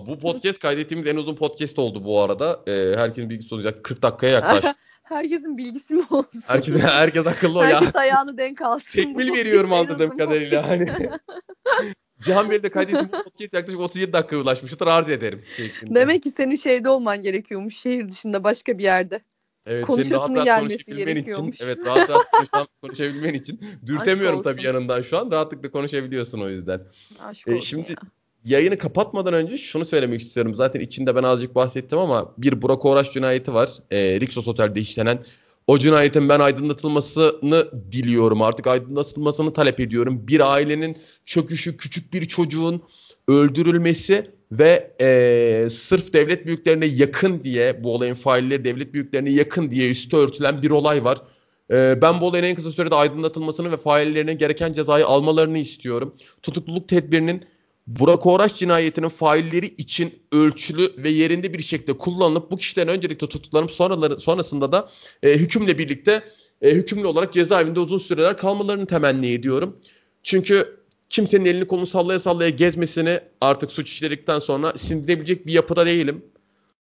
Bu 0.06 0.18
podcast 0.18 0.58
kaydettiğimiz 0.58 1.06
en 1.06 1.16
uzun 1.16 1.34
podcast 1.36 1.78
oldu 1.78 2.04
bu 2.04 2.20
arada. 2.20 2.60
Ee, 2.66 2.96
herkesin 2.96 3.30
bilgisi 3.30 3.54
olacak 3.54 3.84
40 3.84 4.02
dakikaya 4.02 4.32
yaklaştı. 4.32 4.74
Herkesin 5.08 5.58
bilgisi 5.58 5.94
mi 5.94 6.04
olsun? 6.10 6.40
Herkes, 6.46 6.76
herkes 6.76 7.26
akıllı 7.26 7.58
o 7.58 7.62
ya. 7.62 7.80
Herkes 7.80 7.96
ayağını 7.96 8.38
denk 8.38 8.62
alsın. 8.62 8.92
Tekmil 8.92 9.32
veriyorum 9.32 9.72
anladığım 9.72 10.18
kadarıyla. 10.18 10.68
Hani 10.68 10.88
Cihan 12.20 12.50
Bey'le 12.50 12.70
kaydettiğimiz 12.70 13.10
podcast 13.10 13.54
yaklaşık 13.54 13.80
37 13.80 14.12
dakika 14.12 14.36
ulaşmıştır 14.36 14.86
arz 14.86 15.10
ederim. 15.10 15.44
şeklinde. 15.56 15.94
Demek 15.94 16.22
ki 16.22 16.30
senin 16.30 16.56
şeyde 16.56 16.88
olman 16.88 17.22
gerekiyormuş 17.22 17.76
şehir 17.76 18.08
dışında 18.10 18.44
başka 18.44 18.78
bir 18.78 18.82
yerde. 18.82 19.20
Evet, 19.66 19.86
konuşasının 19.86 20.44
gelmesi 20.44 20.94
gerekiyormuş. 20.94 21.54
için, 21.54 21.64
evet 21.64 21.78
rahat 21.86 22.10
rahat 22.10 22.68
konuşabilmen 22.82 23.34
için 23.34 23.60
dürtemiyorum 23.86 24.42
tabii 24.42 24.62
yanından 24.62 25.02
şu 25.02 25.18
an. 25.18 25.30
Rahatlıkla 25.30 25.70
konuşabiliyorsun 25.70 26.40
o 26.40 26.48
yüzden. 26.48 26.80
Aşk 27.20 27.48
E, 27.48 27.54
olsun 27.54 27.64
şimdi 27.64 27.90
ya. 27.90 27.96
Yayını 28.46 28.78
kapatmadan 28.78 29.34
önce 29.34 29.58
şunu 29.58 29.84
söylemek 29.84 30.20
istiyorum. 30.20 30.54
Zaten 30.54 30.80
içinde 30.80 31.16
ben 31.16 31.22
azıcık 31.22 31.54
bahsettim 31.54 31.98
ama 31.98 32.32
bir 32.38 32.62
Burak 32.62 32.84
Uğraş 32.84 33.12
cinayeti 33.12 33.54
var. 33.54 33.70
E, 33.90 34.20
Rixos 34.20 34.48
Otel'de 34.48 34.80
işlenen. 34.80 35.18
O 35.66 35.78
cinayetin 35.78 36.28
ben 36.28 36.40
aydınlatılmasını 36.40 37.68
diliyorum. 37.92 38.42
Artık 38.42 38.66
aydınlatılmasını 38.66 39.52
talep 39.52 39.80
ediyorum. 39.80 40.28
Bir 40.28 40.52
ailenin 40.52 40.98
çöküşü, 41.24 41.76
küçük 41.76 42.12
bir 42.12 42.24
çocuğun 42.24 42.82
öldürülmesi 43.28 44.30
ve 44.52 44.90
e, 45.00 45.68
sırf 45.70 46.12
devlet 46.12 46.46
büyüklerine 46.46 46.86
yakın 46.86 47.44
diye 47.44 47.84
bu 47.84 47.94
olayın 47.94 48.14
failleri 48.14 48.64
devlet 48.64 48.94
büyüklerine 48.94 49.30
yakın 49.30 49.70
diye 49.70 49.90
üstü 49.90 50.16
örtülen 50.16 50.62
bir 50.62 50.70
olay 50.70 51.04
var. 51.04 51.18
E, 51.70 52.02
ben 52.02 52.20
bu 52.20 52.26
olayın 52.26 52.44
en 52.44 52.54
kısa 52.54 52.70
sürede 52.70 52.94
aydınlatılmasını 52.94 53.72
ve 53.72 53.76
faillerine 53.76 54.34
gereken 54.34 54.72
cezayı 54.72 55.06
almalarını 55.06 55.58
istiyorum. 55.58 56.14
Tutukluluk 56.42 56.88
tedbirinin 56.88 57.44
Burak 57.86 58.26
Uğraş 58.26 58.56
cinayetinin 58.56 59.08
failleri 59.08 59.66
için 59.66 60.22
ölçülü 60.32 60.92
ve 60.96 61.10
yerinde 61.10 61.52
bir 61.52 61.62
şekilde 61.62 61.92
kullanılıp 61.92 62.50
bu 62.50 62.56
kişilerin 62.56 62.88
öncelikle 62.88 63.28
tutuklanıp 63.28 63.70
sonraları, 63.70 64.20
sonrasında 64.20 64.72
da 64.72 64.88
e, 65.22 65.32
hükümle 65.32 65.78
birlikte 65.78 66.22
e, 66.62 66.70
hükümlü 66.70 67.06
olarak 67.06 67.32
cezaevinde 67.32 67.80
uzun 67.80 67.98
süreler 67.98 68.38
kalmalarını 68.38 68.86
temenni 68.86 69.32
ediyorum. 69.32 69.76
Çünkü 70.22 70.80
kimsenin 71.10 71.44
elini 71.44 71.66
kolunu 71.66 71.86
sallaya 71.86 72.18
sallaya 72.18 72.50
gezmesini 72.50 73.20
artık 73.40 73.72
suç 73.72 73.88
işledikten 73.88 74.38
sonra 74.38 74.78
sindirebilecek 74.78 75.46
bir 75.46 75.52
yapıda 75.52 75.86
değilim. 75.86 76.24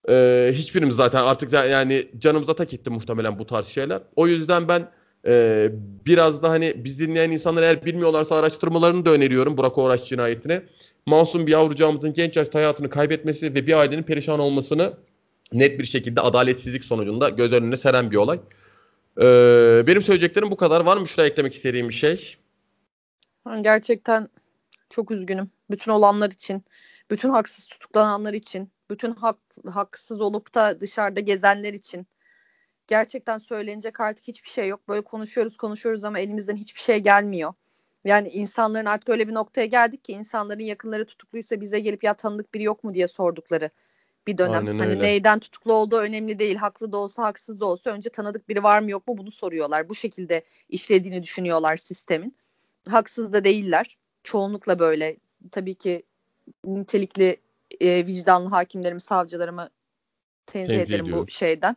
E, 0.08 0.50
hiçbirimiz 0.54 0.96
zaten 0.96 1.22
artık 1.22 1.52
yani 1.52 2.08
canımıza 2.18 2.54
tak 2.54 2.74
etti 2.74 2.90
muhtemelen 2.90 3.38
bu 3.38 3.46
tarz 3.46 3.66
şeyler. 3.66 4.02
O 4.16 4.26
yüzden 4.26 4.68
ben 4.68 4.88
e, 5.26 5.68
biraz 6.06 6.42
da 6.42 6.50
hani 6.50 6.74
biz 6.76 6.98
dinleyen 6.98 7.30
insanlar 7.30 7.62
eğer 7.62 7.84
bilmiyorlarsa 7.84 8.36
araştırmalarını 8.36 9.04
da 9.04 9.10
öneriyorum 9.10 9.56
Burak 9.56 9.78
Uğraş 9.78 10.04
cinayetine. 10.04 10.62
Masum 11.06 11.46
bir 11.46 11.52
yavrucağımızın 11.52 12.12
genç 12.12 12.36
yaşta 12.36 12.58
hayatını 12.58 12.90
kaybetmesi 12.90 13.54
ve 13.54 13.66
bir 13.66 13.72
ailenin 13.72 14.02
perişan 14.02 14.40
olmasını 14.40 14.94
net 15.52 15.78
bir 15.78 15.84
şekilde 15.84 16.20
adaletsizlik 16.20 16.84
sonucunda 16.84 17.28
göz 17.28 17.52
önüne 17.52 17.76
seren 17.76 18.10
bir 18.10 18.16
olay. 18.16 18.40
Ee, 19.18 19.84
benim 19.86 20.02
söyleyeceklerim 20.02 20.50
bu 20.50 20.56
kadar. 20.56 20.80
Var 20.80 20.96
mı 20.96 21.08
şuraya 21.08 21.28
eklemek 21.28 21.54
istediğim 21.54 21.88
bir 21.88 21.94
şey? 21.94 22.36
Gerçekten 23.60 24.28
çok 24.90 25.10
üzgünüm. 25.10 25.50
Bütün 25.70 25.92
olanlar 25.92 26.30
için, 26.30 26.64
bütün 27.10 27.30
haksız 27.30 27.66
tutuklananlar 27.66 28.32
için, 28.32 28.70
bütün 28.90 29.12
hak, 29.12 29.36
haksız 29.70 30.20
olup 30.20 30.54
da 30.54 30.80
dışarıda 30.80 31.20
gezenler 31.20 31.74
için. 31.74 32.06
Gerçekten 32.86 33.38
söylenecek 33.38 34.00
artık 34.00 34.28
hiçbir 34.28 34.48
şey 34.48 34.68
yok. 34.68 34.88
Böyle 34.88 35.00
konuşuyoruz 35.00 35.56
konuşuyoruz 35.56 36.04
ama 36.04 36.18
elimizden 36.18 36.56
hiçbir 36.56 36.80
şey 36.80 36.98
gelmiyor. 36.98 37.54
Yani 38.06 38.28
insanların 38.28 38.86
artık 38.86 39.08
öyle 39.08 39.28
bir 39.28 39.34
noktaya 39.34 39.66
geldik 39.66 40.04
ki 40.04 40.12
insanların 40.12 40.60
yakınları 40.60 41.06
tutukluysa 41.06 41.60
bize 41.60 41.80
gelip 41.80 42.04
ya 42.04 42.14
tanıdık 42.14 42.54
biri 42.54 42.62
yok 42.62 42.84
mu 42.84 42.94
diye 42.94 43.08
sordukları 43.08 43.70
bir 44.26 44.38
dönem. 44.38 44.66
Aynen 44.66 44.78
hani 44.78 44.90
öyle. 44.90 45.02
neyden 45.02 45.38
tutuklu 45.38 45.72
olduğu 45.72 45.96
önemli 45.96 46.38
değil. 46.38 46.56
Haklı 46.56 46.92
da 46.92 46.96
olsa 46.96 47.22
haksız 47.24 47.60
da 47.60 47.66
olsa 47.66 47.90
önce 47.90 48.10
tanıdık 48.10 48.48
biri 48.48 48.62
var 48.62 48.80
mı 48.80 48.90
yok 48.90 49.08
mu 49.08 49.18
bunu 49.18 49.30
soruyorlar. 49.30 49.88
Bu 49.88 49.94
şekilde 49.94 50.44
işlediğini 50.68 51.22
düşünüyorlar 51.22 51.76
sistemin. 51.76 52.36
Haksız 52.88 53.32
da 53.32 53.44
değiller. 53.44 53.98
Çoğunlukla 54.22 54.78
böyle. 54.78 55.16
Tabii 55.50 55.74
ki 55.74 56.02
nitelikli 56.64 57.36
e, 57.80 58.06
vicdanlı 58.06 58.48
hakimlerimi, 58.48 59.00
savcılarımı 59.00 59.70
tenzih 60.46 60.68
Tenzih 60.68 60.84
ederim 60.84 61.04
ediyorum. 61.04 61.26
bu 61.26 61.30
şeyden 61.30 61.76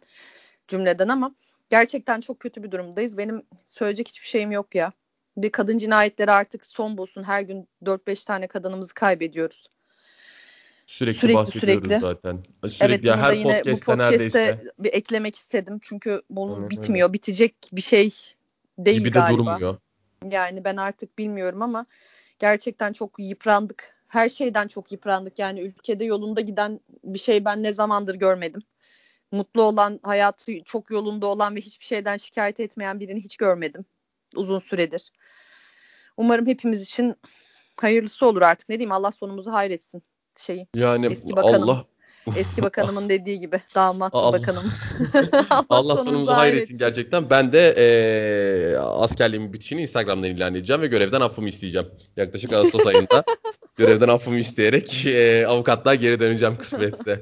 cümleden 0.67 1.07
ama 1.07 1.35
gerçekten 1.69 2.21
çok 2.21 2.39
kötü 2.39 2.63
bir 2.63 2.71
durumdayız. 2.71 3.17
Benim 3.17 3.43
söyleyecek 3.65 4.07
hiçbir 4.07 4.27
şeyim 4.27 4.51
yok 4.51 4.75
ya. 4.75 4.91
Bir 5.43 5.49
kadın 5.49 5.77
cinayetleri 5.77 6.31
artık 6.31 6.65
son 6.65 6.97
bulsun. 6.97 7.23
Her 7.23 7.41
gün 7.41 7.67
4-5 7.83 8.25
tane 8.25 8.47
kadınımızı 8.47 8.93
kaybediyoruz. 8.93 9.67
Sürekli, 10.87 11.17
Sürekli, 11.17 11.35
bahsediyoruz 11.35 11.85
sürekli. 11.85 11.99
zaten. 12.01 12.39
Sürekli 12.63 12.85
evet 12.85 13.03
ya 13.03 13.17
her 13.17 13.33
yine 13.33 13.61
bu 13.65 13.79
podcast'te 13.79 13.97
neredeyse. 13.97 14.63
bir 14.79 14.93
eklemek 14.93 15.35
istedim. 15.35 15.79
Çünkü 15.81 16.21
bunu 16.29 16.55
Aynen 16.55 16.69
bitmiyor. 16.69 17.13
Bitecek 17.13 17.55
bir 17.71 17.81
şey 17.81 18.13
değil 18.77 18.97
Gibi 18.97 19.09
de 19.09 19.19
galiba. 19.19 19.37
durmuyor. 19.37 19.77
Yani 20.31 20.63
ben 20.63 20.75
artık 20.77 21.17
bilmiyorum 21.17 21.61
ama 21.61 21.85
gerçekten 22.39 22.93
çok 22.93 23.11
yıprandık. 23.19 23.95
Her 24.07 24.29
şeyden 24.29 24.67
çok 24.67 24.91
yıprandık. 24.91 25.39
Yani 25.39 25.61
ülkede 25.61 26.05
yolunda 26.05 26.41
giden 26.41 26.79
bir 27.03 27.19
şey 27.19 27.45
ben 27.45 27.63
ne 27.63 27.73
zamandır 27.73 28.15
görmedim. 28.15 28.61
Mutlu 29.31 29.61
olan, 29.61 29.99
hayatı 30.03 30.63
çok 30.63 30.91
yolunda 30.91 31.27
olan 31.27 31.55
ve 31.55 31.61
hiçbir 31.61 31.85
şeyden 31.85 32.17
şikayet 32.17 32.59
etmeyen 32.59 32.99
birini 32.99 33.23
hiç 33.23 33.37
görmedim. 33.37 33.85
Uzun 34.35 34.59
süredir. 34.59 35.11
Umarım 36.19 36.47
hepimiz 36.47 36.81
için 36.81 37.15
hayırlısı 37.81 38.25
olur 38.25 38.41
artık. 38.41 38.69
Ne 38.69 38.75
diyeyim 38.79 38.91
Allah 38.91 39.11
sonumuzu 39.11 39.51
hayretsin 39.51 40.03
şeyi. 40.37 40.67
Yani 40.75 41.05
Eski 41.05 41.35
bakanım. 41.35 41.63
Allah 41.69 41.85
Eski 42.35 42.61
bakanımın 42.61 43.09
dediği 43.09 43.39
gibi 43.39 43.61
damat 43.75 44.15
Allah. 44.15 44.39
bakanım. 44.39 44.71
Allah 45.69 45.97
sonumuzu 45.97 46.31
hayretsin 46.31 46.77
gerçekten. 46.77 47.29
Ben 47.29 47.51
de 47.51 47.75
e, 47.77 48.77
askerliğimin 48.77 49.53
bitişini 49.53 49.81
Instagram'dan 49.81 50.29
ilan 50.29 50.55
edeceğim 50.55 50.81
ve 50.81 50.87
görevden 50.87 51.21
affımı 51.21 51.49
isteyeceğim. 51.49 51.87
Yaklaşık 52.17 52.53
Ağustos 52.53 52.85
ayında 52.87 53.23
görevden 53.75 54.07
affımı 54.07 54.37
isteyerek 54.37 55.05
e, 55.05 55.47
avukatlığa 55.47 55.95
geri 55.95 56.19
döneceğim 56.19 56.57
kısmetse. 56.57 57.21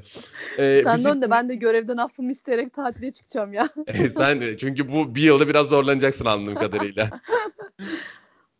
E, 0.58 0.82
Sen 0.82 1.04
dön 1.04 1.22
de 1.22 1.30
ben 1.30 1.48
de 1.48 1.54
görevden 1.54 1.96
affımı 1.96 2.32
isteyerek 2.32 2.74
tatile 2.74 3.12
çıkacağım 3.12 3.52
ya. 3.52 3.68
E, 3.86 4.08
Sen 4.08 4.56
çünkü 4.60 4.92
bu 4.92 5.14
bir 5.14 5.22
yılda 5.22 5.48
biraz 5.48 5.66
zorlanacaksın 5.66 6.24
anladığım 6.24 6.54
kadarıyla. 6.54 7.10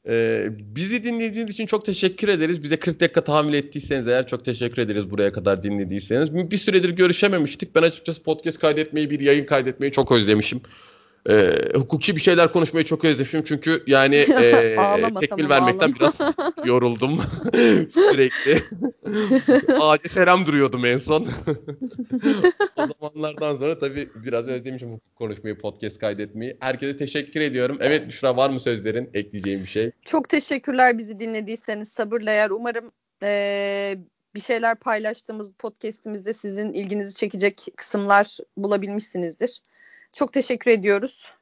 Ee, 0.08 0.48
bizi 0.76 1.02
dinlediğiniz 1.04 1.52
için 1.52 1.66
çok 1.66 1.84
teşekkür 1.84 2.28
ederiz. 2.28 2.62
Bize 2.62 2.76
40 2.76 3.00
dakika 3.00 3.24
tahammül 3.24 3.54
ettiyseniz 3.54 4.08
eğer 4.08 4.26
çok 4.26 4.44
teşekkür 4.44 4.82
ederiz 4.82 5.10
buraya 5.10 5.32
kadar 5.32 5.62
dinlediyseniz. 5.62 6.34
Bir 6.34 6.56
süredir 6.56 6.90
görüşememiştik. 6.90 7.74
Ben 7.74 7.82
açıkçası 7.82 8.22
podcast 8.22 8.58
kaydetmeyi, 8.58 9.10
bir 9.10 9.20
yayın 9.20 9.44
kaydetmeyi 9.44 9.92
çok 9.92 10.12
özlemişim. 10.12 10.60
Ee, 11.28 11.50
hukuki 11.74 12.16
bir 12.16 12.20
şeyler 12.20 12.52
konuşmayı 12.52 12.86
çok 12.86 13.04
özlemişim. 13.04 13.44
Çünkü 13.44 13.82
yani 13.86 14.16
e, 14.16 14.76
Ağlama, 14.76 15.20
tekmil 15.20 15.48
tamam, 15.48 15.50
vermekten 15.50 15.88
ağlama. 15.92 15.96
biraz 15.96 16.36
yoruldum 16.66 17.20
sürekli. 17.92 18.62
Ağaca 19.80 20.08
selam 20.08 20.46
duruyordum 20.46 20.84
en 20.84 20.96
son. 20.96 21.28
o 22.76 22.86
zamanlardan 22.86 23.56
sonra 23.56 23.78
tabii 23.78 24.08
biraz 24.14 24.48
özlemişim 24.48 24.88
hukuk 24.92 25.16
konuşmayı, 25.16 25.58
podcast 25.58 25.98
kaydetmeyi. 25.98 26.56
Herkese 26.60 26.96
teşekkür 26.96 27.40
ediyorum. 27.40 27.78
Evet 27.80 28.08
Büşra 28.08 28.36
var 28.36 28.50
mı 28.50 28.60
sözlerin, 28.60 29.10
ekleyeceğin 29.14 29.62
bir 29.62 29.68
şey? 29.68 29.90
Çok 30.04 30.28
teşekkürler 30.28 30.98
bizi 30.98 31.20
dinlediyseniz 31.20 31.88
sabırla 31.88 32.30
eğer 32.30 32.50
umarım 32.50 32.92
eee, 33.22 33.98
bir 34.34 34.40
şeyler 34.40 34.74
paylaştığımız 34.76 35.50
podcast'imizde 35.58 36.32
sizin 36.32 36.72
ilginizi 36.72 37.16
çekecek 37.16 37.66
kısımlar 37.76 38.36
bulabilmişsinizdir. 38.56 39.60
Çok 40.12 40.32
teşekkür 40.32 40.70
ediyoruz. 40.70 41.32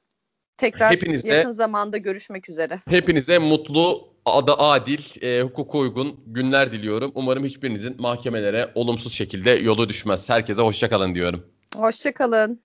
Tekrar 0.56 0.92
Hepinize- 0.92 1.28
yakın 1.28 1.50
zamanda 1.50 1.96
görüşmek 1.96 2.48
üzere. 2.48 2.80
Hepinize 2.88 3.38
mutlu, 3.38 4.08
ada 4.24 4.58
adil, 4.58 5.22
e, 5.22 5.42
hukuka 5.42 5.78
uygun 5.78 6.20
günler 6.26 6.72
diliyorum. 6.72 7.12
Umarım 7.14 7.44
hiçbirinizin 7.44 8.00
mahkemelere 8.00 8.70
olumsuz 8.74 9.12
şekilde 9.12 9.50
yolu 9.50 9.88
düşmez. 9.88 10.28
Herkese 10.28 10.60
hoşçakalın 10.60 11.14
diyorum. 11.14 11.46
Hoşçakalın. 11.76 12.60